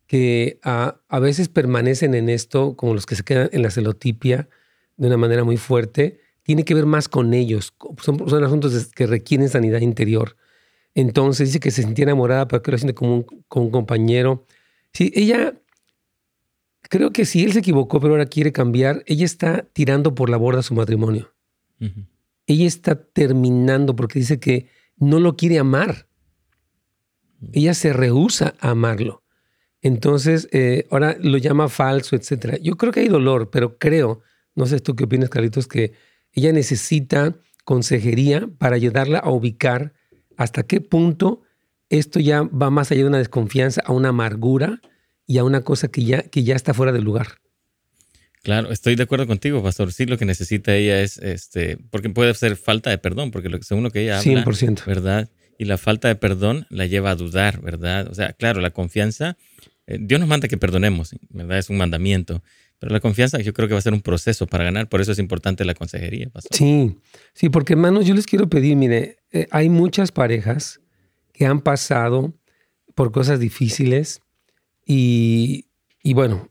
que 0.05 0.59
a, 0.63 1.01
veces 1.19 1.49
permanecen 1.49 2.13
en 2.13 2.29
esto, 2.29 2.75
como 2.75 2.93
los 2.93 3.05
que 3.05 3.15
se 3.15 3.23
quedan 3.23 3.49
en 3.51 3.61
la 3.61 3.71
celotipia 3.71 4.47
de 4.95 5.07
una 5.07 5.17
manera 5.17 5.43
muy 5.43 5.57
fuerte, 5.57 6.21
tiene 6.43 6.63
que 6.63 6.73
ver 6.73 6.85
más 6.85 7.09
con 7.09 7.33
ellos. 7.33 7.73
Son, 8.01 8.43
asuntos 8.43 8.87
que 8.93 9.05
requieren 9.05 9.49
sanidad 9.49 9.81
interior. 9.81 10.37
Entonces 10.95 11.49
dice 11.49 11.59
que 11.59 11.71
se 11.71 11.81
sentía 11.81 12.03
enamorada, 12.03 12.47
pero 12.47 12.61
que 12.61 12.71
lo 12.71 12.77
siente 12.77 12.93
como 12.93 13.15
un, 13.15 13.25
un 13.53 13.69
compañero. 13.69 14.45
Sí, 14.93 15.11
ella, 15.13 15.55
creo 16.83 17.11
que 17.11 17.25
si 17.25 17.43
él 17.43 17.51
se 17.51 17.59
equivocó, 17.59 17.99
pero 17.99 18.13
ahora 18.13 18.25
quiere 18.27 18.53
cambiar, 18.53 19.03
ella 19.07 19.25
está 19.25 19.67
tirando 19.73 20.15
por 20.15 20.29
la 20.29 20.37
borda 20.37 20.63
su 20.63 20.73
matrimonio 20.73 21.33
ella 22.47 22.65
está 22.65 22.95
terminando 22.95 23.95
porque 23.95 24.19
dice 24.19 24.39
que 24.39 24.69
no 24.95 25.19
lo 25.19 25.35
quiere 25.35 25.59
amar. 25.59 26.07
Ella 27.53 27.73
se 27.73 27.93
rehúsa 27.93 28.55
a 28.59 28.71
amarlo. 28.71 29.23
Entonces, 29.81 30.49
eh, 30.51 30.87
ahora 30.89 31.17
lo 31.19 31.37
llama 31.37 31.69
falso, 31.69 32.15
etc. 32.15 32.57
Yo 32.61 32.77
creo 32.77 32.91
que 32.91 33.01
hay 33.01 33.09
dolor, 33.09 33.51
pero 33.51 33.77
creo, 33.77 34.21
no 34.55 34.65
sé 34.65 34.79
tú 34.79 34.95
qué 34.95 35.03
opinas, 35.03 35.29
Carlitos, 35.29 35.67
que 35.67 35.93
ella 36.31 36.51
necesita 36.51 37.35
consejería 37.63 38.49
para 38.57 38.75
ayudarla 38.75 39.19
a 39.19 39.29
ubicar 39.29 39.93
hasta 40.37 40.63
qué 40.63 40.81
punto 40.81 41.43
esto 41.89 42.19
ya 42.19 42.43
va 42.43 42.69
más 42.69 42.91
allá 42.91 43.01
de 43.01 43.07
una 43.07 43.17
desconfianza, 43.17 43.81
a 43.85 43.91
una 43.91 44.09
amargura 44.09 44.81
y 45.25 45.37
a 45.37 45.43
una 45.43 45.61
cosa 45.61 45.89
que 45.89 46.03
ya, 46.03 46.23
que 46.23 46.43
ya 46.43 46.55
está 46.55 46.73
fuera 46.73 46.91
del 46.91 47.03
lugar. 47.03 47.39
Claro, 48.47 48.71
estoy 48.71 48.95
de 48.95 49.03
acuerdo 49.03 49.27
contigo, 49.27 49.61
pastor. 49.61 49.91
Sí, 49.91 50.05
lo 50.05 50.17
que 50.17 50.23
necesita 50.23 50.73
ella 50.73 51.01
es, 51.01 51.17
este, 51.17 51.77
porque 51.89 52.09
puede 52.09 52.33
ser 52.33 52.55
falta 52.55 52.89
de 52.89 52.97
perdón, 52.97 53.29
porque 53.29 53.49
lo, 53.49 53.61
según 53.61 53.83
lo 53.83 53.91
que 53.91 54.03
ella 54.03 54.19
habla, 54.19 54.45
100%. 54.45 54.85
¿verdad? 54.85 55.29
Y 55.59 55.65
la 55.65 55.77
falta 55.77 56.07
de 56.07 56.15
perdón 56.15 56.65
la 56.69 56.85
lleva 56.85 57.11
a 57.11 57.15
dudar, 57.15 57.59
¿verdad? 57.59 58.07
O 58.09 58.15
sea, 58.15 58.31
claro, 58.31 58.61
la 58.61 58.69
confianza, 58.69 59.35
eh, 59.85 59.97
Dios 59.99 60.21
nos 60.21 60.29
manda 60.29 60.47
que 60.47 60.57
perdonemos, 60.57 61.13
¿verdad? 61.27 61.57
Es 61.57 61.69
un 61.69 61.75
mandamiento. 61.75 62.41
Pero 62.79 62.93
la 62.93 63.01
confianza 63.01 63.37
yo 63.41 63.51
creo 63.51 63.67
que 63.67 63.73
va 63.73 63.79
a 63.79 63.83
ser 63.83 63.93
un 63.93 63.99
proceso 63.99 64.47
para 64.47 64.63
ganar, 64.63 64.87
por 64.87 65.01
eso 65.01 65.11
es 65.11 65.19
importante 65.19 65.65
la 65.65 65.73
consejería, 65.73 66.29
pastor. 66.29 66.55
Sí, 66.55 66.95
sí, 67.33 67.49
porque 67.49 67.73
hermanos, 67.73 68.05
yo 68.05 68.15
les 68.15 68.25
quiero 68.25 68.47
pedir, 68.47 68.77
mire, 68.77 69.17
eh, 69.33 69.47
hay 69.51 69.67
muchas 69.67 70.13
parejas 70.13 70.79
que 71.33 71.45
han 71.45 71.59
pasado 71.59 72.33
por 72.95 73.11
cosas 73.11 73.41
difíciles 73.41 74.21
y, 74.85 75.65
y 76.01 76.13
bueno, 76.13 76.49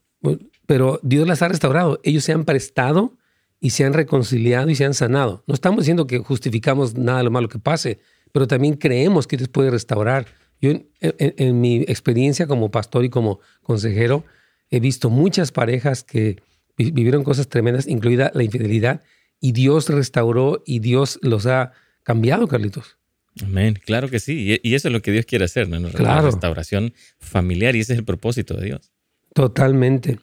pero 0.67 1.01
Dios 1.03 1.27
las 1.27 1.43
ha 1.43 1.49
restaurado. 1.49 2.01
Ellos 2.03 2.25
se 2.25 2.33
han 2.33 2.45
prestado 2.45 3.17
y 3.61 3.71
se 3.71 3.85
han 3.85 3.93
reconciliado 3.93 4.69
y 4.69 4.75
se 4.75 4.85
han 4.85 4.95
sanado. 4.95 5.43
No 5.47 5.55
estamos 5.55 5.81
diciendo 5.81 6.07
que 6.07 6.19
justificamos 6.19 6.95
nada 6.95 7.19
de 7.19 7.25
lo 7.25 7.31
malo 7.31 7.49
que 7.49 7.59
pase, 7.59 7.99
pero 8.33 8.47
también 8.47 8.75
creemos 8.75 9.27
que 9.27 9.37
Dios 9.37 9.49
puede 9.49 9.71
restaurar. 9.71 10.27
Yo, 10.61 10.73
en, 11.01 11.61
mi 11.61 11.83
experiencia 11.83 12.47
como 12.47 12.71
pastor 12.71 13.05
y 13.05 13.11
como 13.11 13.41
consejero, 13.63 14.25
he 14.71 14.81
visto 14.81 15.11
muchas 15.11 15.53
parejas 15.53 16.03
que 16.03 16.43
vivieron 16.77 17.25
cosas 17.25 17.49
tremendas, 17.49 17.87
incluida 17.87 18.31
la 18.35 18.43
infidelidad, 18.43 19.03
y 19.41 19.53
Dios 19.53 19.89
restauró 19.89 20.63
y 20.67 20.81
Dios 20.81 21.19
los 21.23 21.47
ha 21.47 21.73
cambiado, 22.03 22.49
Carlitos. 22.49 22.99
Amén, 23.43 23.79
claro 23.85 24.09
que 24.09 24.19
sí. 24.19 24.59
Y 24.63 24.75
eso 24.75 24.89
es 24.89 24.93
lo 24.93 25.03
que 25.03 25.13
Dios 25.13 25.27
quiere 25.27 25.45
hacer, 25.45 25.69
¿no? 25.69 25.79
La 25.99 26.23
restauración 26.23 26.95
familiar 27.19 27.77
y 27.77 27.81
ese 27.81 27.93
es 27.93 27.99
el 27.99 28.05
propósito 28.05 28.55
de 28.57 28.67
Dios. 28.67 28.93
Totalmente. 29.35 30.19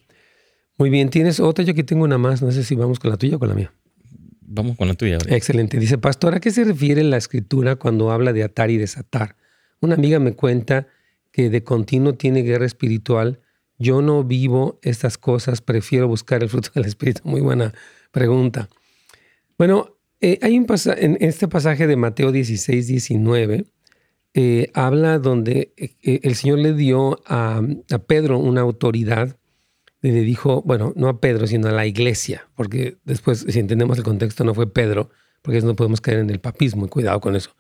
Muy 0.78 0.90
bien, 0.90 1.10
tienes 1.10 1.40
otra, 1.40 1.64
yo 1.64 1.72
aquí 1.72 1.84
tengo 1.84 2.04
una 2.04 2.18
más, 2.18 2.42
no 2.42 2.52
sé 2.52 2.64
si 2.64 2.76
vamos 2.76 3.00
con 3.00 3.12
la 3.12 3.18
tuya 3.18 3.36
o 3.36 3.40
con 3.40 3.50
la 3.50 3.56
mía. 3.56 3.72
Vamos 4.42 4.78
con 4.78 4.88
la 4.88 4.94
tuya. 4.94 5.18
Excelente. 5.28 5.80
Dice, 5.80 5.98
pastor, 5.98 6.36
¿a 6.36 6.40
qué 6.40 6.52
se 6.52 6.64
refiere 6.64 7.04
la 7.04 7.18
escritura 7.18 7.76
cuando 7.76 8.12
habla 8.12 8.34
de 8.34 8.44
atar 8.44 8.70
y 8.70 8.78
desatar? 8.78 9.36
Una 9.80 9.96
amiga 9.96 10.20
me 10.20 10.34
cuenta 10.34 10.88
que 11.32 11.50
de 11.50 11.64
continuo 11.64 12.14
tiene 12.14 12.42
guerra 12.42 12.66
espiritual. 12.66 13.40
Yo 13.80 14.02
no 14.02 14.24
vivo 14.24 14.80
estas 14.84 15.18
cosas, 15.18 15.62
prefiero 15.62 16.08
buscar 16.08 16.44
el 16.44 16.50
fruto 16.50 16.70
del 16.76 16.86
Espíritu. 16.86 17.22
Muy 17.24 17.42
buena 17.42 17.74
pregunta. 18.12 18.70
Bueno, 19.58 19.98
eh, 20.22 20.38
hay 20.42 20.58
un 20.58 20.66
pasaje, 20.66 21.04
en 21.04 21.18
este 21.20 21.48
pasaje 21.48 21.88
de 21.88 21.96
Mateo 21.96 22.32
16, 22.32 22.88
19, 22.88 23.66
eh, 24.36 24.72
habla 24.74 25.20
donde 25.20 25.74
eh, 25.78 26.20
el 26.24 26.36
Señor 26.36 26.60
le 26.60 26.74
dio 26.74 27.20
a, 27.26 27.62
a 27.92 27.98
Pedro 28.00 28.38
una 28.38 28.62
autoridad 28.62 29.38
le 30.12 30.22
dijo, 30.22 30.62
bueno, 30.64 30.94
no 30.96 31.08
a 31.08 31.20
Pedro, 31.20 31.48
sino 31.48 31.70
a 31.70 31.72
la 31.72 31.86
iglesia, 31.86 32.48
porque 32.56 32.98
después, 33.06 33.46
si 33.48 33.60
entendemos 33.60 33.98
el 33.98 34.04
contexto, 34.04 34.44
no 34.44 34.54
fue 34.54 34.72
Pedro, 34.72 35.10
porque 35.42 35.62
no 35.62 35.76
podemos 35.76 36.02
caer 36.02 36.20
en 36.20 36.30
el 36.30 36.40
papismo, 36.40 36.86
y 36.86 36.90
cuidado 36.90 37.22
con 37.22 37.36
eso. 37.36 37.56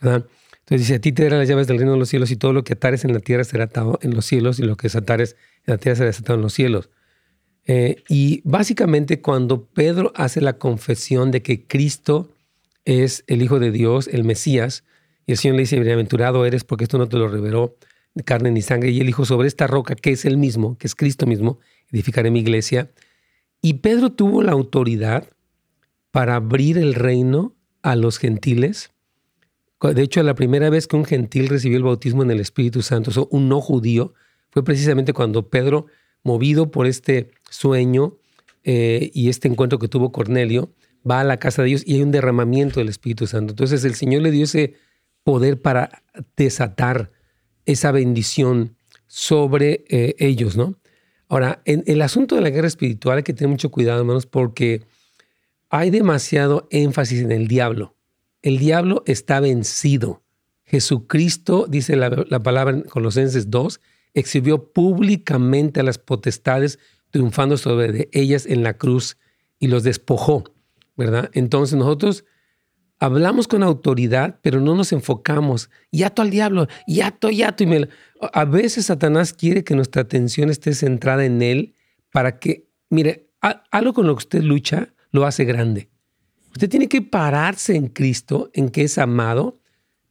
Entonces 0.00 0.86
dice, 0.86 0.94
a 0.94 1.00
ti 1.00 1.12
te 1.12 1.24
darán 1.24 1.40
las 1.40 1.48
llaves 1.48 1.66
del 1.66 1.78
reino 1.78 1.92
de 1.92 1.98
los 1.98 2.08
cielos 2.08 2.30
y 2.30 2.36
todo 2.36 2.52
lo 2.52 2.62
que 2.62 2.74
atares 2.74 3.04
en 3.04 3.12
la 3.12 3.20
tierra 3.20 3.42
será 3.42 3.64
atado 3.64 3.98
en 4.02 4.14
los 4.14 4.26
cielos 4.26 4.60
y 4.60 4.62
lo 4.62 4.76
que 4.76 4.84
desatares 4.84 5.34
en 5.66 5.72
la 5.74 5.78
tierra 5.78 5.96
será 5.96 6.06
desatado 6.06 6.36
en 6.36 6.42
los 6.42 6.52
cielos. 6.52 6.90
Eh, 7.66 8.04
y 8.08 8.42
básicamente 8.44 9.20
cuando 9.20 9.64
Pedro 9.66 10.12
hace 10.14 10.40
la 10.40 10.58
confesión 10.58 11.30
de 11.30 11.42
que 11.42 11.66
Cristo 11.66 12.30
es 12.84 13.24
el 13.26 13.42
Hijo 13.42 13.58
de 13.58 13.72
Dios, 13.72 14.08
el 14.08 14.24
Mesías, 14.24 14.84
y 15.26 15.32
el 15.32 15.38
Señor 15.38 15.56
le 15.56 15.62
dice, 15.62 15.80
bienaventurado 15.80 16.46
eres 16.46 16.64
porque 16.64 16.84
esto 16.84 16.96
no 16.96 17.08
te 17.08 17.16
lo 17.16 17.28
reveló 17.28 17.76
carne 18.24 18.50
ni 18.50 18.62
sangre, 18.62 18.90
y 18.90 19.00
él 19.00 19.06
dijo, 19.06 19.24
sobre 19.24 19.48
esta 19.48 19.66
roca, 19.66 19.94
que 19.94 20.10
es 20.10 20.24
el 20.24 20.36
mismo, 20.36 20.76
que 20.78 20.86
es 20.86 20.94
Cristo 20.94 21.26
mismo, 21.26 21.58
edificaré 21.90 22.30
mi 22.30 22.40
iglesia. 22.40 22.90
Y 23.60 23.74
Pedro 23.74 24.12
tuvo 24.12 24.42
la 24.42 24.52
autoridad 24.52 25.28
para 26.10 26.36
abrir 26.36 26.78
el 26.78 26.94
reino 26.94 27.54
a 27.82 27.96
los 27.96 28.18
gentiles. 28.18 28.90
De 29.80 30.02
hecho, 30.02 30.22
la 30.22 30.34
primera 30.34 30.70
vez 30.70 30.86
que 30.86 30.96
un 30.96 31.04
gentil 31.04 31.48
recibió 31.48 31.76
el 31.76 31.84
bautismo 31.84 32.22
en 32.22 32.30
el 32.30 32.40
Espíritu 32.40 32.82
Santo, 32.82 33.10
o 33.20 33.28
un 33.30 33.48
no 33.48 33.60
judío, 33.60 34.14
fue 34.50 34.64
precisamente 34.64 35.12
cuando 35.12 35.48
Pedro, 35.48 35.86
movido 36.24 36.70
por 36.70 36.86
este 36.86 37.30
sueño 37.48 38.16
eh, 38.64 39.10
y 39.14 39.28
este 39.28 39.48
encuentro 39.48 39.78
que 39.78 39.88
tuvo 39.88 40.10
Cornelio, 40.10 40.72
va 41.08 41.20
a 41.20 41.24
la 41.24 41.38
casa 41.38 41.62
de 41.62 41.68
Dios 41.68 41.82
y 41.86 41.94
hay 41.94 42.02
un 42.02 42.10
derramamiento 42.10 42.80
del 42.80 42.88
Espíritu 42.88 43.26
Santo. 43.26 43.52
Entonces 43.52 43.84
el 43.84 43.94
Señor 43.94 44.22
le 44.22 44.30
dio 44.30 44.44
ese 44.44 44.74
poder 45.22 45.60
para 45.60 46.02
desatar 46.36 47.12
esa 47.66 47.92
bendición 47.92 48.76
sobre 49.06 49.84
eh, 49.88 50.16
ellos, 50.18 50.56
¿no? 50.56 50.76
Ahora, 51.28 51.62
en 51.64 51.84
el 51.86 52.00
asunto 52.02 52.34
de 52.34 52.40
la 52.40 52.50
guerra 52.50 52.68
espiritual 52.68 53.18
hay 53.18 53.22
que 53.22 53.34
tener 53.34 53.50
mucho 53.50 53.70
cuidado, 53.70 54.00
hermanos, 54.00 54.26
porque 54.26 54.86
hay 55.68 55.90
demasiado 55.90 56.66
énfasis 56.70 57.20
en 57.20 57.32
el 57.32 57.48
diablo. 57.48 57.94
El 58.40 58.58
diablo 58.58 59.02
está 59.06 59.40
vencido. 59.40 60.22
Jesucristo, 60.64 61.66
dice 61.68 61.96
la, 61.96 62.42
palabra 62.42 62.76
en 62.76 62.82
Colosenses 62.82 63.50
2, 63.50 63.80
exhibió 64.14 64.72
públicamente 64.72 65.80
a 65.80 65.82
las 65.82 65.98
potestades, 65.98 66.78
triunfando 67.10 67.56
sobre 67.56 68.08
ellas 68.12 68.46
en 68.46 68.62
la 68.62 68.74
cruz 68.74 69.16
y 69.58 69.68
los 69.68 69.82
despojó, 69.82 70.44
¿verdad? 70.96 71.30
Entonces 71.32 71.78
nosotros 71.78 72.24
hablamos 72.98 73.48
con 73.48 73.62
autoridad, 73.62 74.40
pero 74.42 74.60
no 74.60 74.74
nos 74.74 74.92
enfocamos. 74.92 75.70
Yato 75.90 76.22
al 76.22 76.30
diablo, 76.30 76.68
yato, 76.86 77.30
yato. 77.30 77.64
Y 77.64 77.66
me... 77.66 77.88
A 78.20 78.44
veces 78.44 78.86
Satanás 78.86 79.32
quiere 79.32 79.64
que 79.64 79.74
nuestra 79.74 80.02
atención 80.02 80.50
esté 80.50 80.74
centrada 80.74 81.24
en 81.24 81.42
él 81.42 81.74
para 82.10 82.38
que, 82.38 82.68
mire, 82.90 83.30
algo 83.70 83.92
con 83.92 84.06
lo 84.06 84.14
que 84.14 84.24
usted 84.24 84.42
lucha 84.42 84.92
lo 85.10 85.24
hace 85.24 85.44
grande. 85.44 85.88
Usted 86.52 86.68
tiene 86.68 86.88
que 86.88 87.02
pararse 87.02 87.76
en 87.76 87.88
Cristo, 87.88 88.50
en 88.54 88.70
que 88.70 88.82
es 88.82 88.98
amado. 88.98 89.60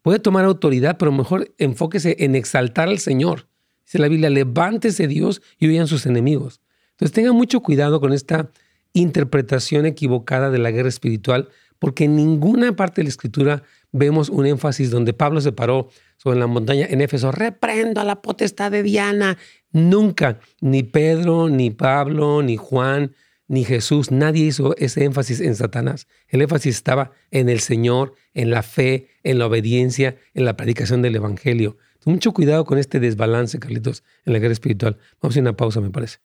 Puede 0.01 0.19
tomar 0.19 0.45
autoridad, 0.45 0.97
pero 0.97 1.11
mejor 1.11 1.53
enfóquese 1.57 2.15
en 2.19 2.35
exaltar 2.35 2.87
al 2.87 2.99
Señor. 2.99 3.47
Dice 3.85 3.99
la 3.99 4.07
Biblia, 4.07 4.29
levántese 4.29 5.07
Dios 5.07 5.41
y 5.57 5.67
huyan 5.67 5.87
sus 5.87 6.05
enemigos. 6.05 6.61
Entonces 6.91 7.13
tenga 7.13 7.33
mucho 7.33 7.61
cuidado 7.61 7.99
con 7.99 8.13
esta 8.13 8.49
interpretación 8.93 9.85
equivocada 9.85 10.49
de 10.49 10.57
la 10.57 10.71
guerra 10.71 10.89
espiritual, 10.89 11.49
porque 11.79 12.05
en 12.05 12.15
ninguna 12.15 12.75
parte 12.75 13.01
de 13.01 13.03
la 13.03 13.09
escritura 13.09 13.63
vemos 13.91 14.29
un 14.29 14.45
énfasis 14.45 14.89
donde 14.89 15.13
Pablo 15.13 15.41
se 15.41 15.51
paró 15.51 15.89
sobre 16.27 16.39
la 16.41 16.47
montaña 16.47 16.85
en 16.89 16.99
Éfeso, 16.99 17.31
reprendo 17.31 18.01
a 18.01 18.03
la 18.03 18.21
potestad 18.21 18.69
de 18.69 18.83
Diana. 18.83 19.37
Nunca, 19.71 20.41
ni 20.59 20.83
Pedro, 20.83 21.47
ni 21.47 21.71
Pablo, 21.71 22.41
ni 22.41 22.57
Juan, 22.57 23.13
ni 23.47 23.63
Jesús, 23.63 24.11
nadie 24.11 24.43
hizo 24.43 24.75
ese 24.75 25.05
énfasis 25.05 25.39
en 25.39 25.55
Satanás. 25.55 26.05
El 26.27 26.41
énfasis 26.41 26.75
estaba 26.75 27.11
en 27.31 27.47
el 27.47 27.61
Señor, 27.61 28.15
en 28.33 28.49
la 28.49 28.61
fe, 28.61 29.07
en 29.23 29.39
la 29.39 29.45
obediencia, 29.45 30.17
en 30.33 30.43
la 30.43 30.57
predicación 30.57 31.01
del 31.01 31.15
Evangelio. 31.15 31.77
mucho 32.03 32.33
cuidado 32.33 32.65
con 32.65 32.77
este 32.77 32.99
desbalance, 32.99 33.57
Carlitos, 33.57 34.03
en 34.25 34.33
la 34.33 34.39
guerra 34.39 34.51
espiritual. 34.51 34.97
Vamos 35.21 35.37
a 35.37 35.39
una 35.39 35.55
pausa, 35.55 35.79
me 35.79 35.91
parece. 35.91 36.17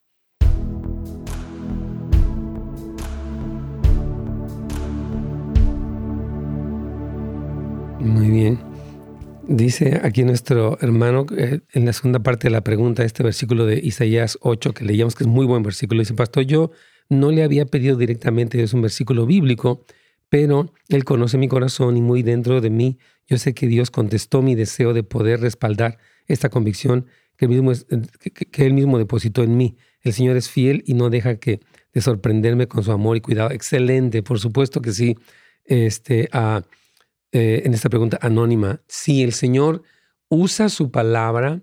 Muy 8.00 8.30
bien. 8.30 8.71
Dice 9.54 10.00
aquí 10.02 10.24
nuestro 10.24 10.78
hermano 10.80 11.26
eh, 11.36 11.60
en 11.74 11.84
la 11.84 11.92
segunda 11.92 12.22
parte 12.22 12.48
de 12.48 12.52
la 12.52 12.64
pregunta, 12.64 13.04
este 13.04 13.22
versículo 13.22 13.66
de 13.66 13.78
Isaías 13.84 14.38
8 14.40 14.72
que 14.72 14.82
leíamos, 14.82 15.14
que 15.14 15.24
es 15.24 15.28
muy 15.28 15.44
buen 15.44 15.62
versículo. 15.62 16.00
Dice, 16.00 16.14
Pastor, 16.14 16.44
yo 16.44 16.70
no 17.10 17.30
le 17.30 17.42
había 17.42 17.66
pedido 17.66 17.98
directamente, 17.98 18.62
es 18.62 18.72
un 18.72 18.80
versículo 18.80 19.26
bíblico, 19.26 19.84
pero 20.30 20.72
Él 20.88 21.04
conoce 21.04 21.36
mi 21.36 21.48
corazón 21.48 21.98
y 21.98 22.00
muy 22.00 22.22
dentro 22.22 22.62
de 22.62 22.70
mí 22.70 22.98
yo 23.26 23.36
sé 23.36 23.52
que 23.52 23.66
Dios 23.66 23.90
contestó 23.90 24.40
mi 24.40 24.54
deseo 24.54 24.94
de 24.94 25.02
poder 25.02 25.40
respaldar 25.40 25.98
esta 26.28 26.48
convicción 26.48 27.04
que 27.36 27.44
Él 27.44 27.50
mismo, 27.50 27.72
que, 28.50 28.64
él 28.64 28.72
mismo 28.72 28.96
depositó 28.96 29.42
en 29.42 29.58
mí. 29.58 29.76
El 30.00 30.14
Señor 30.14 30.38
es 30.38 30.48
fiel 30.48 30.82
y 30.86 30.94
no 30.94 31.10
deja 31.10 31.36
que 31.36 31.60
de 31.92 32.00
sorprenderme 32.00 32.68
con 32.68 32.84
su 32.84 32.90
amor 32.90 33.18
y 33.18 33.20
cuidado. 33.20 33.50
Excelente, 33.50 34.22
por 34.22 34.40
supuesto 34.40 34.80
que 34.80 34.92
sí. 34.92 35.18
Este, 35.66 36.30
eh, 37.32 37.62
en 37.64 37.74
esta 37.74 37.88
pregunta 37.88 38.18
anónima, 38.20 38.82
si 38.86 39.22
el 39.22 39.32
Señor 39.32 39.82
usa 40.28 40.68
su 40.68 40.90
palabra 40.90 41.62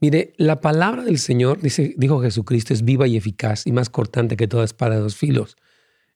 Mire, 0.00 0.32
la 0.36 0.60
palabra 0.60 1.02
del 1.02 1.18
Señor, 1.18 1.60
dice, 1.60 1.94
dijo 1.96 2.20
Jesucristo, 2.20 2.72
es 2.72 2.84
viva 2.84 3.08
y 3.08 3.16
eficaz 3.16 3.66
y 3.66 3.72
más 3.72 3.90
cortante 3.90 4.36
que 4.36 4.46
toda 4.46 4.64
espada 4.64 4.94
de 4.94 5.00
dos 5.00 5.16
filos. 5.16 5.56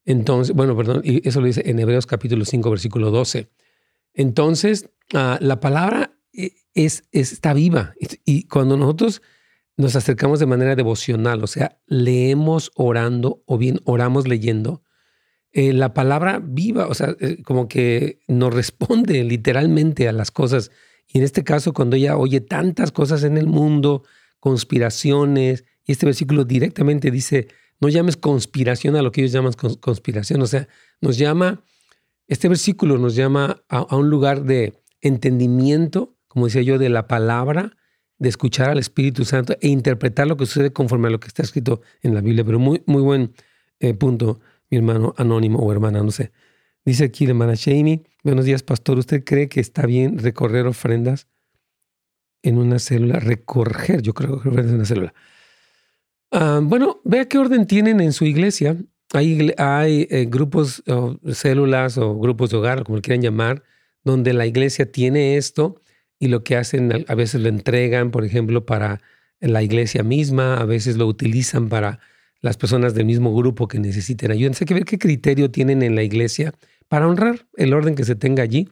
Entonces, 0.04 0.54
bueno, 0.54 0.76
perdón, 0.76 1.02
eso 1.04 1.40
lo 1.40 1.46
dice 1.46 1.62
en 1.64 1.80
Hebreos 1.80 2.06
capítulo 2.06 2.44
5, 2.44 2.70
versículo 2.70 3.10
12. 3.10 3.50
Entonces, 4.14 4.88
ah, 5.14 5.36
la 5.40 5.58
palabra 5.58 6.16
e, 6.32 6.54
es, 6.74 7.04
está 7.10 7.54
viva 7.54 7.94
y 8.24 8.44
cuando 8.44 8.76
nosotros 8.76 9.20
nos 9.76 9.96
acercamos 9.96 10.38
de 10.38 10.46
manera 10.46 10.76
devocional, 10.76 11.42
o 11.42 11.48
sea, 11.48 11.80
leemos 11.86 12.70
orando 12.76 13.42
o 13.46 13.58
bien 13.58 13.80
oramos 13.84 14.28
leyendo, 14.28 14.82
eh, 15.52 15.74
la 15.74 15.92
palabra 15.92 16.40
viva, 16.42 16.86
o 16.86 16.94
sea, 16.94 17.14
eh, 17.20 17.42
como 17.42 17.68
que 17.68 18.20
nos 18.26 18.54
responde 18.54 19.22
literalmente 19.24 20.08
a 20.08 20.12
las 20.12 20.30
cosas. 20.30 20.70
Y 21.06 21.18
en 21.18 21.24
este 21.24 21.44
caso, 21.44 21.74
cuando 21.74 21.96
ella 21.96 22.16
oye 22.16 22.40
tantas 22.40 22.90
cosas 22.90 23.22
en 23.24 23.36
el 23.36 23.46
mundo, 23.46 24.02
conspiraciones, 24.40 25.64
y 25.84 25.92
este 25.92 26.06
versículo 26.06 26.44
directamente 26.44 27.10
dice, 27.10 27.48
no 27.80 27.88
llames 27.88 28.16
conspiración 28.16 28.96
a 28.96 29.02
lo 29.02 29.12
que 29.12 29.20
ellos 29.20 29.32
llaman 29.32 29.52
conspiración, 29.52 30.40
o 30.40 30.46
sea, 30.46 30.68
nos 31.00 31.18
llama, 31.18 31.64
este 32.28 32.48
versículo 32.48 32.96
nos 32.96 33.14
llama 33.14 33.62
a, 33.68 33.94
un 33.94 34.08
lugar 34.08 34.44
de 34.44 34.80
entendimiento, 35.00 36.16
como 36.28 36.46
decía 36.46 36.62
yo, 36.62 36.78
de 36.78 36.88
la 36.88 37.08
palabra, 37.08 37.76
de 38.18 38.28
escuchar 38.28 38.70
al 38.70 38.78
Espíritu 38.78 39.24
Santo 39.24 39.56
e 39.60 39.68
interpretar 39.68 40.28
lo 40.28 40.36
que 40.36 40.46
sucede 40.46 40.72
conforme 40.72 41.08
a 41.08 41.10
lo 41.10 41.20
que 41.20 41.26
está 41.26 41.42
escrito 41.42 41.82
en 42.02 42.14
la 42.14 42.20
Biblia. 42.20 42.44
Pero 42.44 42.60
muy, 42.60 42.82
muy 42.86 43.02
buen 43.02 43.32
eh, 43.80 43.94
punto, 43.94 44.40
mi 44.72 44.78
hermano 44.78 45.14
anónimo 45.18 45.58
o 45.58 45.70
hermana, 45.70 46.02
no 46.02 46.10
sé. 46.10 46.32
Dice 46.84 47.04
aquí 47.04 47.26
la 47.26 47.32
hermana 47.32 47.52
Shamey, 47.54 48.02
buenos 48.24 48.46
días 48.46 48.62
pastor, 48.62 48.98
¿usted 48.98 49.22
cree 49.22 49.48
que 49.48 49.60
está 49.60 49.84
bien 49.84 50.18
recorrer 50.18 50.66
ofrendas 50.66 51.28
en 52.42 52.56
una 52.56 52.78
célula? 52.78 53.20
Recorrer, 53.20 54.00
yo 54.00 54.14
creo 54.14 54.40
que 54.40 54.48
ofrendas 54.48 54.70
en 54.70 54.76
una 54.76 54.84
célula. 54.86 55.14
Ah, 56.30 56.60
bueno, 56.62 57.02
vea 57.04 57.28
qué 57.28 57.36
orden 57.36 57.66
tienen 57.66 58.00
en 58.00 58.14
su 58.14 58.24
iglesia. 58.24 58.78
Hay, 59.12 59.52
hay 59.58 60.08
eh, 60.10 60.24
grupos, 60.26 60.82
o 60.86 61.18
células 61.32 61.98
o 61.98 62.18
grupos 62.18 62.48
de 62.48 62.56
hogar, 62.56 62.82
como 62.82 62.96
lo 62.96 63.02
quieran 63.02 63.20
llamar, 63.20 63.62
donde 64.04 64.32
la 64.32 64.46
iglesia 64.46 64.90
tiene 64.90 65.36
esto 65.36 65.82
y 66.18 66.28
lo 66.28 66.44
que 66.44 66.56
hacen, 66.56 67.04
a 67.06 67.14
veces 67.14 67.42
lo 67.42 67.50
entregan, 67.50 68.10
por 68.10 68.24
ejemplo, 68.24 68.64
para 68.64 69.02
la 69.38 69.62
iglesia 69.62 70.02
misma, 70.02 70.56
a 70.56 70.64
veces 70.64 70.96
lo 70.96 71.06
utilizan 71.06 71.68
para 71.68 72.00
las 72.42 72.56
personas 72.56 72.92
del 72.94 73.06
mismo 73.06 73.34
grupo 73.34 73.68
que 73.68 73.78
necesiten 73.78 74.32
ayuda. 74.32 74.50
Hay 74.60 74.66
que 74.66 74.74
ver 74.74 74.84
qué 74.84 74.98
criterio 74.98 75.50
tienen 75.50 75.82
en 75.82 75.94
la 75.94 76.02
iglesia 76.02 76.52
para 76.88 77.08
honrar 77.08 77.46
el 77.56 77.72
orden 77.72 77.94
que 77.94 78.04
se 78.04 78.16
tenga 78.16 78.42
allí. 78.42 78.68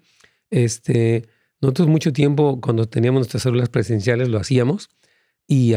Este, 0.50 1.28
nosotros 1.60 1.88
mucho 1.88 2.12
tiempo, 2.12 2.60
cuando 2.60 2.88
teníamos 2.88 3.20
nuestras 3.20 3.44
células 3.44 3.68
presenciales, 3.68 4.28
lo 4.28 4.38
hacíamos. 4.38 4.90
Y, 5.46 5.74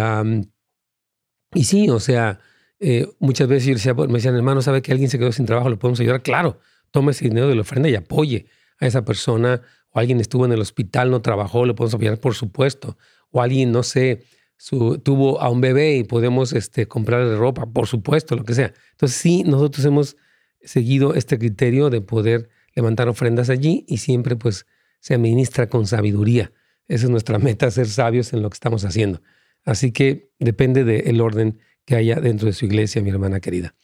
y 1.53 1.63
sí, 1.63 1.89
o 1.89 1.99
sea, 1.99 2.39
eh, 2.79 3.07
muchas 3.19 3.47
veces 3.47 3.67
yo 3.67 3.73
decía, 3.75 3.93
me 3.93 4.13
decían, 4.13 4.35
hermano, 4.35 4.61
¿sabe 4.63 4.81
que 4.81 4.91
alguien 4.91 5.09
se 5.09 5.19
quedó 5.19 5.31
sin 5.31 5.45
trabajo? 5.45 5.69
¿Lo 5.69 5.77
podemos 5.77 5.99
ayudar? 5.99 6.23
Claro, 6.23 6.59
tome 6.91 7.11
ese 7.11 7.25
dinero 7.25 7.47
de 7.47 7.55
la 7.55 7.61
ofrenda 7.61 7.89
y 7.89 7.95
apoye 7.95 8.47
a 8.79 8.87
esa 8.87 9.05
persona. 9.05 9.61
O 9.91 9.99
alguien 9.99 10.19
estuvo 10.19 10.45
en 10.45 10.51
el 10.51 10.61
hospital, 10.61 11.11
no 11.11 11.21
trabajó, 11.21 11.65
le 11.67 11.75
podemos 11.75 11.93
apoyar, 11.93 12.19
por 12.19 12.33
supuesto. 12.33 12.97
O 13.29 13.41
alguien, 13.41 13.71
no 13.71 13.83
sé, 13.83 14.23
tuvo 14.69 15.41
a 15.41 15.49
un 15.49 15.61
bebé 15.61 15.97
y 15.97 16.03
podemos 16.03 16.53
este, 16.53 16.87
comprarle 16.87 17.35
ropa, 17.35 17.65
por 17.65 17.87
supuesto, 17.87 18.35
lo 18.35 18.43
que 18.43 18.53
sea. 18.53 18.73
Entonces 18.91 19.17
sí, 19.17 19.43
nosotros 19.43 19.85
hemos 19.85 20.17
seguido 20.61 21.13
este 21.15 21.37
criterio 21.37 21.89
de 21.89 22.01
poder 22.01 22.49
levantar 22.75 23.07
ofrendas 23.09 23.49
allí 23.49 23.85
y 23.87 23.97
siempre 23.97 24.35
pues 24.35 24.65
se 24.99 25.15
administra 25.15 25.67
con 25.67 25.85
sabiduría. 25.85 26.51
Esa 26.87 27.05
es 27.05 27.09
nuestra 27.09 27.39
meta, 27.39 27.69
ser 27.71 27.87
sabios 27.87 28.33
en 28.33 28.41
lo 28.41 28.49
que 28.49 28.55
estamos 28.55 28.85
haciendo. 28.85 29.21
Así 29.65 29.91
que 29.91 30.31
depende 30.39 30.83
del 30.83 31.21
orden 31.21 31.59
que 31.85 31.95
haya 31.95 32.19
dentro 32.19 32.47
de 32.47 32.53
su 32.53 32.65
iglesia, 32.65 33.01
mi 33.01 33.09
hermana 33.09 33.39
querida. 33.39 33.75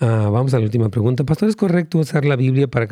Ah, 0.00 0.28
vamos 0.30 0.54
a 0.54 0.58
la 0.58 0.64
última 0.64 0.88
pregunta. 0.88 1.24
Pastor, 1.24 1.48
¿es 1.48 1.56
correcto 1.56 1.98
usar 1.98 2.24
la 2.24 2.36
Biblia 2.36 2.68
para 2.68 2.88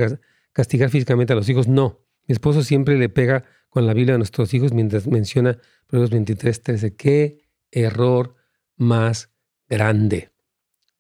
castigar 0.53 0.90
físicamente 0.90 1.33
a 1.33 1.37
los 1.37 1.49
hijos? 1.49 1.68
No. 1.68 2.01
Mi 2.27 2.33
esposo 2.33 2.63
siempre 2.63 2.99
le 2.99 3.09
pega 3.09 3.45
con 3.69 3.87
la 3.87 3.95
Biblia 3.95 4.15
a 4.15 4.19
nuestros 4.19 4.53
hijos 4.55 4.73
mientras 4.73 5.07
menciona 5.07 5.59
Proverbios 5.87 6.11
23, 6.11 6.63
13. 6.63 6.97
¿Qué 6.97 7.49
error 7.71 8.35
más 8.77 9.31
grande? 9.69 10.31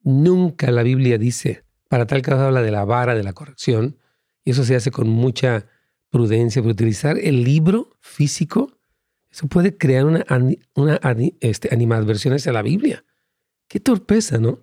Nunca 0.02 0.70
la 0.70 0.82
Biblia 0.82 1.18
dice, 1.18 1.64
para 1.88 2.06
tal 2.06 2.22
caso 2.22 2.42
habla 2.42 2.62
de 2.62 2.70
la 2.70 2.84
vara 2.84 3.14
de 3.14 3.22
la 3.22 3.32
corrección, 3.32 3.98
y 4.44 4.50
eso 4.50 4.64
se 4.64 4.74
hace 4.74 4.90
con 4.90 5.08
mucha 5.08 5.66
prudencia, 6.10 6.62
pero 6.62 6.72
utilizar 6.72 7.18
el 7.18 7.44
libro 7.44 7.96
físico 8.00 8.78
Eso 9.30 9.46
puede 9.46 9.78
crear 9.78 10.04
una, 10.04 10.26
una 10.74 11.00
este, 11.40 11.70
animadversión 11.72 12.34
hacia 12.34 12.52
la 12.52 12.60
Biblia. 12.60 13.04
Qué 13.66 13.80
torpeza, 13.80 14.36
¿no? 14.38 14.60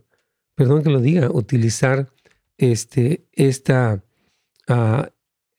Perdón 0.54 0.84
que 0.84 0.92
lo 0.92 1.00
diga, 1.00 1.32
utilizar 1.32 2.12
este, 2.58 3.26
esta, 3.32 4.04
ah, 4.68 5.10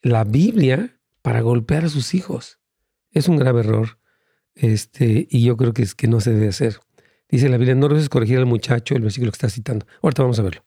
la 0.03 0.25
Biblia 0.25 0.99
para 1.23 1.43
golpear 1.43 1.85
a 1.85 1.89
sus 1.89 2.15
hijos. 2.15 2.59
Es 3.11 3.29
un 3.29 3.37
grave 3.37 3.61
error. 3.61 3.99
Este, 4.55 5.27
y 5.31 5.45
yo 5.45 5.57
creo 5.57 5.73
que 5.73 5.83
es 5.83 5.95
que 5.95 6.09
no 6.09 6.21
se 6.21 6.33
debe 6.33 6.49
hacer. 6.49 6.79
Dice 7.29 7.49
la 7.49 7.59
Biblia, 7.59 7.75
no 7.75 7.89
debes 7.89 8.09
corregir 8.09 8.39
al 8.39 8.47
muchacho, 8.47 8.95
el 8.95 9.03
versículo 9.03 9.31
que 9.31 9.37
está 9.37 9.51
citando. 9.51 9.87
Ahorita 10.03 10.23
vamos 10.23 10.39
a 10.39 10.43
verlo. 10.43 10.65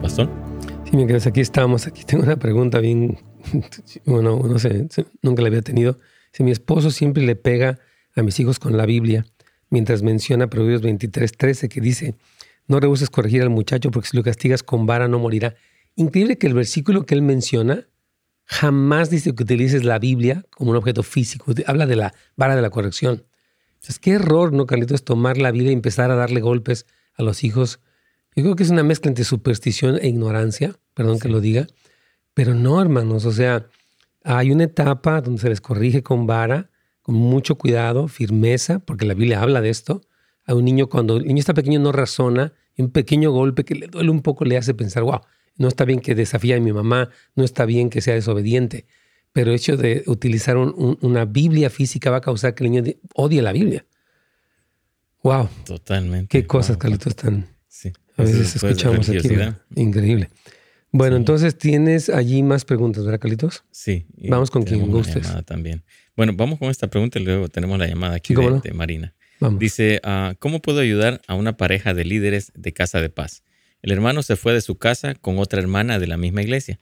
Pastor. 0.00 0.30
Sí, 0.84 0.96
mientras 0.96 1.26
aquí 1.26 1.40
estamos, 1.40 1.86
aquí 1.88 2.04
tengo 2.04 2.22
una 2.22 2.36
pregunta 2.36 2.78
bien, 2.78 3.18
bueno, 4.06 4.38
no 4.38 4.58
sé, 4.60 4.86
nunca 5.20 5.42
la 5.42 5.48
había 5.48 5.62
tenido. 5.62 5.98
Si 6.32 6.44
mi 6.44 6.52
esposo 6.52 6.90
siempre 6.90 7.24
le 7.24 7.34
pega 7.34 7.80
a 8.14 8.22
mis 8.22 8.38
hijos 8.38 8.60
con 8.60 8.76
la 8.76 8.86
Biblia, 8.86 9.26
mientras 9.76 10.02
menciona 10.02 10.48
Proverbios 10.48 10.80
23, 10.80 11.32
13, 11.32 11.68
que 11.68 11.82
dice, 11.82 12.14
no 12.66 12.80
rehuses 12.80 13.10
corregir 13.10 13.42
al 13.42 13.50
muchacho 13.50 13.90
porque 13.90 14.08
si 14.08 14.16
lo 14.16 14.22
castigas 14.22 14.62
con 14.62 14.86
vara 14.86 15.06
no 15.06 15.18
morirá. 15.18 15.54
Increíble 15.96 16.38
que 16.38 16.46
el 16.46 16.54
versículo 16.54 17.04
que 17.04 17.14
él 17.14 17.20
menciona 17.20 17.86
jamás 18.46 19.10
dice 19.10 19.34
que 19.34 19.42
utilices 19.42 19.84
la 19.84 19.98
Biblia 19.98 20.46
como 20.56 20.70
un 20.70 20.78
objeto 20.78 21.02
físico. 21.02 21.52
Habla 21.66 21.84
de 21.86 21.96
la 21.96 22.14
vara 22.36 22.56
de 22.56 22.62
la 22.62 22.70
corrección. 22.70 23.26
Entonces, 23.74 23.98
qué 23.98 24.12
error, 24.12 24.54
¿no, 24.54 24.64
Carlitos? 24.64 25.04
Tomar 25.04 25.36
la 25.36 25.50
Biblia 25.50 25.72
y 25.72 25.74
empezar 25.74 26.10
a 26.10 26.14
darle 26.14 26.40
golpes 26.40 26.86
a 27.16 27.22
los 27.22 27.44
hijos. 27.44 27.80
Yo 28.34 28.44
creo 28.44 28.56
que 28.56 28.62
es 28.62 28.70
una 28.70 28.82
mezcla 28.82 29.10
entre 29.10 29.24
superstición 29.24 29.98
e 30.00 30.08
ignorancia, 30.08 30.74
perdón 30.94 31.18
que 31.18 31.28
lo 31.28 31.42
diga, 31.42 31.66
pero 32.32 32.54
no, 32.54 32.80
hermanos. 32.80 33.26
O 33.26 33.32
sea, 33.32 33.66
hay 34.24 34.52
una 34.52 34.64
etapa 34.64 35.20
donde 35.20 35.42
se 35.42 35.50
les 35.50 35.60
corrige 35.60 36.02
con 36.02 36.26
vara, 36.26 36.70
con 37.06 37.14
mucho 37.14 37.54
cuidado, 37.54 38.08
firmeza, 38.08 38.80
porque 38.80 39.06
la 39.06 39.14
Biblia 39.14 39.40
habla 39.40 39.60
de 39.60 39.70
esto 39.70 40.00
a 40.44 40.56
un 40.56 40.64
niño 40.64 40.88
cuando 40.88 41.18
el 41.18 41.24
niño 41.24 41.38
está 41.38 41.54
pequeño 41.54 41.78
no 41.78 41.92
razona, 41.92 42.52
y 42.74 42.82
un 42.82 42.90
pequeño 42.90 43.30
golpe 43.30 43.64
que 43.64 43.76
le 43.76 43.86
duele 43.86 44.10
un 44.10 44.22
poco 44.22 44.44
le 44.44 44.56
hace 44.56 44.74
pensar, 44.74 45.04
wow, 45.04 45.20
no 45.56 45.68
está 45.68 45.84
bien 45.84 46.00
que 46.00 46.16
desafíe 46.16 46.54
a 46.56 46.60
mi 46.60 46.72
mamá, 46.72 47.10
no 47.36 47.44
está 47.44 47.64
bien 47.64 47.90
que 47.90 48.00
sea 48.00 48.14
desobediente, 48.14 48.86
pero 49.32 49.52
el 49.52 49.56
hecho 49.56 49.76
de 49.76 50.02
utilizar 50.08 50.56
una 50.56 51.26
Biblia 51.26 51.70
física 51.70 52.10
va 52.10 52.16
a 52.16 52.20
causar 52.22 52.56
que 52.56 52.64
el 52.64 52.72
niño 52.72 52.82
odie 53.14 53.40
la 53.40 53.52
Biblia. 53.52 53.86
Wow. 55.22 55.48
Totalmente. 55.64 56.26
Qué 56.26 56.44
cosas, 56.44 56.76
Carlitos, 56.76 57.06
están. 57.06 57.46
Sí. 57.68 57.92
A 58.16 58.24
veces 58.24 58.56
escuchamos 58.56 59.08
aquí. 59.08 59.28
Increíble. 59.76 60.28
Bueno, 60.96 61.16
entonces 61.16 61.58
tienes 61.58 62.08
allí 62.08 62.42
más 62.42 62.64
preguntas, 62.64 63.04
¿verdad, 63.04 63.20
Carlitos? 63.20 63.64
Sí. 63.70 64.06
Vamos 64.28 64.50
con 64.50 64.62
quien 64.62 64.90
gustes. 64.90 65.30
También. 65.44 65.84
Bueno, 66.16 66.32
vamos 66.34 66.58
con 66.58 66.70
esta 66.70 66.88
pregunta 66.88 67.18
y 67.18 67.24
luego 67.24 67.48
tenemos 67.48 67.78
la 67.78 67.86
llamada 67.86 68.14
aquí 68.14 68.34
de 68.34 68.72
Marina. 68.72 69.14
Dice, 69.58 70.00
ah, 70.02 70.34
¿cómo 70.38 70.62
puedo 70.62 70.80
ayudar 70.80 71.20
a 71.26 71.34
una 71.34 71.58
pareja 71.58 71.92
de 71.92 72.06
líderes 72.06 72.50
de 72.54 72.72
Casa 72.72 73.02
de 73.02 73.10
Paz? 73.10 73.42
El 73.82 73.92
hermano 73.92 74.22
se 74.22 74.36
fue 74.36 74.54
de 74.54 74.62
su 74.62 74.78
casa 74.78 75.14
con 75.14 75.38
otra 75.38 75.60
hermana 75.60 75.98
de 75.98 76.06
la 76.06 76.16
misma 76.16 76.40
iglesia. 76.40 76.80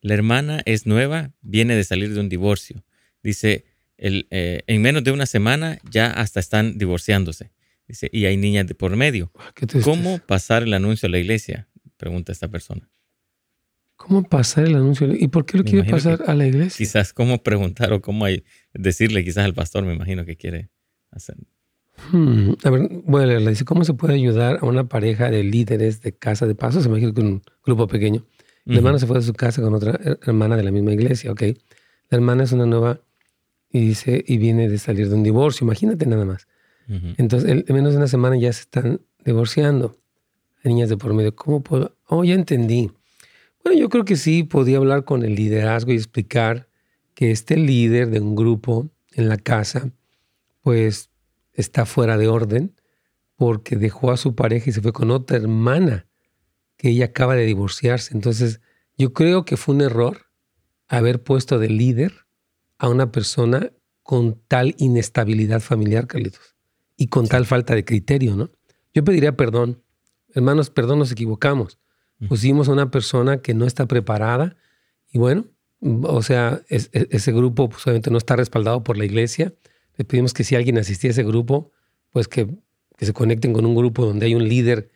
La 0.00 0.14
hermana 0.14 0.62
es 0.64 0.86
nueva, 0.86 1.32
viene 1.42 1.74
de 1.74 1.82
salir 1.82 2.14
de 2.14 2.20
un 2.20 2.28
divorcio. 2.28 2.84
Dice, 3.22 3.64
el, 3.98 4.28
eh, 4.30 4.62
en 4.68 4.80
menos 4.80 5.02
de 5.02 5.10
una 5.10 5.26
semana 5.26 5.78
ya 5.90 6.06
hasta 6.06 6.38
están 6.38 6.78
divorciándose. 6.78 7.50
Dice, 7.88 8.08
y 8.12 8.26
hay 8.26 8.36
niñas 8.36 8.68
de 8.68 8.76
por 8.76 8.94
medio. 8.94 9.32
Ah, 9.36 9.52
¿Cómo 9.82 10.20
pasar 10.20 10.62
el 10.62 10.72
anuncio 10.72 11.08
a 11.08 11.10
la 11.10 11.18
iglesia? 11.18 11.68
Pregunta 11.96 12.30
esta 12.30 12.46
persona. 12.46 12.88
¿Cómo 14.00 14.22
pasar 14.22 14.64
el 14.64 14.76
anuncio? 14.76 15.14
¿Y 15.14 15.28
por 15.28 15.44
qué 15.44 15.58
lo 15.58 15.64
quiere 15.64 15.88
pasar 15.88 16.22
a 16.26 16.34
la 16.34 16.46
iglesia? 16.46 16.78
Quizás 16.78 17.12
cómo 17.12 17.42
preguntar 17.42 17.92
o 17.92 18.00
cómo 18.00 18.24
decirle 18.72 19.22
quizás 19.22 19.44
al 19.44 19.52
pastor, 19.52 19.84
me 19.84 19.92
imagino 19.92 20.24
que 20.24 20.36
quiere 20.36 20.70
hacer. 21.10 21.36
Hmm, 22.10 22.52
a 22.64 22.70
ver, 22.70 22.88
voy 23.04 23.24
a 23.24 23.26
leerla. 23.26 23.50
Dice, 23.50 23.66
¿cómo 23.66 23.84
se 23.84 23.92
puede 23.92 24.14
ayudar 24.14 24.60
a 24.62 24.64
una 24.64 24.88
pareja 24.88 25.30
de 25.30 25.44
líderes 25.44 26.00
de 26.00 26.12
casa 26.12 26.46
de 26.46 26.54
paso? 26.54 26.80
Se 26.80 26.88
me 26.88 26.96
imagina 26.96 27.12
que 27.12 27.20
un 27.20 27.42
grupo 27.62 27.86
pequeño. 27.88 28.24
La 28.64 28.76
hermana 28.76 28.98
se 28.98 29.06
fue 29.06 29.18
de 29.18 29.22
su 29.22 29.34
casa 29.34 29.60
con 29.60 29.74
otra 29.74 30.00
hermana 30.22 30.56
de 30.56 30.62
la 30.62 30.70
misma 30.70 30.94
iglesia, 30.94 31.30
ok. 31.30 31.42
La 32.08 32.16
hermana 32.16 32.44
es 32.44 32.52
una 32.52 32.64
nueva 32.64 33.02
y 33.70 33.80
dice, 33.80 34.24
y 34.26 34.38
viene 34.38 34.70
de 34.70 34.78
salir 34.78 35.10
de 35.10 35.14
un 35.14 35.22
divorcio. 35.22 35.66
Imagínate 35.66 36.06
nada 36.06 36.24
más. 36.24 36.48
Entonces, 37.18 37.50
en 37.50 37.74
menos 37.74 37.92
de 37.92 37.98
una 37.98 38.08
semana 38.08 38.38
ya 38.38 38.50
se 38.54 38.62
están 38.62 39.02
divorciando. 39.26 39.98
Hay 40.64 40.72
niñas 40.72 40.88
de 40.88 40.96
por 40.96 41.12
medio. 41.12 41.36
¿Cómo 41.36 41.62
puedo? 41.62 41.98
Oh, 42.06 42.24
ya 42.24 42.34
entendí. 42.34 42.90
Bueno, 43.62 43.78
yo 43.78 43.88
creo 43.88 44.04
que 44.04 44.16
sí 44.16 44.42
podía 44.42 44.78
hablar 44.78 45.04
con 45.04 45.24
el 45.24 45.34
liderazgo 45.34 45.92
y 45.92 45.96
explicar 45.96 46.68
que 47.14 47.30
este 47.30 47.56
líder 47.56 48.10
de 48.10 48.20
un 48.20 48.34
grupo 48.34 48.90
en 49.12 49.28
la 49.28 49.36
casa, 49.36 49.90
pues 50.62 51.10
está 51.52 51.84
fuera 51.84 52.16
de 52.16 52.28
orden 52.28 52.74
porque 53.36 53.76
dejó 53.76 54.10
a 54.10 54.16
su 54.16 54.34
pareja 54.34 54.70
y 54.70 54.72
se 54.72 54.82
fue 54.82 54.92
con 54.92 55.10
otra 55.10 55.36
hermana 55.36 56.06
que 56.76 56.90
ella 56.90 57.06
acaba 57.06 57.34
de 57.34 57.44
divorciarse. 57.44 58.14
Entonces, 58.14 58.60
yo 58.96 59.12
creo 59.12 59.44
que 59.44 59.56
fue 59.56 59.74
un 59.74 59.80
error 59.82 60.26
haber 60.88 61.22
puesto 61.22 61.58
de 61.58 61.68
líder 61.68 62.26
a 62.78 62.88
una 62.88 63.12
persona 63.12 63.72
con 64.02 64.40
tal 64.48 64.74
inestabilidad 64.78 65.60
familiar, 65.60 66.06
Carlitos, 66.06 66.56
y 66.96 67.08
con 67.08 67.28
tal 67.28 67.46
falta 67.46 67.74
de 67.74 67.84
criterio, 67.84 68.34
¿no? 68.34 68.50
Yo 68.92 69.04
pediría 69.04 69.36
perdón. 69.36 69.82
Hermanos, 70.34 70.70
perdón, 70.70 70.98
nos 70.98 71.12
equivocamos. 71.12 71.78
Pusimos 72.28 72.68
a 72.68 72.72
una 72.72 72.90
persona 72.90 73.38
que 73.38 73.54
no 73.54 73.66
está 73.66 73.86
preparada 73.86 74.56
y 75.10 75.18
bueno, 75.18 75.46
o 75.80 76.22
sea, 76.22 76.60
ese 76.68 77.32
grupo 77.32 77.70
pues, 77.70 77.86
obviamente 77.86 78.10
no 78.10 78.18
está 78.18 78.36
respaldado 78.36 78.84
por 78.84 78.98
la 78.98 79.06
iglesia 79.06 79.54
le 80.00 80.04
pedimos 80.06 80.32
que 80.32 80.44
si 80.44 80.56
alguien 80.56 80.78
asistía 80.78 81.10
a 81.10 81.12
ese 81.12 81.22
grupo, 81.24 81.72
pues 82.08 82.26
que, 82.26 82.48
se 82.98 83.12
conecten 83.12 83.52
con 83.52 83.66
un 83.66 83.74
grupo 83.74 84.06
donde 84.06 84.24
hay 84.24 84.34
un 84.34 84.48
líder 84.48 84.90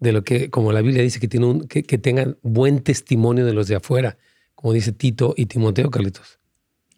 de 0.00 0.12
lo 0.12 0.22
que, 0.22 0.50
como 0.50 0.70
la 0.70 0.82
Biblia 0.82 1.02
dice, 1.02 1.18
que, 1.18 1.28
tiene 1.28 1.46
un, 1.46 1.66
que, 1.66 1.82
tengan 1.96 2.36
buen 2.42 2.80
testimonio 2.80 3.46
de 3.46 3.54
los 3.54 3.68
de 3.68 3.76
afuera, 3.76 4.18
como 4.54 4.74
dice 4.74 4.92
Tito 4.92 5.32
y 5.34 5.46
Timoteo, 5.46 5.90
Carlitos. 5.90 6.40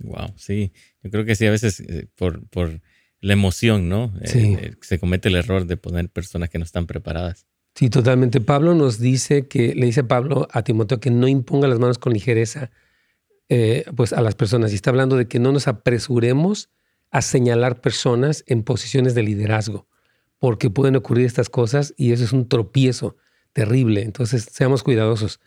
Wow, 0.00 0.32
sí. 0.34 0.72
Yo 1.04 1.10
creo 1.10 1.24
que 1.24 1.36
sí, 1.36 1.46
a 1.46 1.52
veces 1.52 1.78
eh, 1.78 2.08
por, 2.16 2.44
por 2.48 2.80
la 3.20 3.32
emoción, 3.32 3.88
¿no? 3.88 4.12
Eh, 4.22 4.56
eh, 4.60 4.74
se 4.80 4.98
comete 4.98 5.28
el 5.28 5.36
error 5.36 5.64
de 5.64 5.76
poner 5.76 6.08
personas 6.08 6.50
que 6.50 6.58
no 6.58 6.64
están 6.64 6.88
preparadas. 6.88 7.46
Sí, 7.74 7.88
totalmente. 7.90 8.40
Pablo 8.40 8.74
nos 8.74 8.98
dice 8.98 9.48
que, 9.48 9.74
le 9.74 9.86
dice 9.86 10.04
Pablo 10.04 10.48
a 10.52 10.62
Timoteo 10.62 11.00
que 11.00 11.10
no 11.10 11.26
imponga 11.28 11.68
las 11.68 11.78
manos 11.78 11.98
con 11.98 12.12
ligereza 12.12 12.70
pues 13.96 14.12
a 14.12 14.22
las 14.22 14.34
personas. 14.34 14.72
Y 14.72 14.76
está 14.76 14.90
hablando 14.90 15.16
de 15.16 15.28
que 15.28 15.38
no 15.38 15.52
nos 15.52 15.68
apresuremos 15.68 16.70
a 17.10 17.20
señalar 17.20 17.80
personas 17.80 18.44
en 18.46 18.62
posiciones 18.62 19.14
de 19.14 19.22
liderazgo, 19.22 19.86
porque 20.38 20.70
pueden 20.70 20.96
ocurrir 20.96 21.26
estas 21.26 21.50
cosas 21.50 21.92
y 21.96 22.12
eso 22.12 22.24
es 22.24 22.32
un 22.32 22.48
tropiezo 22.48 23.16
terrible. 23.52 24.02
Entonces, 24.02 24.48
seamos 24.50 24.82
cuidadosos. 24.82 25.40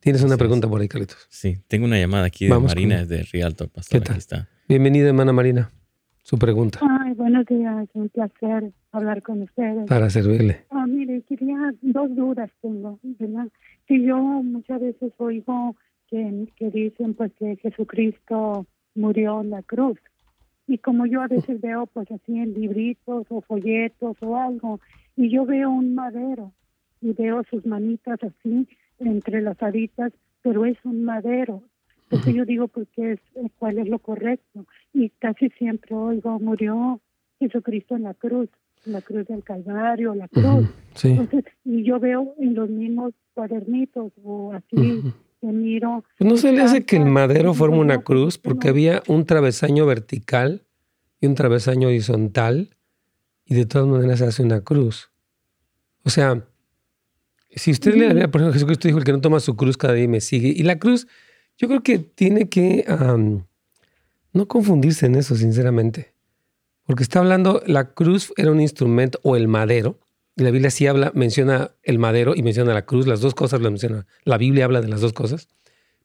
¿Tienes 0.00 0.22
una 0.22 0.38
pregunta 0.38 0.66
por 0.66 0.80
ahí, 0.80 0.88
Carlitos? 0.88 1.18
Sí, 1.28 1.58
tengo 1.68 1.84
una 1.84 1.98
llamada 1.98 2.24
aquí 2.24 2.46
de 2.46 2.58
Marina, 2.58 3.04
de 3.04 3.22
Rialto, 3.24 3.68
pastor. 3.68 4.00
¿Qué 4.00 4.06
tal? 4.06 4.16
está. 4.16 4.48
Bienvenida, 4.66 5.08
hermana 5.08 5.34
Marina. 5.34 5.70
Su 6.22 6.38
pregunta. 6.38 6.78
Ay, 6.82 7.14
buenos 7.14 7.46
días, 7.46 7.88
un 7.94 8.08
placer 8.08 8.72
hablar 8.92 9.22
con 9.22 9.42
ustedes. 9.42 9.86
Para 9.88 10.10
servirle. 10.10 10.64
Ah, 10.70 10.86
mire, 10.86 11.22
quería, 11.22 11.72
dos 11.80 12.14
dudas 12.14 12.50
tengo, 12.60 12.98
¿verdad? 13.02 13.48
Que 13.86 14.02
yo 14.02 14.16
muchas 14.16 14.80
veces 14.80 15.12
oigo 15.18 15.76
que, 16.08 16.46
que 16.56 16.70
dicen 16.70 17.14
pues 17.14 17.32
que 17.38 17.56
Jesucristo 17.56 18.66
murió 18.94 19.40
en 19.40 19.50
la 19.50 19.62
cruz. 19.62 19.98
Y 20.66 20.78
como 20.78 21.06
yo 21.06 21.22
a 21.22 21.26
veces 21.26 21.60
veo 21.60 21.86
pues 21.86 22.10
así 22.12 22.38
en 22.38 22.54
libritos 22.54 23.26
o 23.28 23.40
folletos 23.40 24.16
o 24.20 24.36
algo, 24.36 24.80
y 25.16 25.30
yo 25.30 25.44
veo 25.44 25.70
un 25.70 25.94
madero 25.94 26.52
y 27.00 27.12
veo 27.12 27.42
sus 27.50 27.66
manitas 27.66 28.18
así 28.22 28.68
entre 28.98 29.40
las 29.40 29.60
haditas, 29.62 30.12
pero 30.42 30.64
es 30.64 30.76
un 30.84 31.04
madero. 31.04 31.62
Entonces 32.10 32.34
yo 32.34 32.44
digo, 32.44 32.66
pues, 32.68 32.88
¿qué 32.94 33.12
es, 33.12 33.20
¿cuál 33.58 33.78
es 33.78 33.88
lo 33.88 34.00
correcto? 34.00 34.66
Y 34.92 35.10
casi 35.20 35.48
siempre 35.50 35.94
oigo, 35.94 36.40
murió 36.40 37.00
Jesucristo 37.38 37.94
en 37.94 38.02
la 38.02 38.14
cruz, 38.14 38.48
en 38.84 38.92
la 38.94 39.00
cruz 39.00 39.26
del 39.28 39.44
Calvario, 39.44 40.14
la 40.14 40.26
cruz. 40.26 40.68
Entonces, 41.04 41.44
y 41.64 41.84
yo 41.84 42.00
veo 42.00 42.34
en 42.38 42.54
los 42.54 42.68
mismos 42.68 43.14
cuadernitos 43.34 44.12
o 44.24 44.52
así, 44.52 45.02
miro. 45.40 46.04
¿No 46.18 46.36
se 46.36 46.52
le 46.52 46.62
hace 46.62 46.84
que 46.84 46.96
el 46.96 47.06
madero 47.06 47.54
forma 47.54 47.78
una 47.78 48.02
cruz? 48.02 48.38
Porque 48.38 48.68
había 48.68 49.02
un 49.06 49.24
travesaño 49.24 49.86
vertical 49.86 50.62
y 51.20 51.26
un 51.26 51.34
travesaño 51.34 51.88
horizontal 51.88 52.70
y 53.44 53.54
de 53.54 53.66
todas 53.66 53.86
maneras 53.86 54.18
se 54.18 54.26
hace 54.26 54.42
una 54.42 54.62
cruz. 54.62 55.10
O 56.04 56.10
sea, 56.10 56.46
si 57.50 57.70
usted 57.70 57.94
le 57.94 58.08
haría, 58.08 58.30
por 58.30 58.40
ejemplo, 58.40 58.54
Jesucristo 58.54 58.88
dijo, 58.88 58.98
el 58.98 59.04
que 59.04 59.12
no 59.12 59.20
toma 59.20 59.40
su 59.40 59.56
cruz 59.56 59.76
cada 59.76 59.94
día 59.94 60.08
me 60.08 60.20
sigue. 60.20 60.48
Y 60.48 60.62
la 60.62 60.78
cruz, 60.78 61.06
yo 61.60 61.68
creo 61.68 61.82
que 61.82 61.98
tiene 61.98 62.48
que 62.48 62.86
no 64.32 64.48
confundirse 64.48 65.04
en 65.04 65.14
eso, 65.14 65.36
sinceramente. 65.36 66.14
Porque 66.86 67.02
está 67.02 67.18
hablando, 67.18 67.62
la 67.66 67.92
cruz 67.92 68.32
era 68.38 68.50
un 68.50 68.62
instrumento, 68.62 69.20
o 69.22 69.36
el 69.36 69.46
madero, 69.46 69.98
Y 70.36 70.42
la 70.42 70.52
Biblia 70.52 70.70
sí 70.70 70.86
habla, 70.86 71.12
menciona 71.14 71.72
el 71.82 71.98
madero 71.98 72.34
y 72.34 72.42
menciona 72.42 72.72
la 72.72 72.86
cruz, 72.86 73.06
las 73.06 73.20
dos 73.20 73.34
cosas 73.34 73.60
lo 73.60 73.70
menciona. 73.70 74.06
La 74.24 74.38
Biblia 74.38 74.64
habla 74.64 74.80
de 74.80 74.88
las 74.88 75.02
dos 75.02 75.12
cosas. 75.12 75.48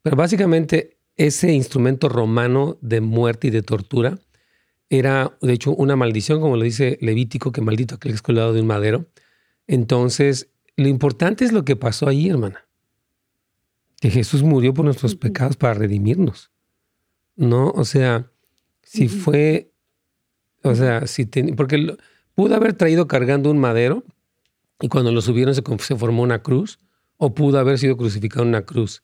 Pero 0.02 0.18
básicamente 0.18 0.98
ese 1.16 1.54
instrumento 1.54 2.10
romano 2.10 2.78
de 2.82 3.00
muerte 3.00 3.48
y 3.48 3.52
de 3.52 3.62
tortura 3.62 4.20
era, 4.90 5.38
de 5.42 5.54
hecho, 5.54 5.74
una 5.74 5.96
maldición, 5.96 6.42
como 6.42 6.58
lo 6.58 6.64
dice 6.64 6.98
Levítico, 7.00 7.54
que 7.54 7.62
maldito 7.62 7.96
aquel 7.96 8.12
que 8.12 8.16
es 8.16 8.22
colgado 8.22 8.52
de 8.52 8.60
un 8.60 8.68
madero. 8.68 9.06
Entonces, 9.68 10.50
lo 10.76 10.90
importante 10.90 11.46
es 11.46 11.54
lo 11.54 11.64
que 11.64 11.78
pasó 11.78 12.10
ahí, 12.10 12.28
hermana. 12.28 12.65
Que 14.00 14.10
Jesús 14.10 14.44
murió 14.44 14.74
por 14.74 14.86
nuestros 14.86 15.16
pecados 15.16 15.58
para 15.58 15.74
redimirnos. 15.74 16.52
¿No? 17.36 17.70
O 17.72 17.86
sea, 17.86 18.32
si 18.82 19.08
fue, 19.08 19.72
o 20.64 20.76
sea, 20.76 21.08
si 21.08 21.26
porque 21.26 21.98
pudo 22.34 22.56
haber 22.56 22.74
traído 22.74 23.08
cargando 23.08 23.52
un 23.52 23.58
madero 23.58 24.04
y 24.80 24.88
cuando 24.88 25.12
lo 25.12 25.22
subieron 25.22 25.56
se, 25.56 25.64
se 25.80 25.96
formó 25.96 26.24
una 26.24 26.42
cruz, 26.42 26.80
o 27.18 27.34
pudo 27.34 27.60
haber 27.60 27.78
sido 27.78 27.98
crucificado 27.98 28.44
en 28.44 28.50
una 28.50 28.64
cruz. 28.64 29.02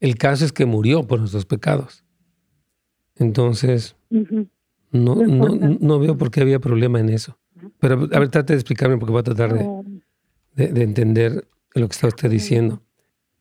El 0.00 0.16
caso 0.16 0.44
es 0.44 0.52
que 0.52 0.64
murió 0.64 1.06
por 1.06 1.18
nuestros 1.18 1.44
pecados. 1.44 2.04
Entonces, 3.16 3.96
no, 4.92 5.16
no, 5.16 5.98
veo 5.98 6.16
por 6.16 6.30
qué 6.30 6.40
había 6.40 6.60
problema 6.60 7.00
en 7.00 7.08
eso. 7.08 7.38
Pero 7.80 8.08
a 8.12 8.18
ver, 8.18 8.28
trate 8.28 8.52
de 8.52 8.58
explicarme 8.58 8.96
porque 8.98 9.10
voy 9.12 9.20
a 9.20 9.24
tratar 9.24 9.52
de, 9.52 9.64
oh. 9.64 9.84
de, 10.54 10.82
entender 10.82 11.48
lo 11.74 11.88
que 11.88 11.92
está 11.92 12.06
usted 12.06 12.30
diciendo. 12.30 12.80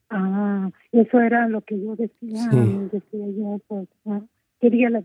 Ah, 0.09 0.46
eso 0.91 1.19
era 1.19 1.47
lo 1.47 1.61
que 1.61 1.79
yo 1.79 1.95
decía. 1.95 2.49
Decía 2.91 3.27
yo, 3.37 3.59
pues, 3.67 3.87
ah, 4.05 4.21
quería 4.59 4.89
la, 4.89 5.03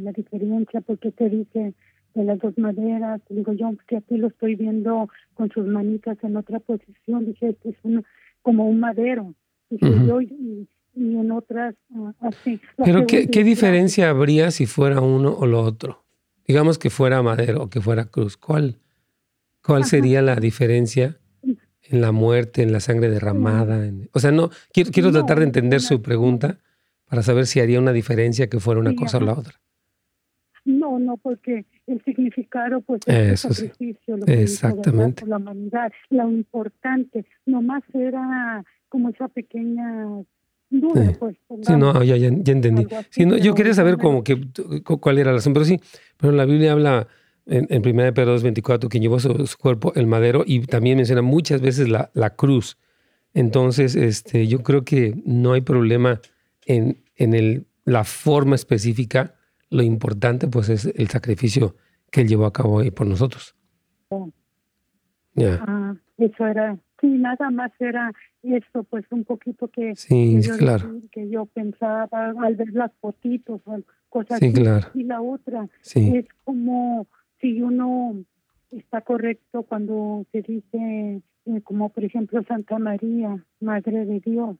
la 0.00 0.12
diferencia 0.12 0.80
porque 0.80 1.10
te 1.12 1.28
dice 1.28 1.74
de 2.14 2.24
las 2.24 2.38
dos 2.38 2.56
maderas. 2.58 3.20
Digo 3.28 3.52
yo, 3.52 3.70
que 3.86 3.96
aquí 3.96 4.16
lo 4.16 4.28
estoy 4.28 4.54
viendo 4.54 5.08
con 5.34 5.50
sus 5.50 5.66
manitas 5.66 6.18
en 6.22 6.36
otra 6.36 6.60
posición. 6.60 7.26
Dije, 7.26 7.50
este 7.50 7.70
es 7.70 7.76
como 8.42 8.66
un 8.66 8.80
madero. 8.80 9.34
Dije 9.70 10.06
yo, 10.06 10.20
y, 10.20 10.68
y 10.94 11.16
en 11.16 11.30
otras 11.30 11.74
ah, 11.94 12.12
así. 12.20 12.60
Pero 12.76 13.06
¿qué, 13.06 13.28
¿qué, 13.28 13.44
diferencia 13.44 14.10
habría 14.10 14.50
si 14.50 14.66
fuera 14.66 15.00
uno 15.00 15.32
o 15.32 15.46
lo 15.46 15.62
otro? 15.62 16.04
Digamos 16.46 16.78
que 16.78 16.90
fuera 16.90 17.22
madero 17.22 17.64
o 17.64 17.70
que 17.70 17.80
fuera 17.80 18.06
cruz. 18.06 18.36
¿Cuál, 18.36 18.78
cuál 19.62 19.84
sería 19.84 20.22
la 20.22 20.36
diferencia 20.36 21.18
en 21.90 22.00
la 22.00 22.12
muerte, 22.12 22.62
en 22.62 22.72
la 22.72 22.80
sangre 22.80 23.08
derramada? 23.08 23.90
o 24.12 24.18
sea, 24.20 24.30
no 24.30 24.50
quiero, 24.72 24.90
quiero 24.90 25.12
tratar 25.12 25.38
de 25.38 25.44
entender 25.44 25.80
su 25.80 26.02
pregunta 26.02 26.58
para 27.08 27.22
saber 27.22 27.46
si 27.46 27.60
haría 27.60 27.78
una 27.78 27.92
diferencia 27.92 28.48
que 28.48 28.60
fuera 28.60 28.80
una 28.80 28.94
cosa 28.94 29.18
o 29.18 29.20
la 29.20 29.32
otra. 29.32 29.54
No, 30.64 30.98
no, 30.98 31.16
porque 31.16 31.64
el 31.86 32.04
significado 32.04 32.82
pues 32.82 33.00
es 33.06 33.44
el 33.44 33.54
sacrificio, 33.54 34.18
lo 34.18 34.26
que 34.26 34.42
Exactamente. 34.42 35.26
la 35.26 35.38
humanidad, 35.38 35.90
lo 36.10 36.30
importante, 36.30 37.24
nomás 37.46 37.82
era 37.94 38.64
como 38.90 39.08
esa 39.08 39.28
pequeña 39.28 40.06
pues, 41.18 41.36
sí, 41.62 41.76
no, 41.76 42.02
ya, 42.02 42.16
ya, 42.16 42.28
entendí. 42.28 42.86
yo 43.40 43.54
quería 43.54 43.72
saber 43.72 43.96
como 43.96 44.22
que, 44.22 44.38
cuál 45.00 45.18
era 45.18 45.30
la 45.30 45.38
razón, 45.38 45.54
pero 45.54 45.64
sí, 45.64 45.80
pero 46.18 46.32
la 46.32 46.44
Biblia 46.44 46.72
habla 46.72 47.08
en, 47.48 47.66
en 47.70 47.86
1 47.86 48.14
Pedro 48.14 48.36
2.24 48.36 48.88
que 48.88 49.00
llevó 49.00 49.18
su, 49.18 49.34
cuerpo 49.58 49.92
el 49.96 50.06
madero 50.06 50.44
y 50.46 50.60
también 50.60 50.96
menciona 50.98 51.22
muchas 51.22 51.60
veces 51.60 51.88
la, 51.88 52.10
la, 52.14 52.30
cruz. 52.36 52.78
Entonces, 53.34 53.96
este, 53.96 54.46
yo 54.46 54.62
creo 54.62 54.84
que 54.84 55.14
no 55.24 55.54
hay 55.54 55.62
problema 55.62 56.20
en, 56.66 57.02
en 57.16 57.34
el, 57.34 57.66
la 57.84 58.04
forma 58.04 58.54
específica. 58.54 59.34
Lo 59.70 59.82
importante 59.82 60.46
pues 60.48 60.68
es 60.68 60.86
el 60.86 61.08
sacrificio 61.08 61.74
que 62.10 62.22
él 62.22 62.28
llevó 62.28 62.46
a 62.46 62.52
cabo 62.52 62.80
ahí 62.80 62.90
por 62.90 63.06
nosotros. 63.06 63.54
Ya. 65.34 65.58
Ah, 65.66 65.94
eso 66.16 66.46
era, 66.46 66.76
sí, 67.00 67.06
nada 67.06 67.50
más 67.50 67.70
era 67.78 68.12
esto, 68.42 68.82
pues 68.84 69.04
un 69.10 69.24
poquito 69.24 69.68
que, 69.68 69.94
sí, 69.94 70.40
yo, 70.42 70.56
claro. 70.56 71.00
que 71.12 71.28
yo 71.28 71.46
pensaba 71.46 72.08
al 72.10 72.56
ver 72.56 72.72
las 72.72 72.92
fotitos 73.00 73.60
o 73.66 73.80
cosas 74.08 74.38
sí, 74.40 74.52
Claro. 74.52 74.88
Y 74.94 75.04
la 75.04 75.20
otra 75.20 75.68
es 75.94 76.26
como 76.44 77.06
si 77.40 77.62
uno 77.62 78.16
está 78.70 79.00
correcto 79.00 79.62
cuando 79.62 80.26
se 80.32 80.42
dice, 80.42 81.22
eh, 81.46 81.60
como 81.64 81.88
por 81.88 82.04
ejemplo 82.04 82.42
Santa 82.44 82.78
María, 82.78 83.44
Madre 83.60 84.04
de 84.04 84.20
Dios, 84.20 84.56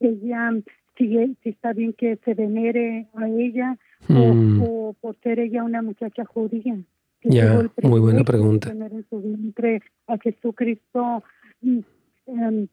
ella, 0.00 0.52
si, 0.96 1.36
si 1.42 1.48
está 1.48 1.72
bien 1.72 1.92
que 1.92 2.16
se 2.24 2.34
venere 2.34 3.08
a 3.14 3.28
ella 3.28 3.78
o, 4.08 4.34
mm. 4.34 4.62
o 4.62 4.96
por 5.00 5.16
ser 5.20 5.40
ella 5.40 5.64
una 5.64 5.82
muchacha 5.82 6.24
judía. 6.24 6.76
Ya, 7.24 7.70
muy 7.82 8.00
buena 8.00 8.24
pregunta. 8.24 8.68
Tener 8.70 8.92
en 8.92 9.06
su 9.08 9.20
vientre 9.20 9.80
a 10.08 10.18
Jesucristo 10.18 11.22
mm, 11.60 11.78
em, 12.26 12.68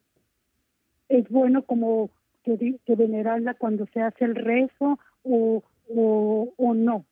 es 1.08 1.30
bueno 1.30 1.64
como 1.64 2.10
que, 2.44 2.80
que, 2.86 2.96
venerarla 2.96 3.54
cuando 3.54 3.86
se 3.94 4.02
hace 4.02 4.26
el 4.26 4.36
rezo 4.36 4.98
o, 5.24 5.64
o, 5.88 6.54
o 6.58 6.74
no. 6.74 7.06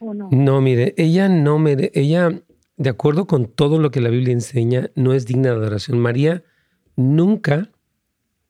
¿O 0.00 0.14
no? 0.14 0.60
Mire, 0.60 0.94
ella 0.96 1.28
no 1.28 1.58
me, 1.58 1.90
ella, 1.94 2.42
de 2.76 2.90
acuerdo 2.90 3.26
con 3.26 3.46
todo 3.46 3.78
lo 3.78 3.90
que 3.90 4.00
la 4.00 4.10
Biblia 4.10 4.32
enseña, 4.32 4.90
no 4.94 5.12
es 5.12 5.26
digna 5.26 5.50
de 5.50 5.56
adoración. 5.56 5.98
María 5.98 6.44
nunca 6.96 7.70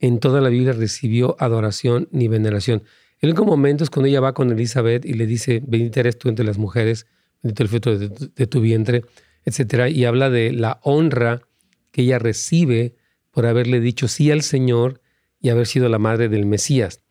en 0.01 0.21
toda 0.21 0.41
la 0.41 0.49
Biblia 0.49 0.73
recibió 0.73 1.37
adoración 1.39 2.09
ni 2.13 2.29
veneración. 2.29 2.83
El 3.21 3.31
único 3.31 3.45
momento 3.45 3.83
es 3.83 3.91
cuando 3.91 4.09
ella 4.09 4.21
va 4.21 4.35
con 4.35 4.51
Elizabeth 4.51 5.05
y 5.05 5.15
le 5.15 5.27
dice, 5.27 5.63
bendita 5.67 6.01
eres 6.01 6.19
tú 6.19 6.29
entre 6.29 6.45
las 6.45 6.59
mujeres, 6.59 7.07
bendito 7.43 7.63
el 7.63 7.69
fruto 7.69 7.99
de, 7.99 8.47
tu 8.47 8.61
vientre, 8.61 9.05
etcétera, 9.45 9.89
y 9.89 10.05
habla 10.05 10.31
de 10.31 10.53
la 10.53 10.79
honra 10.83 11.43
que 11.91 12.03
ella 12.03 12.19
recibe 12.19 12.95
por 13.31 13.47
haberle 13.47 13.81
dicho 13.81 14.07
sí 14.07 14.31
al 14.31 14.43
Señor 14.43 15.01
y 15.41 15.49
haber 15.49 15.67
sido 15.67 15.89
la 15.89 15.99
madre 15.99 16.29
del 16.29 16.47
Mesías. 16.47 17.03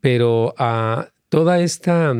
Pero 0.00 0.54
a 0.56 0.92
ah, 1.00 1.12
toda 1.28 1.60
esta 1.60 2.14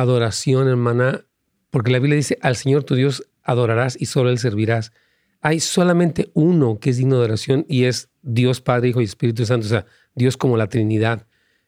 adoración, 0.00 0.68
hermana, 0.68 1.24
porque 1.70 1.90
la 1.90 1.98
Biblia 1.98 2.16
dice, 2.16 2.38
al 2.42 2.56
Señor 2.56 2.84
tu 2.84 2.94
Dios 2.94 3.28
adorarás 3.42 3.96
y 4.00 4.06
solo 4.06 4.30
Él 4.30 4.38
servirás. 4.38 4.92
Hay 5.40 5.60
solamente 5.60 6.30
uno 6.34 6.78
que 6.80 6.90
es 6.90 6.96
digno 6.96 7.16
de 7.16 7.22
adoración 7.22 7.64
y 7.68 7.84
es 7.84 8.08
Dios 8.22 8.60
Padre, 8.60 8.88
Hijo 8.88 9.00
y 9.00 9.04
Espíritu 9.04 9.44
Santo, 9.46 9.66
o 9.66 9.70
sea, 9.70 9.86
Dios 10.14 10.36
como 10.36 10.56
la 10.56 10.68
Trinidad. 10.68 11.26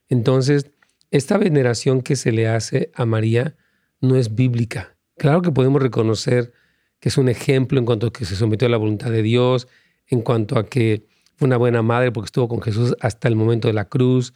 Entonces, 0.08 0.70
esta 1.10 1.38
veneración 1.38 2.02
que 2.02 2.16
se 2.16 2.32
le 2.32 2.48
hace 2.48 2.90
a 2.94 3.06
María 3.06 3.56
no 4.00 4.16
es 4.16 4.34
bíblica. 4.34 4.96
Claro 5.16 5.42
que 5.42 5.52
podemos 5.52 5.82
reconocer 5.82 6.52
que 7.00 7.08
es 7.08 7.18
un 7.18 7.28
ejemplo 7.28 7.78
en 7.78 7.86
cuanto 7.86 8.08
a 8.08 8.12
que 8.12 8.24
se 8.24 8.36
sometió 8.36 8.66
a 8.66 8.70
la 8.70 8.76
voluntad 8.76 9.10
de 9.10 9.22
Dios, 9.22 9.68
en 10.06 10.22
cuanto 10.22 10.58
a 10.58 10.66
que 10.66 11.06
fue 11.36 11.46
una 11.46 11.56
buena 11.56 11.82
madre 11.82 12.10
porque 12.10 12.26
estuvo 12.26 12.48
con 12.48 12.60
Jesús 12.60 12.96
hasta 13.00 13.28
el 13.28 13.36
momento 13.36 13.68
de 13.68 13.74
la 13.74 13.88
cruz, 13.88 14.34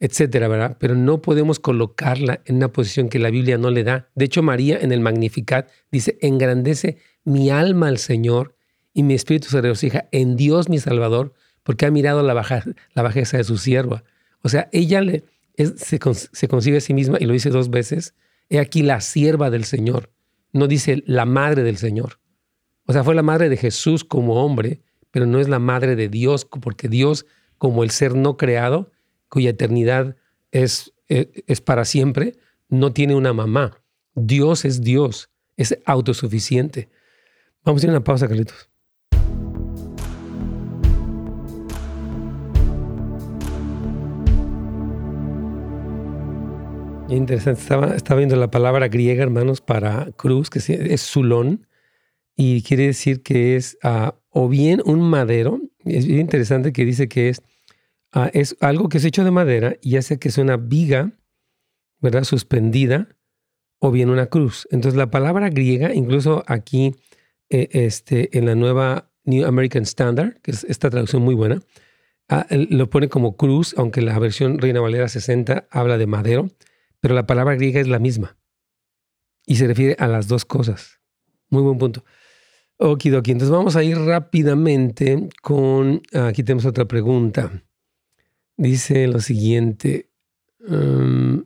etcétera, 0.00 0.48
¿verdad? 0.48 0.76
Pero 0.80 0.94
no 0.94 1.20
podemos 1.20 1.60
colocarla 1.60 2.40
en 2.46 2.56
una 2.56 2.72
posición 2.72 3.10
que 3.10 3.18
la 3.18 3.30
Biblia 3.30 3.58
no 3.58 3.70
le 3.70 3.84
da. 3.84 4.08
De 4.14 4.24
hecho, 4.24 4.42
María 4.42 4.78
en 4.80 4.92
el 4.92 5.00
Magnificat 5.00 5.70
dice, 5.92 6.18
engrandece 6.22 6.96
mi 7.24 7.50
alma 7.50 7.88
al 7.88 7.98
Señor 7.98 8.56
y 8.94 9.02
mi 9.02 9.14
espíritu 9.14 9.48
se 9.48 9.60
regocija 9.60 10.08
en 10.10 10.36
Dios 10.36 10.70
mi 10.70 10.78
Salvador 10.78 11.34
porque 11.62 11.84
ha 11.84 11.90
mirado 11.90 12.22
la, 12.22 12.34
la 12.94 13.02
bajeza 13.02 13.36
de 13.36 13.44
su 13.44 13.58
sierva. 13.58 14.02
O 14.42 14.48
sea, 14.48 14.70
ella 14.72 15.02
se, 15.76 16.00
se 16.32 16.48
concibe 16.48 16.78
a 16.78 16.80
sí 16.80 16.94
misma, 16.94 17.18
y 17.20 17.26
lo 17.26 17.34
dice 17.34 17.50
dos 17.50 17.68
veces, 17.68 18.14
he 18.48 18.58
aquí 18.58 18.82
la 18.82 19.02
sierva 19.02 19.50
del 19.50 19.64
Señor. 19.64 20.10
No 20.52 20.66
dice 20.66 21.02
la 21.06 21.26
madre 21.26 21.62
del 21.62 21.76
Señor. 21.76 22.18
O 22.86 22.94
sea, 22.94 23.04
fue 23.04 23.14
la 23.14 23.22
madre 23.22 23.50
de 23.50 23.58
Jesús 23.58 24.02
como 24.02 24.42
hombre, 24.42 24.80
pero 25.10 25.26
no 25.26 25.38
es 25.38 25.48
la 25.48 25.58
madre 25.58 25.94
de 25.94 26.08
Dios, 26.08 26.46
porque 26.46 26.88
Dios, 26.88 27.26
como 27.58 27.84
el 27.84 27.90
ser 27.90 28.16
no 28.16 28.38
creado, 28.38 28.90
cuya 29.30 29.50
eternidad 29.50 30.16
es, 30.50 30.92
eh, 31.08 31.44
es 31.46 31.62
para 31.62 31.86
siempre, 31.86 32.34
no 32.68 32.92
tiene 32.92 33.14
una 33.14 33.32
mamá. 33.32 33.82
Dios 34.14 34.66
es 34.66 34.82
Dios, 34.82 35.30
es 35.56 35.78
autosuficiente. 35.86 36.90
Vamos 37.64 37.82
a 37.82 37.86
ir 37.86 37.90
a 37.90 37.92
una 37.94 38.04
pausa, 38.04 38.28
Carlitos. 38.28 38.68
Interesante. 47.08 47.60
Estaba, 47.60 47.96
estaba, 47.96 48.18
viendo 48.18 48.36
la 48.36 48.50
palabra 48.50 48.88
griega, 48.88 49.22
hermanos, 49.22 49.60
para 49.60 50.10
cruz, 50.16 50.48
que 50.48 50.60
es 50.60 51.02
zulón, 51.02 51.66
y 52.36 52.62
quiere 52.62 52.86
decir 52.86 53.22
que 53.22 53.56
es 53.56 53.76
ah, 53.82 54.14
o 54.30 54.48
bien 54.48 54.80
un 54.84 55.00
madero. 55.00 55.60
Es 55.84 56.06
interesante 56.06 56.72
que 56.72 56.84
dice 56.84 57.08
que 57.08 57.28
es, 57.28 57.42
ah, 58.12 58.30
es 58.32 58.56
algo 58.60 58.88
que 58.88 58.98
es 58.98 59.04
hecho 59.04 59.24
de 59.24 59.30
madera 59.30 59.76
y 59.80 59.96
hace 59.96 60.18
que 60.18 60.28
es 60.28 60.38
una 60.38 60.56
viga, 60.56 61.12
¿verdad? 62.00 62.24
Suspendida, 62.24 63.08
o 63.78 63.90
bien 63.90 64.10
una 64.10 64.26
cruz. 64.26 64.68
Entonces, 64.70 64.96
la 64.96 65.10
palabra 65.10 65.48
griega, 65.48 65.94
incluso 65.94 66.44
aquí 66.46 66.94
eh, 67.48 67.68
este, 67.72 68.36
en 68.36 68.46
la 68.46 68.54
nueva 68.54 69.10
New 69.24 69.46
American 69.46 69.82
Standard, 69.82 70.40
que 70.42 70.50
es 70.50 70.64
esta 70.64 70.90
traducción 70.90 71.22
muy 71.22 71.34
buena, 71.34 71.60
ah, 72.28 72.46
lo 72.50 72.90
pone 72.90 73.08
como 73.08 73.36
cruz, 73.36 73.74
aunque 73.78 74.02
la 74.02 74.18
versión 74.18 74.58
Reina 74.58 74.80
Valera 74.80 75.08
60 75.08 75.66
habla 75.70 75.98
de 75.98 76.06
madero 76.06 76.50
pero 77.00 77.14
la 77.14 77.26
palabra 77.26 77.54
griega 77.54 77.80
es 77.80 77.88
la 77.88 77.98
misma 77.98 78.36
y 79.46 79.56
se 79.56 79.66
refiere 79.66 79.96
a 79.98 80.06
las 80.06 80.28
dos 80.28 80.44
cosas. 80.44 81.00
Muy 81.48 81.62
buen 81.62 81.78
punto. 81.78 82.04
Okidoki, 82.76 83.32
entonces 83.32 83.50
vamos 83.50 83.76
a 83.76 83.82
ir 83.82 83.98
rápidamente 83.98 85.28
con, 85.42 86.02
aquí 86.12 86.42
tenemos 86.42 86.66
otra 86.66 86.86
pregunta. 86.86 87.62
Dice 88.60 89.06
lo 89.06 89.20
siguiente, 89.20 90.10
um, 90.68 91.44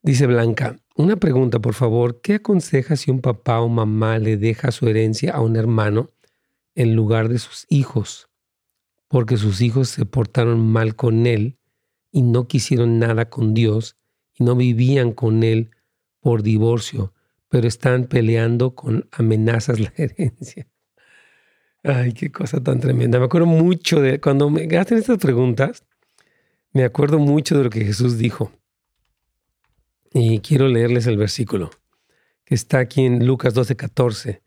dice 0.00 0.26
Blanca, 0.26 0.78
una 0.94 1.16
pregunta 1.16 1.58
por 1.58 1.74
favor, 1.74 2.20
¿qué 2.20 2.34
aconseja 2.34 2.94
si 2.94 3.10
un 3.10 3.20
papá 3.20 3.60
o 3.60 3.68
mamá 3.68 4.18
le 4.18 4.36
deja 4.36 4.70
su 4.70 4.86
herencia 4.86 5.32
a 5.32 5.40
un 5.40 5.56
hermano 5.56 6.10
en 6.76 6.94
lugar 6.94 7.28
de 7.28 7.40
sus 7.40 7.66
hijos? 7.68 8.28
Porque 9.08 9.36
sus 9.36 9.60
hijos 9.60 9.88
se 9.88 10.06
portaron 10.06 10.64
mal 10.70 10.94
con 10.94 11.26
él 11.26 11.58
y 12.12 12.22
no 12.22 12.46
quisieron 12.46 13.00
nada 13.00 13.28
con 13.28 13.52
Dios 13.52 13.96
y 14.38 14.44
no 14.44 14.54
vivían 14.54 15.10
con 15.10 15.42
él 15.42 15.72
por 16.20 16.44
divorcio 16.44 17.12
pero 17.48 17.66
están 17.66 18.04
peleando 18.04 18.76
con 18.76 19.08
amenazas 19.10 19.80
la 19.80 19.92
herencia. 19.96 20.68
Ay, 21.82 22.12
qué 22.12 22.30
cosa 22.30 22.62
tan 22.62 22.78
tremenda. 22.78 23.18
Me 23.18 23.24
acuerdo 23.24 23.46
mucho 23.46 24.00
de 24.00 24.20
cuando 24.20 24.48
me 24.48 24.62
hacen 24.78 24.98
estas 24.98 25.18
preguntas, 25.18 25.84
me 26.72 26.84
acuerdo 26.84 27.18
mucho 27.18 27.56
de 27.56 27.64
lo 27.64 27.70
que 27.70 27.84
Jesús 27.84 28.18
dijo. 28.18 28.52
Y 30.12 30.40
quiero 30.40 30.68
leerles 30.68 31.06
el 31.06 31.16
versículo 31.16 31.70
que 32.44 32.54
está 32.54 32.80
aquí 32.80 33.04
en 33.04 33.26
Lucas 33.26 33.54
12, 33.54 33.76
14. 33.76 34.42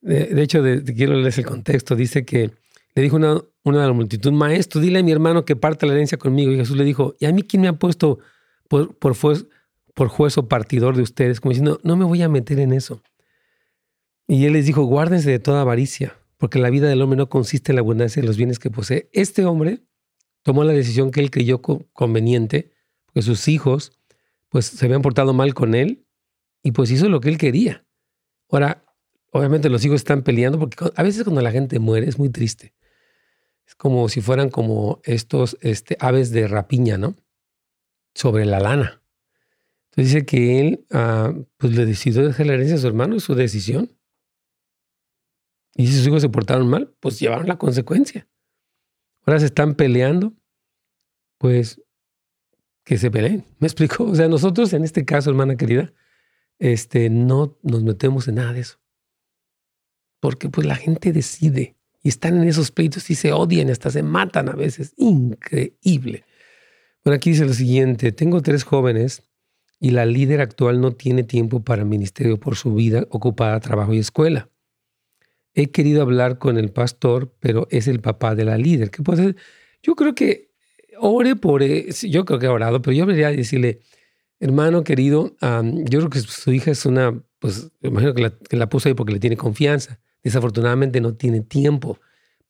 De, 0.00 0.42
hecho, 0.42 0.62
quiero 0.84 1.12
leerles 1.12 1.38
el 1.38 1.46
contexto. 1.46 1.94
Dice 1.94 2.24
que 2.24 2.50
le 2.94 3.02
dijo 3.02 3.16
una, 3.16 3.40
una 3.62 3.82
de 3.82 3.86
la 3.86 3.92
multitud, 3.92 4.32
maestro, 4.32 4.80
dile 4.80 4.98
a 4.98 5.02
mi 5.02 5.12
hermano 5.12 5.44
que 5.44 5.54
parte 5.54 5.86
la 5.86 5.92
herencia 5.92 6.18
conmigo. 6.18 6.50
Y 6.50 6.56
Jesús 6.56 6.76
le 6.76 6.84
dijo, 6.84 7.14
¿y 7.20 7.26
a 7.26 7.32
mí 7.32 7.42
quién 7.42 7.62
me 7.62 7.68
ha 7.68 7.74
puesto 7.74 8.18
por, 8.68 8.96
por, 8.96 9.14
por 9.94 10.08
juez 10.08 10.38
o 10.38 10.46
partidor 10.48 10.94
de 10.94 11.02
ustedes, 11.02 11.40
como 11.40 11.50
diciendo, 11.50 11.80
no 11.82 11.96
me 11.96 12.04
voy 12.04 12.22
a 12.22 12.28
meter 12.28 12.60
en 12.60 12.72
eso. 12.72 13.02
Y 14.28 14.44
él 14.44 14.52
les 14.52 14.66
dijo, 14.66 14.84
guárdense 14.84 15.30
de 15.30 15.38
toda 15.38 15.62
avaricia, 15.62 16.18
porque 16.36 16.58
la 16.58 16.68
vida 16.68 16.88
del 16.88 17.00
hombre 17.00 17.16
no 17.16 17.28
consiste 17.28 17.72
en 17.72 17.76
la 17.76 17.80
abundancia 17.80 18.20
de 18.20 18.26
los 18.26 18.36
bienes 18.36 18.58
que 18.58 18.70
posee. 18.70 19.08
Este 19.12 19.44
hombre 19.46 19.80
tomó 20.46 20.62
la 20.62 20.72
decisión 20.72 21.10
que 21.10 21.18
él 21.18 21.32
creyó 21.32 21.60
conveniente, 21.60 22.70
porque 23.04 23.22
sus 23.22 23.48
hijos 23.48 23.98
pues 24.48 24.66
se 24.66 24.86
habían 24.86 25.02
portado 25.02 25.34
mal 25.34 25.54
con 25.54 25.74
él 25.74 26.06
y 26.62 26.70
pues 26.70 26.92
hizo 26.92 27.08
lo 27.08 27.20
que 27.20 27.30
él 27.30 27.36
quería. 27.36 27.84
Ahora, 28.48 28.84
obviamente 29.32 29.68
los 29.68 29.84
hijos 29.84 29.96
están 29.96 30.22
peleando 30.22 30.60
porque 30.60 30.76
a 30.94 31.02
veces 31.02 31.24
cuando 31.24 31.42
la 31.42 31.50
gente 31.50 31.80
muere 31.80 32.08
es 32.08 32.20
muy 32.20 32.28
triste. 32.28 32.76
Es 33.66 33.74
como 33.74 34.08
si 34.08 34.20
fueran 34.20 34.48
como 34.48 35.00
estos 35.02 35.58
este, 35.62 35.96
aves 35.98 36.30
de 36.30 36.46
rapiña, 36.46 36.96
¿no? 36.96 37.16
Sobre 38.14 38.46
la 38.46 38.60
lana 38.60 39.02
dice 39.96 40.24
que 40.24 40.60
él 40.60 40.86
ah, 40.92 41.34
pues 41.56 41.74
le 41.74 41.86
decidió 41.86 42.24
dejar 42.24 42.46
la 42.46 42.54
herencia 42.54 42.76
a 42.76 42.78
su 42.78 42.86
hermano, 42.86 43.16
es 43.16 43.24
su 43.24 43.34
decisión. 43.34 43.98
Y 45.74 45.88
si 45.88 45.94
sus 45.94 46.06
hijos 46.06 46.22
se 46.22 46.28
portaron 46.28 46.68
mal, 46.68 46.94
pues 47.00 47.18
llevaron 47.18 47.48
la 47.48 47.58
consecuencia. 47.58 48.28
Ahora 49.26 49.40
se 49.40 49.46
están 49.46 49.74
peleando, 49.74 50.34
pues 51.38 51.82
que 52.84 52.96
se 52.96 53.10
peleen. 53.10 53.44
¿Me 53.58 53.66
explico? 53.66 54.04
O 54.04 54.14
sea, 54.14 54.28
nosotros 54.28 54.72
en 54.72 54.84
este 54.84 55.04
caso, 55.04 55.30
hermana 55.30 55.56
querida, 55.56 55.92
este, 56.58 57.10
no 57.10 57.58
nos 57.62 57.82
metemos 57.82 58.28
en 58.28 58.36
nada 58.36 58.52
de 58.52 58.60
eso. 58.60 58.78
Porque 60.20 60.48
pues 60.48 60.66
la 60.66 60.76
gente 60.76 61.12
decide 61.12 61.76
y 62.02 62.08
están 62.08 62.36
en 62.36 62.48
esos 62.48 62.70
pleitos 62.70 63.10
y 63.10 63.16
se 63.16 63.32
odian, 63.32 63.68
hasta 63.68 63.90
se 63.90 64.04
matan 64.04 64.48
a 64.48 64.52
veces. 64.52 64.94
Increíble. 64.96 66.24
Bueno, 67.04 67.16
aquí 67.16 67.30
dice 67.30 67.44
lo 67.44 67.52
siguiente, 67.52 68.12
tengo 68.12 68.40
tres 68.42 68.62
jóvenes 68.62 69.24
y 69.80 69.90
la 69.90 70.06
líder 70.06 70.40
actual 70.40 70.80
no 70.80 70.92
tiene 70.92 71.24
tiempo 71.24 71.64
para 71.64 71.82
el 71.82 71.88
ministerio 71.88 72.38
por 72.38 72.56
su 72.56 72.74
vida 72.74 73.06
ocupada 73.10 73.58
trabajo 73.60 73.92
y 73.92 73.98
escuela. 73.98 74.48
He 75.58 75.70
querido 75.70 76.02
hablar 76.02 76.38
con 76.38 76.58
el 76.58 76.70
pastor, 76.70 77.34
pero 77.40 77.66
es 77.70 77.88
el 77.88 78.00
papá 78.00 78.34
de 78.34 78.44
la 78.44 78.58
líder. 78.58 78.90
¿Qué 78.90 79.02
puede 79.02 79.22
hacer? 79.22 79.36
Yo 79.82 79.96
creo 79.96 80.14
que 80.14 80.50
ore 80.98 81.34
por, 81.34 81.64
yo 81.64 82.24
creo 82.26 82.38
que 82.38 82.46
ha 82.46 82.52
orado, 82.52 82.82
pero 82.82 82.94
yo 82.94 83.06
debería 83.06 83.30
decirle, 83.30 83.80
hermano 84.38 84.84
querido, 84.84 85.34
yo 85.40 85.98
creo 85.98 86.10
que 86.10 86.20
su 86.20 86.52
hija 86.52 86.72
es 86.72 86.84
una, 86.84 87.18
pues, 87.38 87.70
imagino 87.80 88.12
que 88.12 88.20
la, 88.20 88.30
que 88.38 88.58
la 88.58 88.68
puso 88.68 88.90
ahí 88.90 88.94
porque 88.94 89.14
le 89.14 89.18
tiene 89.18 89.38
confianza. 89.38 89.98
Desafortunadamente 90.22 91.00
no 91.00 91.14
tiene 91.14 91.40
tiempo. 91.40 92.00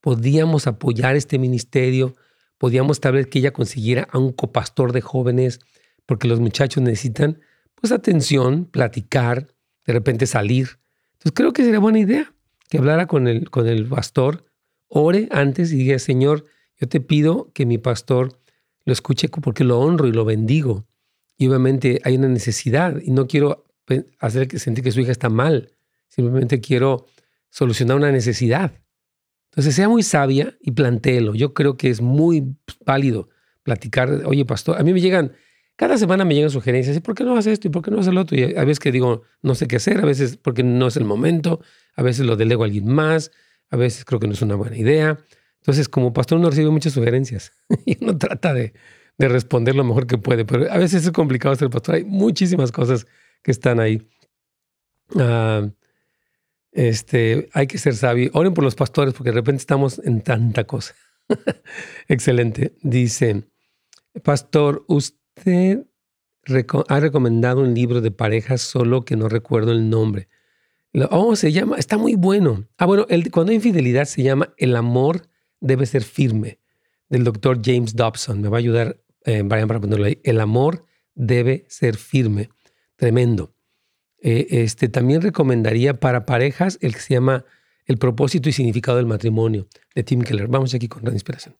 Podíamos 0.00 0.66
apoyar 0.66 1.14
este 1.14 1.38
ministerio, 1.38 2.16
podíamos 2.58 2.98
tal 2.98 3.12
vez 3.12 3.28
que 3.28 3.38
ella 3.38 3.52
consiguiera 3.52 4.08
a 4.10 4.18
un 4.18 4.32
copastor 4.32 4.92
de 4.92 5.00
jóvenes, 5.00 5.60
porque 6.06 6.26
los 6.26 6.40
muchachos 6.40 6.82
necesitan 6.82 7.38
pues 7.76 7.92
atención, 7.92 8.64
platicar, 8.64 9.46
de 9.86 9.92
repente 9.92 10.26
salir. 10.26 10.80
Entonces 11.12 11.32
creo 11.36 11.52
que 11.52 11.62
sería 11.62 11.78
buena 11.78 12.00
idea 12.00 12.32
que 12.68 12.78
hablara 12.78 13.06
con 13.06 13.28
el, 13.28 13.50
con 13.50 13.66
el 13.66 13.86
pastor, 13.86 14.44
ore 14.88 15.28
antes 15.30 15.72
y 15.72 15.76
diga, 15.76 15.98
Señor, 15.98 16.44
yo 16.78 16.88
te 16.88 17.00
pido 17.00 17.50
que 17.52 17.66
mi 17.66 17.78
pastor 17.78 18.38
lo 18.84 18.92
escuche 18.92 19.28
porque 19.28 19.64
lo 19.64 19.80
honro 19.80 20.06
y 20.06 20.12
lo 20.12 20.24
bendigo. 20.24 20.86
Y 21.36 21.48
obviamente 21.48 22.00
hay 22.04 22.16
una 22.16 22.28
necesidad 22.28 23.00
y 23.02 23.10
no 23.10 23.26
quiero 23.26 23.66
hacer 24.18 24.48
que 24.48 24.58
sentir 24.58 24.82
que 24.82 24.92
su 24.92 25.00
hija 25.00 25.12
está 25.12 25.28
mal, 25.28 25.72
simplemente 26.08 26.60
quiero 26.60 27.06
solucionar 27.50 27.96
una 27.96 28.10
necesidad. 28.10 28.72
Entonces 29.50 29.74
sea 29.74 29.88
muy 29.88 30.02
sabia 30.02 30.56
y 30.60 30.72
plantéelo. 30.72 31.34
Yo 31.34 31.54
creo 31.54 31.76
que 31.76 31.88
es 31.88 32.00
muy 32.00 32.56
válido 32.84 33.28
platicar, 33.62 34.22
oye 34.26 34.44
pastor, 34.44 34.78
a 34.78 34.82
mí 34.82 34.92
me 34.92 35.00
llegan 35.00 35.32
cada 35.76 35.98
semana 35.98 36.24
me 36.24 36.34
llegan 36.34 36.50
sugerencias, 36.50 36.96
¿y 36.96 37.00
por 37.00 37.14
qué 37.14 37.22
no 37.22 37.36
haces 37.36 37.54
esto? 37.54 37.68
¿Y 37.68 37.70
por 37.70 37.82
qué 37.82 37.90
no 37.90 38.00
haces 38.00 38.12
lo 38.12 38.22
otro? 38.22 38.36
Y 38.36 38.56
a 38.56 38.64
veces 38.64 38.80
que 38.80 38.90
digo, 38.90 39.22
no 39.42 39.54
sé 39.54 39.68
qué 39.68 39.76
hacer, 39.76 39.98
a 39.98 40.06
veces 40.06 40.38
porque 40.38 40.62
no 40.62 40.86
es 40.86 40.96
el 40.96 41.04
momento, 41.04 41.60
a 41.96 42.02
veces 42.02 42.26
lo 42.26 42.36
delego 42.36 42.62
a 42.62 42.66
alguien 42.66 42.86
más, 42.86 43.32
a 43.70 43.76
veces 43.76 44.04
creo 44.04 44.20
que 44.20 44.26
no 44.26 44.34
es 44.34 44.42
una 44.42 44.54
buena 44.54 44.76
idea. 44.76 45.18
Entonces, 45.60 45.88
como 45.88 46.12
pastor 46.12 46.38
uno 46.38 46.50
recibe 46.50 46.70
muchas 46.70 46.92
sugerencias 46.92 47.52
y 47.86 48.02
uno 48.02 48.16
trata 48.16 48.54
de, 48.54 48.72
responder 49.18 49.74
lo 49.74 49.82
mejor 49.82 50.06
que 50.06 50.18
puede, 50.18 50.44
pero 50.44 50.70
a 50.70 50.76
veces 50.76 51.04
es 51.04 51.10
complicado 51.10 51.54
ser 51.56 51.70
pastor. 51.70 51.96
Hay 51.96 52.04
muchísimas 52.04 52.70
cosas 52.70 53.06
que 53.42 53.50
están 53.50 53.80
ahí. 53.80 54.06
Ah, 55.18 55.68
este, 56.72 57.48
hay 57.54 57.66
que 57.66 57.78
ser 57.78 57.96
sabio. 57.96 58.30
Oren 58.34 58.52
por 58.52 58.62
los 58.62 58.74
pastores 58.74 59.14
porque 59.14 59.30
de 59.30 59.36
repente 59.36 59.60
estamos 59.60 60.00
en 60.04 60.20
tanta 60.20 60.64
cosa. 60.64 60.94
Excelente. 62.08 62.76
Dice, 62.82 63.44
pastor, 64.22 64.84
usted 64.86 65.16
usted 65.36 65.86
ha 66.88 67.00
recomendado 67.00 67.60
un 67.60 67.74
libro 67.74 68.00
de 68.00 68.10
parejas, 68.10 68.60
solo 68.60 69.04
que 69.04 69.16
no 69.16 69.28
recuerdo 69.28 69.72
el 69.72 69.90
nombre. 69.90 70.28
Oh, 71.10 71.36
se 71.36 71.52
llama, 71.52 71.76
está 71.76 71.98
muy 71.98 72.14
bueno. 72.14 72.64
Ah, 72.78 72.86
bueno, 72.86 73.06
cuando 73.30 73.50
hay 73.50 73.56
infidelidad 73.56 74.06
se 74.06 74.22
llama 74.22 74.54
El 74.56 74.74
amor 74.76 75.28
debe 75.60 75.84
ser 75.84 76.02
firme, 76.02 76.58
del 77.10 77.22
doctor 77.22 77.60
James 77.62 77.94
Dobson. 77.94 78.40
Me 78.40 78.48
va 78.48 78.56
a 78.56 78.60
ayudar 78.60 78.98
eh, 79.26 79.42
Brian 79.44 79.68
para 79.68 79.78
ponerlo 79.78 80.06
ahí. 80.06 80.18
El 80.24 80.40
amor 80.40 80.86
debe 81.14 81.66
ser 81.68 81.96
firme. 81.96 82.48
Tremendo. 82.96 83.52
Eh, 84.22 84.46
este, 84.50 84.88
también 84.88 85.20
recomendaría 85.20 86.00
para 86.00 86.24
parejas 86.24 86.78
el 86.80 86.94
que 86.94 87.00
se 87.00 87.12
llama 87.12 87.44
El 87.84 87.98
propósito 87.98 88.48
y 88.48 88.52
significado 88.52 88.96
del 88.96 89.06
matrimonio, 89.06 89.68
de 89.94 90.02
Tim 90.02 90.22
Keller. 90.22 90.48
Vamos 90.48 90.72
aquí 90.72 90.88
con 90.88 91.04
la 91.04 91.12
inspiración. 91.12 91.54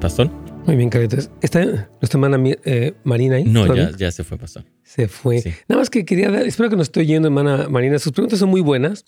Pastor. 0.00 0.47
Muy 0.68 0.76
bien, 0.76 0.90
Carlitos. 0.90 1.30
¿Está 1.40 1.64
nuestra 1.64 2.20
hermana 2.20 2.38
eh, 2.66 2.92
Marina 3.02 3.36
ahí? 3.36 3.44
No, 3.44 3.74
ya, 3.74 4.10
se 4.10 4.22
fue, 4.22 4.36
Pastor. 4.36 4.66
Se 4.82 5.08
fue. 5.08 5.42
Nada 5.66 5.80
más 5.80 5.88
que 5.88 6.04
quería 6.04 6.30
dar, 6.30 6.42
espero 6.42 6.68
que 6.68 6.76
nos 6.76 6.88
estoy 6.88 7.06
yendo, 7.06 7.28
hermana 7.28 7.70
Marina. 7.70 7.98
Sus 7.98 8.12
preguntas 8.12 8.38
son 8.38 8.50
muy 8.50 8.60
buenas, 8.60 9.06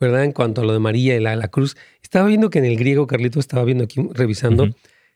¿verdad? 0.00 0.24
En 0.24 0.32
cuanto 0.32 0.62
a 0.62 0.64
lo 0.64 0.72
de 0.72 0.78
María 0.78 1.14
y 1.14 1.20
la, 1.20 1.36
la 1.36 1.48
cruz. 1.48 1.76
Estaba 2.02 2.28
viendo 2.28 2.48
que 2.48 2.60
en 2.60 2.64
el 2.64 2.78
griego, 2.78 3.06
Carlitos, 3.06 3.40
estaba 3.40 3.62
viendo 3.62 3.84
aquí, 3.84 4.00
revisando, 4.14 4.70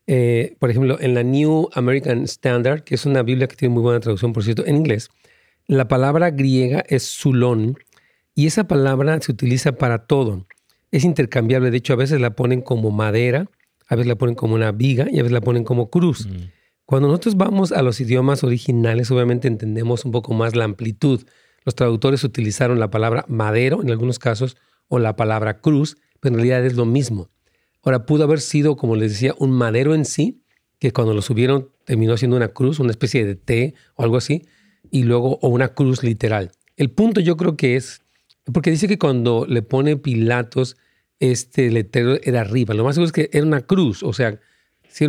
eh, 0.07 0.55
por 0.59 0.69
ejemplo, 0.69 0.99
en 1.01 1.15
la 1.15 1.23
New 1.23 1.71
American 1.73 2.25
Standard, 2.25 2.83
que 2.83 2.95
es 2.95 3.07
una 3.07 3.23
Biblia 3.23 3.49
que 3.49 3.57
tiene 3.57 3.73
muy 3.73 3.83
buena 3.83 3.99
traducción, 3.99 4.35
por 4.35 4.45
cierto, 4.45 4.67
en 4.67 4.77
inglés, 4.77 5.09
la 5.67 5.89
palabra 5.89 6.31
griega 6.31 6.85
es 6.89 7.05
zulón 7.05 7.79
y 8.35 8.47
esa 8.47 8.69
palabra 8.69 9.19
se 9.23 9.33
utiliza 9.33 9.73
para 9.73 10.05
todo. 10.05 10.47
Es 10.91 11.05
intercambiable, 11.05 11.71
de 11.71 11.79
hecho, 11.79 11.95
a 11.95 11.97
veces 11.97 12.21
la 12.21 12.37
ponen 12.37 12.61
como 12.61 12.91
madera 12.91 13.49
a 13.87 13.95
veces 13.95 14.09
la 14.09 14.17
ponen 14.17 14.35
como 14.35 14.55
una 14.55 14.73
viga 14.73 15.07
y 15.11 15.19
a 15.19 15.23
veces 15.23 15.33
la 15.33 15.41
ponen 15.41 15.65
como 15.65 15.91
cruz. 15.91 16.27
Mm. 16.27 16.51
Cuando 16.85 17.09
nosotros 17.09 17.37
vamos 17.37 17.73
a 17.73 17.83
los 17.83 18.01
idiomas 18.01 18.45
originales, 18.45 19.11
obviamente 19.11 19.49
entendemos 19.49 20.05
un 20.05 20.13
poco 20.13 20.35
más 20.35 20.55
la 20.55 20.65
amplitud. 20.65 21.25
Los 21.65 21.75
traductores 21.75 22.23
utilizaron 22.23 22.79
la 22.79 22.91
palabra 22.91 23.25
madero 23.29 23.83
en 23.83 23.91
algunos 23.91 24.19
casos 24.19 24.57
o 24.89 24.99
la 24.99 25.17
palabra 25.17 25.61
cruz, 25.61 25.97
pero 26.21 26.35
en 26.35 26.41
realidad 26.41 26.65
es 26.65 26.77
lo 26.77 26.87
mismo. 26.87 27.29
Ahora, 27.83 28.07
pudo 28.07 28.25
haber 28.25 28.41
sido, 28.41 28.77
como 28.77 28.97
les 28.97 29.13
decía, 29.13 29.35
un 29.39 29.51
madero 29.51 29.95
en 29.95 30.05
sí, 30.05 30.43
que 30.79 30.93
cuando 30.93 31.15
lo 31.15 31.23
subieron 31.23 31.71
terminó 31.85 32.17
siendo 32.17 32.37
una 32.37 32.49
cruz, 32.49 32.79
una 32.81 32.91
especie 32.91 33.25
de 33.25 33.37
T 33.37 33.75
o 33.95 34.03
algo 34.03 34.17
así, 34.17 34.47
y 34.91 35.05
luego, 35.05 35.39
o 35.41 35.49
una 35.49 35.69
cruz 35.69 36.03
literal. 36.03 36.53
El 36.77 36.91
punto 36.91 37.21
yo 37.21 37.37
creo 37.37 37.57
que 37.57 37.77
es, 37.77 38.03
porque 38.53 38.71
dice 38.71 38.87
que 38.89 38.99
cuando 38.99 39.47
le 39.49 39.63
pone 39.63 39.97
Pilatos 39.97 40.77
este 41.21 41.71
letrero 41.71 42.19
era 42.23 42.43
arriba. 42.43 42.75
Lo 42.75 42.85
más 42.85 42.95
seguro 42.95 43.07
es 43.07 43.13
que 43.13 43.31
era 43.33 43.47
una 43.47 43.63
cruz, 43.63 44.03
o 44.03 44.13
sea, 44.13 44.39
si 44.89 45.05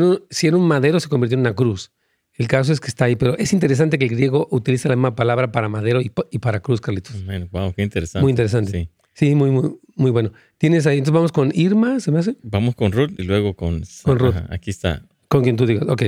era 0.47 0.58
un, 0.58 0.68
madero 0.68 0.99
se 0.99 1.10
convirtió 1.10 1.36
en 1.36 1.41
una 1.41 1.55
cruz. 1.55 1.91
El 2.34 2.47
caso 2.47 2.72
es 2.72 2.80
que 2.80 2.88
está 2.88 3.05
ahí, 3.05 3.16
pero 3.16 3.38
es 3.38 3.51
interesante 3.53 3.97
que 3.97 4.05
el 4.05 4.12
griego 4.12 4.47
utiliza 4.51 4.89
la 4.89 4.95
misma 4.95 5.16
palabra 5.16 5.51
para 5.51 5.70
madero 5.70 6.01
y, 6.01 6.10
para 6.39 6.60
cruz, 6.60 6.82
Carlitos. 6.82 7.16
wow, 7.51 7.74
qué 7.74 7.82
interesante. 7.82 8.22
Muy 8.22 8.32
interesante. 8.32 8.72
Sí, 8.72 8.89
sí 9.14 9.36
muy, 9.36 9.49
muy, 9.49 9.80
muy 9.95 10.12
bueno. 10.12 10.32
Tienes 10.58 10.86
ahí, 10.86 10.99
entonces 10.99 11.16
vamos 11.16 11.32
con 11.32 11.51
Irma, 11.53 11.99
¿se 11.99 12.12
me 12.12 12.20
hace? 12.20 12.36
Vamos 12.43 12.76
con 12.76 12.91
Ruth 12.91 13.12
y 13.18 13.24
luego 13.24 13.55
con... 13.55 13.82
Con 14.03 14.20
Ruth. 14.20 14.36
aquí 14.49 14.70
está. 14.70 15.03
Con 15.30 15.43
quien 15.43 15.55
tú 15.55 15.66
digas. 15.66 15.88
Ok. 15.88 16.03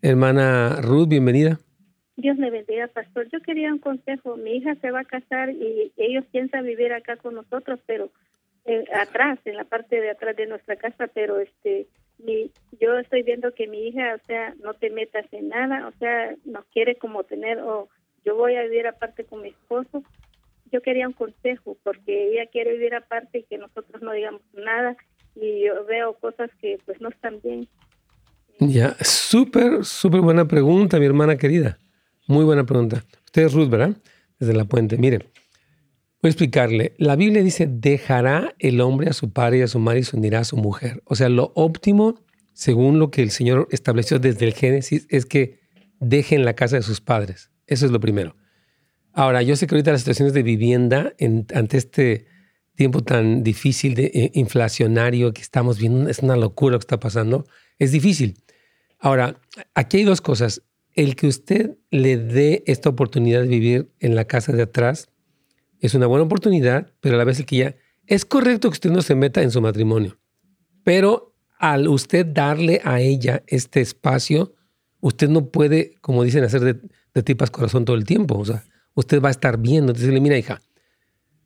Hermana 0.00 0.80
Ruth, 0.80 1.08
bienvenida. 1.08 1.60
Dios 2.16 2.38
le 2.38 2.50
bendiga, 2.50 2.88
pastor. 2.88 3.28
Yo 3.32 3.40
quería 3.40 3.72
un 3.72 3.78
consejo. 3.78 4.36
Mi 4.36 4.56
hija 4.56 4.76
se 4.76 4.90
va 4.90 5.00
a 5.00 5.04
casar 5.04 5.50
y 5.50 5.92
ellos 5.96 6.24
piensan 6.30 6.64
vivir 6.64 6.92
acá 6.92 7.16
con 7.16 7.34
nosotros, 7.34 7.80
pero 7.86 8.10
eh, 8.66 8.84
atrás, 8.94 9.38
en 9.44 9.56
la 9.56 9.64
parte 9.64 10.00
de 10.00 10.10
atrás 10.10 10.36
de 10.36 10.46
nuestra 10.46 10.76
casa, 10.76 11.06
pero 11.08 11.38
este, 11.38 11.86
mi, 12.18 12.50
yo 12.80 12.98
estoy 12.98 13.22
viendo 13.22 13.52
que 13.52 13.66
mi 13.66 13.88
hija, 13.88 14.14
o 14.14 14.26
sea, 14.26 14.54
no 14.62 14.74
te 14.74 14.90
metas 14.90 15.26
en 15.32 15.48
nada, 15.48 15.88
o 15.88 15.92
sea, 15.98 16.34
nos 16.44 16.64
quiere 16.66 16.96
como 16.96 17.24
tener, 17.24 17.58
o 17.58 17.88
yo 18.24 18.36
voy 18.36 18.56
a 18.56 18.62
vivir 18.62 18.86
aparte 18.86 19.24
con 19.24 19.42
mi 19.42 19.48
esposo. 19.50 20.02
Yo 20.72 20.80
quería 20.80 21.06
un 21.06 21.12
consejo, 21.12 21.76
porque 21.82 22.32
ella 22.32 22.46
quiere 22.50 22.72
vivir 22.72 22.94
aparte 22.94 23.38
y 23.38 23.42
que 23.44 23.58
nosotros 23.58 24.02
no 24.02 24.12
digamos 24.12 24.42
nada, 24.54 24.96
y 25.36 25.64
yo 25.64 25.84
veo 25.84 26.14
cosas 26.14 26.50
que 26.60 26.78
pues 26.84 27.00
no 27.00 27.10
están 27.10 27.40
bien. 27.42 27.68
Ya, 28.60 28.96
súper, 29.00 29.84
súper 29.84 30.20
buena 30.20 30.46
pregunta, 30.46 30.98
mi 30.98 31.06
hermana 31.06 31.36
querida. 31.36 31.78
Muy 32.26 32.44
buena 32.44 32.64
pregunta. 32.64 33.04
Usted 33.26 33.42
es 33.42 33.52
Ruth, 33.52 33.68
¿verdad? 33.68 33.96
Desde 34.38 34.54
la 34.54 34.64
puente. 34.64 34.96
Mire, 34.96 35.26
voy 36.24 36.30
a 36.30 36.32
explicarle. 36.32 36.94
La 36.96 37.16
Biblia 37.16 37.42
dice, 37.42 37.68
dejará 37.70 38.54
el 38.58 38.80
hombre 38.80 39.10
a 39.10 39.12
su 39.12 39.30
padre 39.30 39.58
y 39.58 39.60
a 39.60 39.68
su 39.68 39.78
madre 39.78 40.00
y 40.00 40.04
se 40.04 40.16
unirá 40.16 40.38
a 40.38 40.44
su 40.44 40.56
mujer. 40.56 41.02
O 41.04 41.16
sea, 41.16 41.28
lo 41.28 41.52
óptimo, 41.54 42.14
según 42.54 42.98
lo 42.98 43.10
que 43.10 43.20
el 43.20 43.30
Señor 43.30 43.68
estableció 43.70 44.18
desde 44.18 44.46
el 44.46 44.54
Génesis, 44.54 45.06
es 45.10 45.26
que 45.26 45.60
dejen 46.00 46.46
la 46.46 46.54
casa 46.54 46.76
de 46.76 46.82
sus 46.82 47.02
padres. 47.02 47.50
Eso 47.66 47.84
es 47.84 47.92
lo 47.92 48.00
primero. 48.00 48.36
Ahora, 49.12 49.42
yo 49.42 49.54
sé 49.54 49.66
que 49.66 49.74
ahorita 49.74 49.92
las 49.92 50.00
situaciones 50.00 50.32
de 50.32 50.42
vivienda 50.42 51.12
ante 51.54 51.76
este 51.76 52.26
tiempo 52.74 53.02
tan 53.02 53.42
difícil, 53.42 53.94
de, 53.94 54.04
eh, 54.06 54.30
inflacionario 54.32 55.34
que 55.34 55.42
estamos 55.42 55.78
viendo, 55.78 56.08
es 56.08 56.20
una 56.20 56.36
locura 56.36 56.72
lo 56.72 56.78
que 56.78 56.84
está 56.84 56.98
pasando, 56.98 57.44
es 57.78 57.92
difícil. 57.92 58.42
Ahora, 58.98 59.42
aquí 59.74 59.98
hay 59.98 60.04
dos 60.04 60.22
cosas 60.22 60.62
el 60.94 61.16
que 61.16 61.26
usted 61.26 61.76
le 61.90 62.16
dé 62.16 62.64
esta 62.66 62.88
oportunidad 62.88 63.42
de 63.42 63.48
vivir 63.48 63.92
en 64.00 64.14
la 64.14 64.24
casa 64.24 64.52
de 64.52 64.62
atrás 64.62 65.10
es 65.86 65.94
una 65.94 66.06
buena 66.06 66.24
oportunidad, 66.24 66.92
pero 67.00 67.16
a 67.16 67.18
la 67.18 67.24
vez 67.24 67.38
el 67.38 67.46
que 67.46 67.56
ya 67.56 67.76
es 68.06 68.24
correcto 68.24 68.68
que 68.70 68.74
usted 68.74 68.90
no 68.90 69.02
se 69.02 69.14
meta 69.14 69.42
en 69.42 69.50
su 69.50 69.60
matrimonio, 69.60 70.18
pero 70.82 71.34
al 71.58 71.88
usted 71.88 72.26
darle 72.26 72.80
a 72.84 73.00
ella 73.00 73.42
este 73.46 73.80
espacio, 73.80 74.54
usted 75.00 75.28
no 75.28 75.46
puede, 75.46 75.94
como 76.00 76.22
dicen, 76.22 76.44
hacer 76.44 76.60
de, 76.60 76.80
de 77.14 77.22
tipas 77.22 77.50
corazón 77.50 77.84
todo 77.84 77.96
el 77.96 78.04
tiempo. 78.04 78.38
O 78.38 78.44
sea, 78.44 78.64
usted 78.94 79.22
va 79.22 79.28
a 79.28 79.30
estar 79.30 79.58
viendo, 79.58 79.92
decirle, 79.92 80.20
mira 80.20 80.36
hija, 80.36 80.60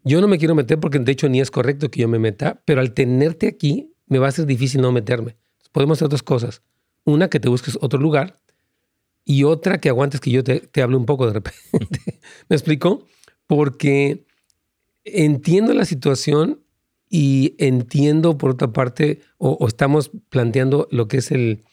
yo 0.04 0.20
no 0.20 0.28
me 0.28 0.38
quiero 0.38 0.54
meter 0.54 0.80
porque 0.80 0.98
de 0.98 1.12
hecho 1.12 1.28
ni 1.28 1.40
es 1.40 1.50
correcto 1.50 1.90
que 1.90 2.00
yo 2.00 2.08
me 2.08 2.18
meta, 2.18 2.62
pero 2.64 2.80
al 2.80 2.94
tenerte 2.94 3.46
aquí 3.46 3.92
me 4.06 4.18
va 4.18 4.28
a 4.28 4.32
ser 4.32 4.46
difícil 4.46 4.80
no 4.80 4.92
meterme. 4.92 5.36
Podemos 5.72 5.98
hacer 5.98 6.08
dos 6.08 6.22
cosas. 6.22 6.62
Una, 7.04 7.28
que 7.28 7.40
te 7.40 7.48
busques 7.48 7.78
otro 7.80 8.00
lugar 8.00 8.38
y 9.24 9.44
otra 9.44 9.78
que 9.78 9.88
aguantes 9.88 10.20
que 10.20 10.30
yo 10.30 10.42
te, 10.42 10.60
te 10.60 10.82
hable 10.82 10.96
un 10.96 11.06
poco 11.06 11.26
de 11.26 11.34
repente. 11.34 11.60
¿Me 12.48 12.56
explico? 12.56 13.06
Porque 13.46 14.26
entiendo 15.14 15.74
la 15.74 15.84
situación 15.84 16.60
y 17.08 17.54
entiendo 17.58 18.36
por 18.36 18.50
otra 18.50 18.72
parte, 18.72 19.20
o, 19.38 19.66
estamos 19.66 20.10
planteando 20.28 20.88
lo 20.90 21.08
que 21.08 21.18
es 21.18 21.30
el, 21.30 21.64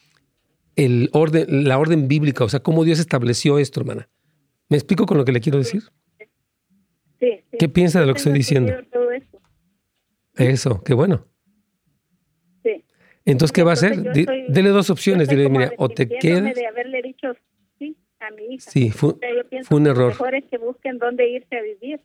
el 0.76 1.10
orden, 1.12 1.64
la 1.68 1.78
orden 1.78 2.08
bíblica, 2.08 2.44
o 2.44 2.48
sea, 2.48 2.60
cómo 2.60 2.84
Dios 2.84 2.98
estableció 2.98 3.58
esto, 3.58 3.80
hermana. 3.80 4.08
¿Me 4.68 4.76
explico 4.76 5.06
con 5.06 5.18
lo 5.18 5.24
que 5.24 5.32
le 5.32 5.40
quiero 5.40 5.58
decir? 5.58 5.82
Sí. 7.20 7.40
¿Qué 7.58 7.68
piensa 7.68 8.00
de 8.00 8.06
lo 8.06 8.12
que 8.14 8.18
estoy 8.18 8.32
diciendo? 8.32 8.72
Eso, 10.36 10.82
qué 10.82 10.94
bueno. 10.94 11.26
Sí. 12.62 12.84
Entonces, 13.24 13.52
¿qué 13.52 13.62
va 13.62 13.70
a 13.70 13.74
hacer? 13.74 14.02
Dele 14.48 14.68
dos 14.70 14.90
opciones. 14.90 15.28
Dile, 15.28 15.48
mira, 15.48 15.72
o 15.78 15.88
te 15.88 16.08
quedas. 16.08 16.54
De 16.54 16.66
haberle 16.66 17.02
dicho 17.02 17.28
a 18.20 18.30
mi 18.30 18.54
hija. 18.54 18.70
Sí, 18.70 18.90
fue, 18.90 19.14
un 19.70 19.86
error. 19.86 20.04
Lo 20.04 20.08
mejor 20.08 20.34
es 20.34 20.44
que 20.46 20.58
busquen 20.58 20.98
dónde 20.98 21.28
irse 21.28 21.56
a 21.56 21.62
vivir. 21.62 22.00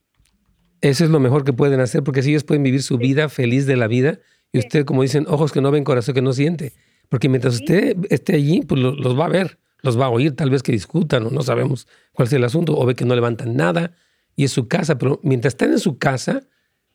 Eso 0.81 1.05
es 1.05 1.11
lo 1.11 1.19
mejor 1.19 1.43
que 1.43 1.53
pueden 1.53 1.79
hacer, 1.79 2.03
porque 2.03 2.23
si 2.23 2.31
ellos 2.31 2.43
pueden 2.43 2.63
vivir 2.63 2.81
su 2.81 2.97
vida 2.97 3.29
feliz 3.29 3.65
de 3.67 3.77
la 3.77 3.87
vida, 3.87 4.19
y 4.51 4.59
usted, 4.59 4.83
como 4.83 5.03
dicen, 5.03 5.25
ojos 5.27 5.51
que 5.51 5.61
no 5.61 5.71
ven, 5.71 5.83
corazón 5.83 6.15
que 6.15 6.21
no 6.21 6.33
siente. 6.33 6.73
Porque 7.07 7.29
mientras 7.29 7.55
usted 7.55 7.95
esté 8.09 8.35
allí, 8.35 8.61
pues 8.61 8.81
los 8.81 9.17
va 9.17 9.25
a 9.25 9.29
ver, 9.29 9.59
los 9.81 9.99
va 9.99 10.05
a 10.05 10.09
oír, 10.09 10.35
tal 10.35 10.49
vez 10.49 10.63
que 10.63 10.71
discutan, 10.71 11.25
o 11.25 11.29
no 11.29 11.41
sabemos 11.41 11.87
cuál 12.13 12.27
es 12.27 12.33
el 12.33 12.43
asunto, 12.43 12.77
o 12.77 12.85
ve 12.85 12.95
que 12.95 13.05
no 13.05 13.15
levantan 13.15 13.55
nada, 13.55 13.93
y 14.35 14.43
es 14.43 14.51
su 14.51 14.67
casa, 14.67 14.97
pero 14.97 15.19
mientras 15.23 15.53
están 15.53 15.71
en 15.71 15.79
su 15.79 15.97
casa, 15.97 16.41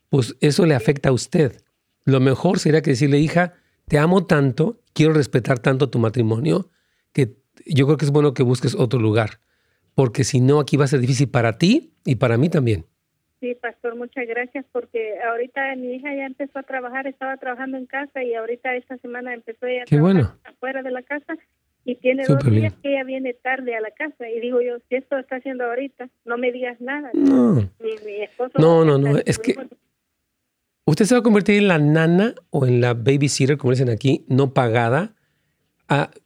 pues 0.09 0.35
eso 0.41 0.65
le 0.65 0.75
afecta 0.75 1.09
a 1.09 1.11
usted. 1.13 1.61
Lo 2.03 2.19
mejor 2.19 2.59
sería 2.59 2.81
que 2.81 2.91
decirle, 2.91 3.19
hija, 3.19 3.53
te 3.87 3.97
amo 3.97 4.25
tanto, 4.25 4.81
quiero 4.93 5.13
respetar 5.13 5.59
tanto 5.59 5.89
tu 5.89 5.99
matrimonio, 5.99 6.69
que 7.13 7.37
yo 7.65 7.85
creo 7.85 7.97
que 7.97 8.05
es 8.05 8.11
bueno 8.11 8.33
que 8.33 8.43
busques 8.43 8.75
otro 8.75 8.99
lugar, 8.99 9.39
porque 9.95 10.23
si 10.23 10.41
no, 10.41 10.59
aquí 10.59 10.77
va 10.77 10.85
a 10.85 10.89
ser 10.89 10.99
difícil 10.99 11.29
para 11.29 11.57
ti 11.57 11.93
y 12.05 12.15
para 12.15 12.37
mí 12.37 12.49
también. 12.49 12.85
Sí, 13.39 13.55
pastor, 13.55 13.95
muchas 13.95 14.27
gracias, 14.27 14.65
porque 14.71 15.19
ahorita 15.21 15.75
mi 15.75 15.95
hija 15.95 16.13
ya 16.15 16.25
empezó 16.25 16.59
a 16.59 16.63
trabajar, 16.63 17.05
estaba 17.05 17.37
trabajando 17.37 17.77
en 17.77 17.85
casa 17.85 18.23
y 18.23 18.33
ahorita 18.33 18.73
esta 18.75 18.97
semana 18.97 19.33
empezó 19.33 19.65
a 19.67 19.85
Qué 19.85 19.99
bueno. 19.99 20.33
afuera 20.43 20.81
de 20.81 20.91
la 20.91 21.03
casa 21.03 21.37
y 21.85 21.95
tiene 21.95 22.25
dos 22.27 22.43
días 22.43 22.73
que 22.81 22.93
ella 22.93 23.03
viene 23.03 23.33
tarde 23.33 23.75
a 23.75 23.81
la 23.81 23.91
casa 23.91 24.27
y 24.27 24.39
digo 24.39 24.59
yo, 24.61 24.77
si 24.89 24.95
esto 24.95 25.17
está 25.17 25.37
haciendo 25.37 25.65
ahorita, 25.65 26.09
no 26.25 26.37
me 26.37 26.51
digas 26.51 26.81
nada. 26.81 27.11
No, 27.13 27.53
mi, 27.79 28.21
esposo 28.23 28.53
no, 28.57 28.83
no, 28.83 28.97
no, 28.97 29.17
es 29.25 29.37
que 29.37 29.55
usted 30.85 31.05
se 31.05 31.13
va 31.13 31.19
a 31.19 31.23
convertir 31.23 31.59
en 31.59 31.67
la 31.67 31.77
nana 31.77 32.33
o 32.49 32.65
en 32.65 32.81
la 32.81 32.93
babysitter, 32.93 33.57
como 33.57 33.71
dicen 33.71 33.89
aquí, 33.89 34.25
no 34.27 34.53
pagada 34.53 35.13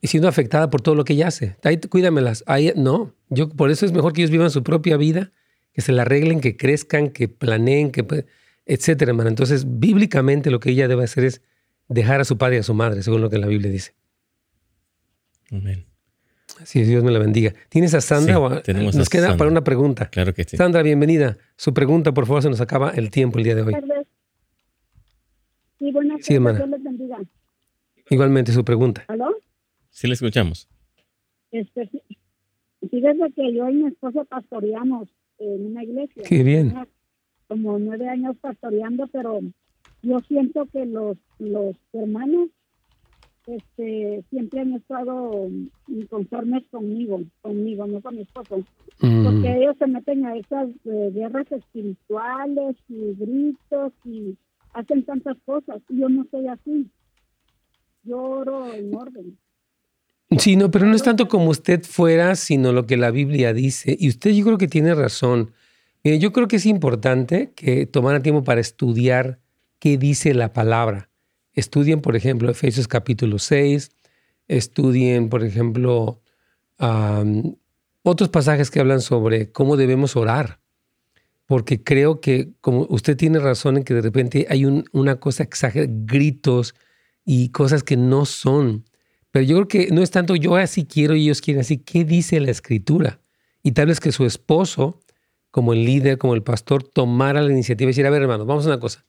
siendo 0.02 0.28
afectada 0.28 0.70
por 0.70 0.82
todo 0.82 0.96
lo 0.96 1.04
que 1.04 1.14
ella 1.14 1.28
hace. 1.28 1.58
Ahí 1.64 1.78
cuídamelas. 1.78 2.44
Ahí, 2.48 2.74
no, 2.76 3.14
yo 3.30 3.50
por 3.50 3.70
eso 3.70 3.86
es 3.86 3.92
mejor 3.92 4.14
que 4.14 4.22
ellos 4.22 4.32
vivan 4.32 4.50
su 4.50 4.64
propia 4.64 4.98
vida, 4.98 5.32
que 5.74 5.82
se 5.82 5.92
la 5.92 6.04
arreglen, 6.04 6.42
que 6.42 6.58
crezcan, 6.58 7.10
que 7.10 7.28
planeen, 7.28 7.92
que 7.92 8.26
etcétera, 8.66 9.12
hermano. 9.12 9.30
Entonces, 9.30 9.66
bíblicamente 9.80 10.52
lo 10.52 10.60
que 10.60 10.72
ella 10.72 10.88
debe 10.88 11.04
hacer 11.04 11.26
es 11.26 11.42
dejar 11.88 12.22
a 12.22 12.26
su 12.26 12.38
padre 12.38 12.58
y 12.58 12.60
a 12.60 12.64
su 12.64 12.74
madre, 12.74 13.04
según 13.04 13.22
lo 13.22 13.30
que 13.30 13.38
la 13.38 13.48
Biblia 13.48 13.72
dice. 13.72 13.94
Amén. 15.52 15.86
Así 16.62 16.84
Dios 16.84 17.04
me 17.04 17.12
la 17.12 17.20
bendiga. 17.20 17.54
¿Tienes 17.70 17.94
a 17.94 18.02
Sandra? 18.02 18.40
o 18.40 18.50
nos 18.50 19.10
queda 19.10 19.36
para 19.36 19.50
una 19.50 19.64
pregunta. 19.64 20.10
Claro 20.10 20.34
que 20.34 20.44
sí. 20.44 20.58
Sandra, 20.58 20.84
bienvenida. 20.84 21.38
Su 21.56 21.74
pregunta, 21.74 22.14
por 22.14 22.28
favor, 22.28 22.44
se 22.44 22.50
nos 22.50 22.62
acaba 22.62 22.92
el 22.92 23.10
tiempo 23.10 23.40
el 23.40 23.44
día 23.44 23.56
de 23.56 23.62
hoy. 23.64 23.74
Sí, 25.80 25.92
buenas 25.92 26.24
sí, 26.24 26.36
hermana. 26.36 26.64
Igualmente, 28.10 28.52
su 28.52 28.64
pregunta. 28.64 29.06
¿Aló? 29.08 29.36
Sí, 29.90 30.08
le 30.08 30.14
escuchamos. 30.14 30.70
Este, 31.52 31.90
fíjese 32.90 33.34
que 33.36 33.54
yo 33.54 33.70
y 33.70 33.74
mi 33.74 33.88
esposo 33.88 34.26
pastoreamos 34.26 35.10
en 35.42 35.68
una 35.68 35.84
iglesia. 35.84 36.24
Qué 36.28 36.44
bien. 36.44 36.74
Como 37.48 37.80
nueve 37.80 38.08
años 38.08 38.38
pastoreando, 38.40 39.08
pero 39.08 39.40
yo 40.02 40.20
siento 40.22 40.66
que 40.68 40.86
los, 40.86 41.18
los 41.40 41.76
hermanos 41.94 42.50
este, 43.48 44.24
siempre 44.30 44.62
han 44.62 44.74
estado 44.74 45.50
inconformes 45.88 46.64
conmigo, 46.70 47.22
conmigo, 47.42 47.88
no 47.88 48.02
con 48.02 48.16
mi 48.16 48.22
esposo. 48.22 48.64
Mm. 49.02 49.24
Porque 49.24 49.58
ellos 49.58 49.76
se 49.78 49.88
meten 49.88 50.26
a 50.26 50.36
esas 50.36 50.70
eh, 50.86 51.12
guerras 51.14 51.52
espirituales 51.52 52.76
y 52.88 53.16
gritos 53.16 53.94
y 54.06 54.38
hacen 54.74 55.04
tantas 55.04 55.38
cosas. 55.46 55.82
Y 55.90 56.00
yo 56.00 56.10
no 56.10 56.26
soy 56.30 56.48
así. 56.48 56.88
Yo 58.04 58.22
oro 58.22 58.72
en 58.72 58.96
orden. 58.96 59.38
Sí, 60.38 60.56
no, 60.56 60.72
pero 60.72 60.86
no 60.86 60.96
es 60.96 61.04
tanto 61.04 61.28
como 61.28 61.50
usted 61.50 61.84
fuera, 61.84 62.36
sino 62.36 62.72
lo 62.72 62.86
que 62.86 62.96
la 62.96 63.12
Biblia 63.12 63.54
dice. 63.54 63.98
Y 64.00 64.08
usted 64.08 64.32
yo 64.32 64.46
creo 64.46 64.58
que 64.58 64.70
tiene 64.70 64.96
razón. 64.96 65.52
Mire, 66.04 66.20
yo 66.20 66.32
creo 66.32 66.48
que 66.48 66.56
es 66.56 66.66
importante 66.66 67.52
que 67.54 67.86
tomara 67.86 68.22
tiempo 68.22 68.44
para 68.44 68.62
estudiar 68.62 69.40
qué 69.80 69.98
dice 69.98 70.34
la 70.34 70.54
palabra. 70.54 71.10
Estudien, 71.54 72.00
por 72.02 72.16
ejemplo, 72.16 72.50
Efesios 72.50 72.88
capítulo 72.88 73.40
6, 73.40 73.92
estudien, 74.48 75.28
por 75.28 75.44
ejemplo, 75.44 76.22
otros 78.04 78.30
pasajes 78.30 78.72
que 78.72 78.80
hablan 78.80 79.02
sobre 79.02 79.52
cómo 79.52 79.76
debemos 79.76 80.16
orar. 80.16 80.60
Porque 81.46 81.84
creo 81.84 82.22
que, 82.22 82.54
como 82.62 82.88
usted 82.90 83.18
tiene 83.18 83.40
razón 83.40 83.76
en 83.78 83.84
que 83.84 83.94
de 83.94 84.02
repente 84.02 84.48
hay 84.50 84.64
una 84.66 85.20
cosa 85.20 85.44
exagerada, 85.44 85.92
gritos 86.06 86.74
y 87.26 87.50
cosas 87.50 87.84
que 87.84 87.98
no 87.98 88.26
son. 88.26 88.86
Pero 89.32 89.46
yo 89.46 89.56
creo 89.56 89.68
que 89.68 89.94
no 89.94 90.04
es 90.04 90.12
tanto 90.12 90.36
yo 90.36 90.56
así 90.56 90.86
quiero 90.86 91.16
y 91.16 91.24
ellos 91.24 91.42
quieren 91.42 91.62
así. 91.62 91.78
¿Qué 91.78 92.04
dice 92.04 92.40
la 92.40 92.52
escritura? 92.52 93.22
Y 93.64 93.72
tal 93.72 93.88
vez 93.88 94.00
que 94.00 94.12
su 94.12 94.26
esposo, 94.26 95.00
como 95.52 95.74
el 95.74 95.86
líder, 95.86 96.18
como 96.18 96.36
el 96.36 96.44
pastor, 96.44 96.84
tomara 96.84 97.42
la 97.42 97.52
iniciativa 97.52 97.90
y 97.90 97.92
decir, 97.92 98.06
a 98.06 98.10
ver 98.10 98.22
hermanos, 98.22 98.46
vamos 98.46 98.66
a 98.66 98.70
una 98.70 98.80
cosa. 98.80 99.06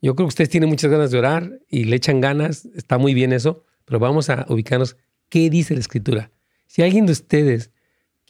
Yo 0.00 0.14
creo 0.14 0.26
que 0.26 0.30
ustedes 0.30 0.50
tienen 0.50 0.68
muchas 0.68 0.90
ganas 0.90 1.10
de 1.10 1.18
orar 1.18 1.58
y 1.68 1.84
le 1.84 1.96
echan 1.96 2.20
ganas, 2.20 2.66
está 2.76 2.98
muy 2.98 3.14
bien 3.14 3.32
eso, 3.32 3.64
pero 3.84 3.98
vamos 3.98 4.30
a 4.30 4.46
ubicarnos 4.48 4.96
qué 5.28 5.50
dice 5.50 5.74
la 5.74 5.80
escritura. 5.80 6.30
Si 6.66 6.82
alguien 6.82 7.06
de 7.06 7.12
ustedes 7.12 7.70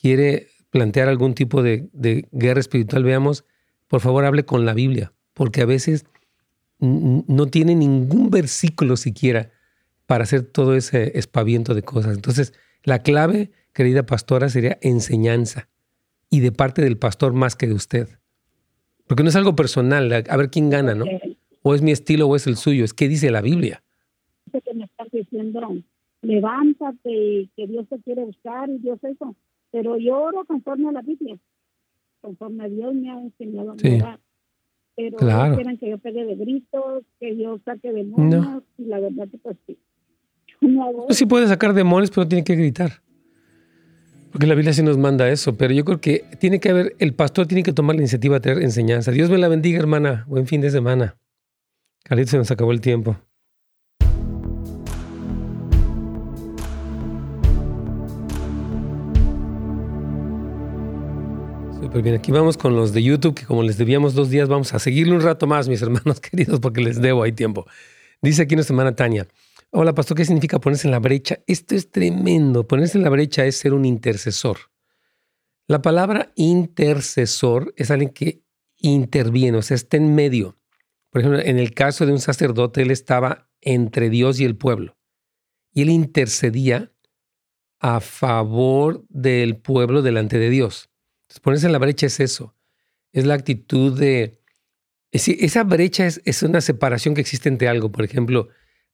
quiere 0.01 0.49
plantear 0.70 1.09
algún 1.09 1.34
tipo 1.34 1.62
de, 1.62 1.89
guerra 2.32 2.61
espiritual, 2.61 3.03
veamos, 3.03 3.45
por 3.89 4.01
favor 4.01 4.24
hable 4.24 4.45
con 4.45 4.64
la 4.64 4.74
Biblia, 4.74 5.12
porque 5.34 5.62
a 5.62 5.66
veces 5.66 6.07
no 6.78 7.47
tiene 7.47 7.74
ningún 7.74 8.30
versículo 8.30 8.97
siquiera 8.97 9.51
para 10.07 10.25
hacer 10.25 10.43
todo 10.43 10.75
ese 10.75 11.19
espaviento 11.19 11.75
de 11.75 11.83
cosas. 11.83 12.15
Entonces, 12.15 12.53
la 12.85 13.03
clave, 13.03 13.51
querida 13.73 14.07
pastora, 14.07 14.49
sería 14.49 14.79
enseñanza 14.81 15.69
y 16.31 16.41
de 16.41 16.53
parte 16.53 16.83
del 16.83 16.99
pastor 16.99 17.33
más 17.33 17.57
que 17.57 17.67
de 17.67 17.75
usted. 17.75 18.09
Porque 19.07 19.23
no 19.23 19.29
es 19.29 19.37
algo 19.37 19.55
personal, 19.55 20.13
a 20.13 20.37
ver 20.37 20.51
quién 20.51 20.71
gana, 20.71 20.95
¿no? 20.95 21.05
O 21.63 21.75
es 21.75 21.83
mi 21.83 21.91
estilo 21.91 22.27
o 22.27 22.37
es 22.37 22.47
el 22.47 22.57
suyo, 22.57 22.85
es 22.85 22.95
qué 22.95 23.09
dice 23.09 23.31
la 23.31 23.41
Biblia. 23.41 23.83
Que 24.53 24.75
me 24.75 24.85
estás 24.85 25.09
diciendo, 25.13 25.61
levántate 26.23 27.51
que 27.57 27.67
Dios 27.67 27.89
te 27.89 28.01
quiere 28.01 28.25
buscar 28.25 28.69
y 28.71 28.79
Dios 28.79 29.03
eso. 29.05 29.37
Pero 29.71 29.97
yo 29.99 30.19
oro 30.19 30.45
conforme 30.45 30.89
a 30.89 30.93
la 30.93 31.03
Biblia, 31.03 31.37
conforme 32.21 32.65
a 32.65 32.69
Dios 32.69 32.95
me 32.95 33.11
ha 33.11 33.21
enseñado 33.21 33.73
a 33.73 33.79
sí. 33.79 33.99
Pero 34.97 35.17
claro. 35.19 35.57
quieren 35.57 35.77
que 35.77 35.91
yo 35.91 35.99
pegue 35.99 36.25
de 36.25 36.37
gritos, 36.37 37.05
que 37.21 37.37
yo 37.37 37.59
saque 37.65 37.93
demonios, 37.93 38.63
y 38.79 38.85
la 38.87 38.99
verdad 38.99 39.29
que 39.29 39.37
pues 39.37 39.59
sí. 39.67 39.79
No 40.61 41.07
sí 41.11 41.27
puede 41.27 41.47
sacar 41.47 41.75
demonios, 41.75 42.11
pero 42.11 42.27
tiene 42.27 42.45
que 42.45 42.57
gritar. 42.57 43.03
Porque 44.33 44.47
la 44.47 44.55
Biblia 44.55 44.73
sí 44.73 44.83
nos 44.83 44.99
manda 44.99 45.29
eso, 45.31 45.57
pero 45.57 45.73
yo 45.73 45.85
creo 45.85 46.01
que 46.01 46.25
tiene 46.39 46.61
que 46.61 46.69
haber, 46.69 46.97
el 46.99 47.15
pastor 47.15 47.47
tiene 47.47 47.63
que 47.63 47.73
tomar 47.73 47.97
la 47.97 48.03
iniciativa 48.03 48.37
de 48.37 48.41
tener 48.41 48.63
enseñanza. 48.63 49.11
Dios 49.11 49.31
me 49.31 49.39
la 49.39 49.49
bendiga, 49.49 49.79
hermana. 49.79 50.25
Buen 50.29 50.47
fin 50.47 50.61
de 50.61 50.71
semana. 50.71 51.17
Carlitos, 52.05 52.33
se 52.33 52.37
nos 52.39 52.51
acabó 52.51 52.73
el 52.73 52.81
tiempo. 52.81 53.17
Súper 61.81 62.03
bien, 62.03 62.17
aquí 62.17 62.33
vamos 62.33 62.59
con 62.59 62.77
los 62.77 62.93
de 62.93 63.03
YouTube, 63.03 63.35
que 63.35 63.45
como 63.47 63.63
les 63.63 63.79
debíamos 63.79 64.15
dos 64.15 64.29
días, 64.29 64.49
vamos 64.49 64.75
a 64.75 64.79
seguirle 64.79 65.15
un 65.15 65.23
rato 65.23 65.47
más, 65.47 65.69
mis 65.69 65.81
hermanos 65.83 66.21
queridos, 66.31 66.61
porque 66.61 66.81
les 66.81 67.01
debo, 67.01 67.23
hay 67.23 67.33
tiempo. 67.33 67.67
Dice 68.21 68.43
aquí 68.43 68.55
nuestra 68.55 68.75
hermana 68.75 68.95
Tania, 68.95 69.27
hola 69.79 69.95
pastor, 69.95 70.16
¿qué 70.16 70.24
significa 70.24 70.59
ponerse 70.59 70.89
en 70.89 70.93
la 70.93 71.01
brecha? 71.01 71.41
Esto 71.47 71.74
es 71.74 71.91
tremendo, 71.91 72.66
ponerse 72.66 72.97
en 72.97 73.05
la 73.05 73.11
brecha 73.11 73.45
es 73.45 73.59
ser 73.59 73.74
un 73.74 73.85
intercesor. 73.85 74.57
La 75.66 75.83
palabra 75.83 76.33
intercesor 76.35 77.74
es 77.77 77.91
alguien 77.91 78.11
que 78.11 78.43
interviene, 78.79 79.59
o 79.59 79.62
sea, 79.62 79.74
está 79.74 79.99
en 79.99 80.14
medio. 80.14 80.57
Por 81.11 81.20
ejemplo, 81.20 81.43
en 81.43 81.59
el 81.59 81.74
caso 81.74 82.07
de 82.07 82.12
un 82.12 82.20
sacerdote, 82.20 82.81
él 82.81 82.91
estaba 82.91 83.51
entre 83.61 84.09
Dios 84.09 84.41
y 84.41 84.45
el 84.45 84.57
pueblo. 84.57 84.97
Y 85.74 85.83
él 85.83 85.91
intercedía 85.91 86.91
a 87.79 88.01
favor 88.01 89.05
del 89.11 89.59
pueblo 89.59 90.01
delante 90.01 90.39
de 90.39 90.49
Dios. 90.49 90.89
Entonces, 91.24 91.41
ponerse 91.41 91.66
en 91.66 91.72
la 91.72 91.79
brecha 91.79 92.07
es 92.07 92.20
eso. 92.20 92.55
Es 93.12 93.27
la 93.27 93.35
actitud 93.35 93.99
de... 93.99 94.41
esa 95.11 95.64
brecha 95.64 96.07
es, 96.07 96.22
es 96.24 96.43
una 96.43 96.62
separación 96.62 97.14
que 97.14 97.20
existe 97.20 97.51
entre 97.51 97.68
algo. 97.68 97.93
Por 97.93 98.05
ejemplo, 98.05 98.49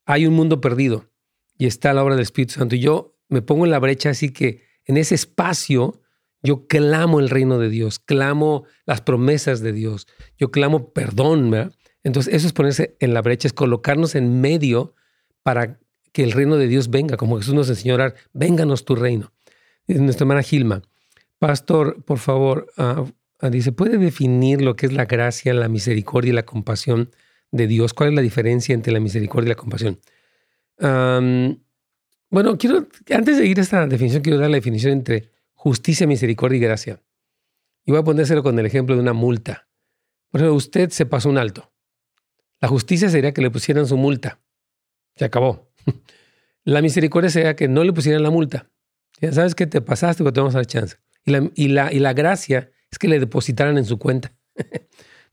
hay 0.05 0.25
un 0.25 0.33
mundo 0.33 0.61
perdido 0.61 1.09
y 1.57 1.67
está 1.67 1.93
la 1.93 2.03
obra 2.03 2.15
del 2.15 2.23
Espíritu 2.23 2.55
Santo. 2.55 2.75
Y 2.75 2.79
yo 2.79 3.17
me 3.29 3.41
pongo 3.41 3.65
en 3.65 3.71
la 3.71 3.79
brecha 3.79 4.09
así 4.09 4.29
que 4.29 4.63
en 4.85 4.97
ese 4.97 5.15
espacio 5.15 6.01
yo 6.41 6.67
clamo 6.67 7.19
el 7.19 7.29
reino 7.29 7.57
de 7.57 7.69
Dios, 7.69 7.99
clamo 7.99 8.65
las 8.85 9.01
promesas 9.01 9.61
de 9.61 9.71
Dios, 9.71 10.07
yo 10.37 10.51
clamo 10.51 10.91
perdón. 10.91 11.73
Entonces 12.03 12.33
eso 12.33 12.47
es 12.47 12.53
ponerse 12.53 12.97
en 12.99 13.13
la 13.13 13.21
brecha, 13.21 13.47
es 13.47 13.53
colocarnos 13.53 14.15
en 14.15 14.41
medio 14.41 14.93
para 15.41 15.79
que 16.11 16.23
el 16.23 16.31
reino 16.31 16.57
de 16.57 16.67
Dios 16.67 16.89
venga, 16.89 17.17
como 17.17 17.37
Jesús 17.37 17.53
nos 17.53 17.69
enseñó 17.69 17.93
a 17.93 17.95
orar, 17.95 18.15
vénganos 18.33 18.85
tu 18.85 18.95
reino. 18.95 19.33
Nuestra 19.87 20.23
hermana 20.23 20.43
Gilma, 20.43 20.81
pastor, 21.39 22.03
por 22.03 22.19
favor, 22.19 22.67
uh, 22.77 23.49
dice, 23.49 23.71
¿puede 23.71 23.97
definir 23.97 24.61
lo 24.61 24.75
que 24.75 24.85
es 24.85 24.93
la 24.93 25.05
gracia, 25.05 25.53
la 25.53 25.67
misericordia 25.69 26.29
y 26.29 26.35
la 26.35 26.45
compasión 26.45 27.09
de 27.53 27.67
Dios? 27.67 27.93
¿Cuál 27.93 28.09
es 28.09 28.15
la 28.15 28.21
diferencia 28.21 28.73
entre 28.73 28.91
la 28.91 28.99
misericordia 28.99 29.47
y 29.47 29.49
la 29.49 29.55
compasión? 29.55 29.99
bueno, 32.29 32.57
quiero, 32.57 32.87
antes 33.11 33.37
de 33.37 33.45
ir 33.45 33.59
a 33.59 33.61
esta 33.61 33.87
definición, 33.87 34.21
quiero 34.21 34.39
dar 34.39 34.49
la 34.49 34.57
definición 34.57 34.91
entre 34.91 35.29
justicia, 35.53 36.05
misericordia 36.05 36.57
y 36.57 36.61
gracia. 36.61 37.01
Y 37.85 37.91
voy 37.91 38.01
a 38.01 38.03
ponérselo 38.03 38.43
con 38.43 38.57
el 38.59 38.65
ejemplo 38.65 38.95
de 38.95 39.01
una 39.01 39.13
multa. 39.13 39.69
Por 40.29 40.41
ejemplo, 40.41 40.55
usted 40.55 40.89
se 40.89 41.05
pasó 41.05 41.29
un 41.29 41.37
alto. 41.37 41.71
La 42.59 42.67
justicia 42.67 43.07
sería 43.07 43.33
que 43.33 43.41
le 43.41 43.49
pusieran 43.49 43.87
su 43.87 43.95
multa. 43.95 44.41
Se 45.15 45.23
acabó. 45.23 45.69
La 46.65 46.81
misericordia 46.81 47.29
sería 47.29 47.55
que 47.55 47.67
no 47.67 47.83
le 47.83 47.93
pusieran 47.93 48.23
la 48.23 48.29
multa. 48.29 48.69
Ya 49.19 49.33
sabes 49.33 49.53
que 49.53 49.67
te 49.67 49.81
pasaste, 49.81 50.23
pero 50.23 50.33
te 50.33 50.39
vamos 50.39 50.55
a 50.55 50.59
dar 50.59 50.65
chance. 50.65 50.95
Y 51.25 51.31
la, 51.31 51.51
y 51.55 51.67
la, 51.67 51.93
y 51.93 51.99
la 51.99 52.13
gracia 52.13 52.71
es 52.89 52.97
que 52.97 53.09
le 53.09 53.19
depositaran 53.19 53.77
en 53.77 53.85
su 53.85 53.99
cuenta. 53.99 54.33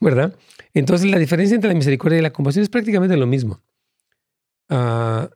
¿Verdad? 0.00 0.34
Entonces, 0.72 1.10
la 1.10 1.18
diferencia 1.18 1.54
entre 1.54 1.68
la 1.68 1.74
misericordia 1.74 2.18
y 2.18 2.22
la 2.22 2.32
compasión 2.32 2.62
es 2.62 2.70
prácticamente 2.70 3.16
lo 3.16 3.26
mismo. 3.26 3.62
Uh, 4.70 5.28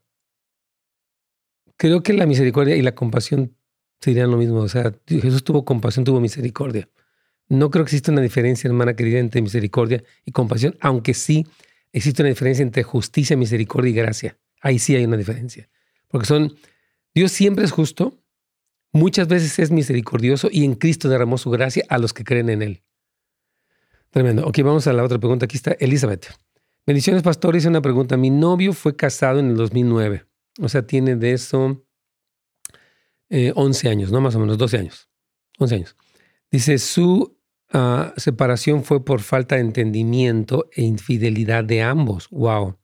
creo 1.76 2.02
que 2.02 2.12
la 2.12 2.26
misericordia 2.26 2.76
y 2.76 2.82
la 2.82 2.94
compasión 2.94 3.56
serían 4.00 4.30
lo 4.30 4.36
mismo. 4.36 4.60
O 4.60 4.68
sea, 4.68 4.94
Jesús 5.06 5.44
tuvo 5.44 5.64
compasión, 5.64 6.04
tuvo 6.04 6.20
misericordia. 6.20 6.88
No 7.48 7.70
creo 7.70 7.84
que 7.84 7.90
exista 7.90 8.10
una 8.10 8.22
diferencia, 8.22 8.68
hermana 8.68 8.96
querida, 8.96 9.18
entre 9.18 9.42
misericordia 9.42 10.02
y 10.24 10.32
compasión, 10.32 10.76
aunque 10.80 11.14
sí 11.14 11.46
existe 11.92 12.22
una 12.22 12.30
diferencia 12.30 12.62
entre 12.62 12.82
justicia, 12.82 13.36
misericordia 13.36 13.90
y 13.90 13.94
gracia. 13.94 14.38
Ahí 14.60 14.78
sí 14.78 14.96
hay 14.96 15.04
una 15.04 15.16
diferencia. 15.16 15.68
Porque 16.08 16.26
son, 16.26 16.54
Dios 17.14 17.32
siempre 17.32 17.64
es 17.64 17.70
justo, 17.70 18.18
muchas 18.92 19.28
veces 19.28 19.58
es 19.58 19.70
misericordioso 19.70 20.48
y 20.50 20.64
en 20.64 20.74
Cristo 20.74 21.08
derramó 21.08 21.36
su 21.36 21.50
gracia 21.50 21.84
a 21.88 21.98
los 21.98 22.14
que 22.14 22.24
creen 22.24 22.48
en 22.48 22.62
Él. 22.62 22.82
Tremendo. 24.14 24.46
Ok, 24.46 24.60
vamos 24.62 24.86
a 24.86 24.92
la 24.92 25.02
otra 25.02 25.18
pregunta. 25.18 25.46
Aquí 25.46 25.56
está 25.56 25.72
Elizabeth. 25.72 26.26
Bendiciones, 26.86 27.24
pastor. 27.24 27.56
Hice 27.56 27.66
una 27.66 27.82
pregunta. 27.82 28.16
Mi 28.16 28.30
novio 28.30 28.72
fue 28.72 28.94
casado 28.94 29.40
en 29.40 29.48
el 29.50 29.56
2009. 29.56 30.24
O 30.60 30.68
sea, 30.68 30.86
tiene 30.86 31.16
de 31.16 31.32
eso 31.32 31.84
11 33.28 33.88
eh, 33.88 33.90
años, 33.90 34.12
¿no? 34.12 34.20
Más 34.20 34.36
o 34.36 34.38
menos, 34.38 34.56
12 34.56 34.78
años. 34.78 35.10
11 35.58 35.74
años. 35.74 35.96
Dice, 36.48 36.78
su 36.78 37.36
ah, 37.72 38.14
separación 38.16 38.84
fue 38.84 39.04
por 39.04 39.20
falta 39.20 39.56
de 39.56 39.62
entendimiento 39.62 40.70
e 40.76 40.82
infidelidad 40.82 41.64
de 41.64 41.82
ambos. 41.82 42.28
Wow. 42.30 42.78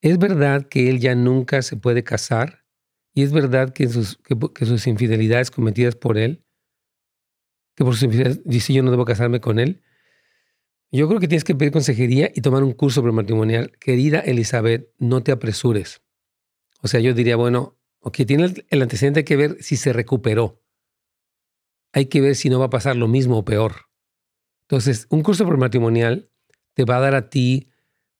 ¿Es 0.00 0.16
verdad 0.16 0.68
que 0.68 0.88
él 0.88 1.00
ya 1.00 1.14
nunca 1.14 1.60
se 1.60 1.76
puede 1.76 2.02
casar? 2.02 2.64
¿Y 3.12 3.24
es 3.24 3.30
verdad 3.30 3.74
que 3.74 3.88
sus, 3.88 4.16
que, 4.16 4.64
sus 4.64 4.86
infidelidades 4.86 5.50
cometidas 5.50 5.96
por 5.96 6.16
él, 6.16 6.46
que 7.74 7.84
por 7.84 7.92
sus 7.92 8.04
infidelidades 8.04 8.42
dice 8.46 8.72
yo 8.72 8.82
no 8.82 8.90
debo 8.90 9.04
casarme 9.04 9.42
con 9.42 9.58
él? 9.58 9.82
Yo 10.92 11.08
creo 11.08 11.20
que 11.20 11.28
tienes 11.28 11.44
que 11.44 11.54
pedir 11.54 11.72
consejería 11.72 12.30
y 12.34 12.40
tomar 12.40 12.62
un 12.62 12.72
curso 12.72 13.02
prematrimonial. 13.02 13.72
Querida 13.78 14.20
Elizabeth, 14.20 14.88
no 14.98 15.22
te 15.22 15.32
apresures. 15.32 16.02
O 16.82 16.88
sea, 16.88 17.00
yo 17.00 17.12
diría, 17.14 17.36
bueno, 17.36 17.76
ok, 18.00 18.18
tiene 18.26 18.54
el 18.68 18.82
antecedente, 18.82 19.20
hay 19.20 19.24
que 19.24 19.36
ver 19.36 19.62
si 19.62 19.76
se 19.76 19.92
recuperó. 19.92 20.62
Hay 21.92 22.06
que 22.06 22.20
ver 22.20 22.36
si 22.36 22.50
no 22.50 22.58
va 22.58 22.66
a 22.66 22.70
pasar 22.70 22.96
lo 22.96 23.08
mismo 23.08 23.38
o 23.38 23.44
peor. 23.44 23.86
Entonces, 24.68 25.06
un 25.10 25.22
curso 25.22 25.46
prematrimonial 25.46 26.30
te 26.74 26.84
va 26.84 26.98
a 26.98 27.00
dar 27.00 27.14
a 27.14 27.30
ti 27.30 27.70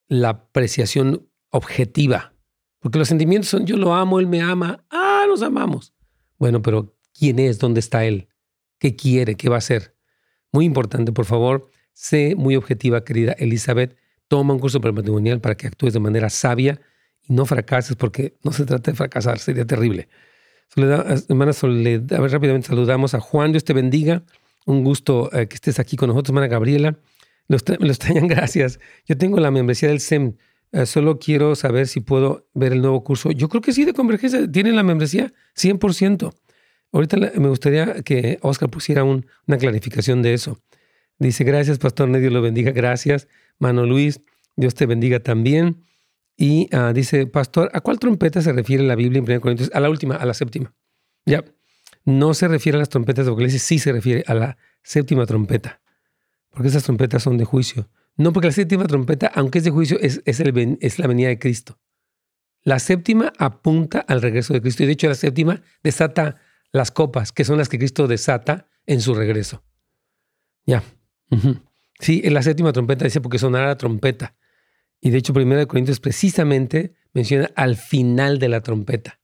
la 0.09 0.31
apreciación 0.31 1.29
objetiva. 1.51 2.35
Porque 2.81 2.99
los 2.99 3.09
sentimientos 3.09 3.51
son 3.51 3.67
yo 3.67 3.77
lo 3.77 3.95
amo, 3.95 4.21
él 4.21 4.27
me 4.27 4.41
ama, 4.41 4.85
ah, 4.91 5.25
nos 5.29 5.43
amamos. 5.43 5.95
Bueno, 6.39 6.63
pero 6.63 6.97
¿quién 7.13 7.39
es? 7.39 7.59
¿Dónde 7.59 7.81
está 7.81 8.05
él? 8.05 8.29
¿Qué 8.79 8.97
quiere? 8.97 9.37
¿Qué 9.37 9.49
va 9.49 9.57
a 9.57 9.59
hacer? 9.59 9.97
Muy 10.53 10.65
importante, 10.65 11.13
por 11.13 11.25
favor, 11.25 11.69
Sé 11.97 12.35
muy 12.37 12.57
objetiva, 12.57 13.03
querida 13.05 13.33
Elizabeth. 13.39 13.97
Toma 14.29 14.53
un 14.53 14.61
curso 14.61 14.83
prematrimonial 14.83 15.41
para 15.41 15.57
que 15.57 15.67
actúes 15.67 15.95
de 15.95 15.99
manera 15.99 16.29
sabia 16.29 16.79
y 17.23 17.33
no 17.33 17.47
fracases, 17.47 17.97
porque 17.97 18.37
no 18.45 18.53
se 18.53 18.67
trata 18.67 18.91
de 18.91 18.97
fracasar, 18.99 19.39
sería 19.39 19.65
terrible. 19.65 20.07
Soledad, 20.69 21.25
hermana 21.27 21.55
Soledad, 21.55 22.13
a 22.13 22.21
ver, 22.21 22.31
rápidamente 22.33 22.69
saludamos 22.69 23.15
a 23.15 23.21
Juan, 23.21 23.53
Dios 23.53 23.65
te 23.65 23.73
bendiga. 23.73 24.25
Un 24.67 24.85
gusto 24.85 25.31
eh, 25.33 25.49
que 25.49 25.55
estés 25.55 25.79
aquí 25.79 25.97
con 25.97 26.09
nosotros, 26.09 26.33
hermana 26.33 26.49
Gabriela. 26.49 26.99
Los, 27.49 27.63
extrañan, 27.63 28.29
gracias. 28.29 28.79
Yo 29.07 29.17
tengo 29.17 29.41
la 29.41 29.51
membresía 29.51 29.89
del 29.89 30.01
SEM. 30.01 30.35
Eh, 30.73 30.85
solo 30.85 31.19
quiero 31.19 31.55
saber 31.55 31.87
si 31.87 32.01
puedo 32.01 32.47
ver 32.53 32.75
el 32.75 32.83
nuevo 32.83 33.03
curso. 33.05 33.31
Yo 33.31 33.49
creo 33.49 33.63
que 33.63 33.73
sí, 33.73 33.87
de 33.87 33.95
Convergencia. 33.95 34.47
¿Tienen 34.53 34.77
la 34.77 34.83
membresía? 34.83 35.33
100%. 35.57 36.35
Ahorita 36.93 37.17
me 37.17 37.49
gustaría 37.49 38.03
que 38.03 38.39
Oscar 38.43 38.69
pusiera 38.69 39.03
una 39.03 39.57
clarificación 39.59 40.21
de 40.21 40.35
eso. 40.35 40.61
Dice, 41.19 41.45
gracias, 41.45 41.79
Pastor, 41.79 42.11
Dios 42.19 42.33
lo 42.33 42.43
bendiga. 42.43 42.73
Gracias, 42.73 43.29
Mano 43.59 43.87
Luis, 43.87 44.21
Dios 44.57 44.75
te 44.75 44.87
bendiga 44.87 45.21
también. 45.21 45.85
Y 46.37 46.69
ah, 46.73 46.93
dice, 46.93 47.27
Pastor, 47.27 47.71
¿a 47.73 47.81
cuál 47.81 47.99
trompeta 47.99 48.43
se 48.43 48.53
refiere 48.53 48.85
la 48.85 48.95
Biblia 48.95 49.19
en 49.19 49.25
1 49.25 49.41
Corintios? 49.41 49.71
A 49.73 49.81
la 49.81 49.89
última, 49.89 50.17
a 50.17 50.27
la 50.27 50.35
séptima. 50.35 50.75
Ya, 51.25 51.45
no 52.05 52.35
se 52.35 52.47
refiere 52.47 52.77
a 52.77 52.81
las 52.81 52.89
trompetas 52.89 53.25
de 53.25 53.31
Apocalipsis, 53.31 53.63
sí 53.63 53.79
se 53.79 53.93
refiere 53.93 54.23
a 54.27 54.35
la 54.35 54.59
séptima 54.83 55.27
trompeta, 55.27 55.81
porque 56.51 56.69
esas 56.69 56.85
trompetas 56.85 57.23
son 57.23 57.39
de 57.39 57.45
juicio. 57.45 57.89
No, 58.17 58.33
porque 58.33 58.49
la 58.49 58.53
séptima 58.53 58.87
trompeta, 58.87 59.31
aunque 59.35 59.59
es 59.59 59.65
de 59.65 59.71
juicio, 59.71 59.99
es, 60.01 60.23
es, 60.25 60.41
es 60.41 60.99
la 60.99 61.07
venida 61.07 61.29
de 61.29 61.39
Cristo. 61.39 61.79
La 62.63 62.79
séptima 62.79 63.33
apunta 63.39 64.01
al 64.01 64.23
regreso 64.23 64.53
de 64.53 64.61
Cristo 64.61 64.83
y 64.83 64.87
de 64.87 64.93
hecho 64.93 65.09
la 65.09 65.15
séptima 65.15 65.63
desata 65.83 66.37
las 66.73 66.91
copas, 66.91 67.33
que 67.33 67.45
son 67.45 67.59
las 67.59 67.69
que 67.69 67.79
Cristo 67.79 68.07
desata 68.07 68.69
en 68.87 69.01
su 69.01 69.15
regreso. 69.15 69.63
Ya. 70.65 70.83
Sí, 71.99 72.21
en 72.25 72.35
la 72.35 72.43
séptima 72.43 72.73
trompeta 72.73 73.05
dice 73.05 73.21
porque 73.21 73.39
sonará 73.39 73.67
la 73.67 73.79
trompeta. 73.79 74.35
Y 75.01 75.11
de 75.11 75.19
hecho, 75.19 75.33
1 75.35 75.67
Corintios 75.69 76.01
precisamente 76.01 76.95
menciona 77.13 77.51
al 77.55 77.77
final 77.77 78.39
de 78.39 78.49
la 78.49 78.63
trompeta. 78.63 79.21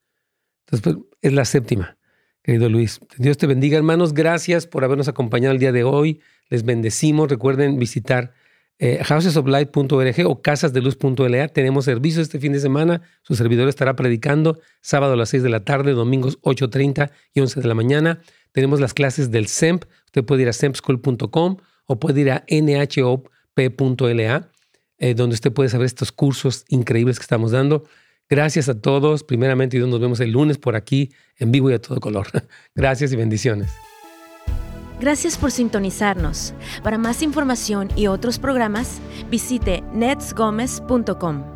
Entonces, 0.67 0.83
pues, 0.83 1.07
es 1.21 1.33
la 1.33 1.45
séptima, 1.45 1.99
querido 2.43 2.69
Luis. 2.69 3.01
Dios 3.19 3.37
te 3.37 3.47
bendiga, 3.47 3.77
hermanos. 3.77 4.15
Gracias 4.15 4.67
por 4.67 4.85
habernos 4.85 5.09
acompañado 5.09 5.53
el 5.53 5.59
día 5.59 5.73
de 5.73 5.85
hoy. 5.85 6.21
Les 6.49 6.65
bendecimos. 6.65 7.29
Recuerden 7.29 7.79
visitar 7.79 8.33
eh, 8.79 9.03
housesoflight.org 9.05 10.27
o 10.27 10.43
casasdeluz.la. 10.43 11.49
Tenemos 11.49 11.85
servicio 11.85 12.23
este 12.23 12.39
fin 12.39 12.53
de 12.53 12.61
semana. 12.61 13.03
Su 13.23 13.35
servidor 13.35 13.69
estará 13.69 13.97
predicando 13.97 14.61
sábado 14.81 15.13
a 15.15 15.17
las 15.17 15.31
6 15.31 15.43
de 15.43 15.51
la 15.51 15.65
tarde, 15.65 15.93
domingos 15.93 16.41
8.30 16.41 17.11
y 17.35 17.41
11 17.41 17.61
de 17.61 17.69
la 17.69 17.75
mañana. 17.75 18.21
Tenemos 18.53 18.81
las 18.81 18.95
clases 18.95 19.31
del 19.31 19.47
SEMP. 19.47 19.85
Usted 20.07 20.25
puede 20.25 20.43
ir 20.43 20.49
a 20.49 20.53
sempschool.com 20.53 21.59
o 21.87 21.99
puede 21.99 22.21
ir 22.21 22.31
a 22.31 22.45
nhop.la, 22.49 24.49
eh, 24.99 25.15
donde 25.15 25.35
usted 25.35 25.53
puede 25.53 25.69
saber 25.69 25.87
estos 25.87 26.13
cursos 26.13 26.65
increíbles 26.69 27.19
que 27.19 27.23
estamos 27.23 27.51
dando. 27.51 27.85
Gracias 28.29 28.69
a 28.69 28.81
todos. 28.81 29.25
Primeramente, 29.25 29.77
y 29.77 29.81
nos 29.81 30.01
vemos 30.01 30.21
el 30.21 30.31
lunes 30.31 30.59
por 30.59 30.77
aquí 30.77 31.13
en 31.37 31.53
vivo 31.53 31.71
y 31.71 31.75
a 31.75 31.81
todo 31.81 32.01
color. 32.01 32.29
Gracias 32.75 33.13
y 33.13 33.17
bendiciones. 33.17 33.73
Gracias 35.01 35.37
por 35.37 35.51
sintonizarnos. 35.51 36.55
Para 36.85 36.97
más 36.97 37.23
información 37.23 37.91
y 37.97 38.07
otros 38.07 38.39
programas, 38.39 39.01
visite 39.29 39.83
netsgomez.com. 39.93 41.52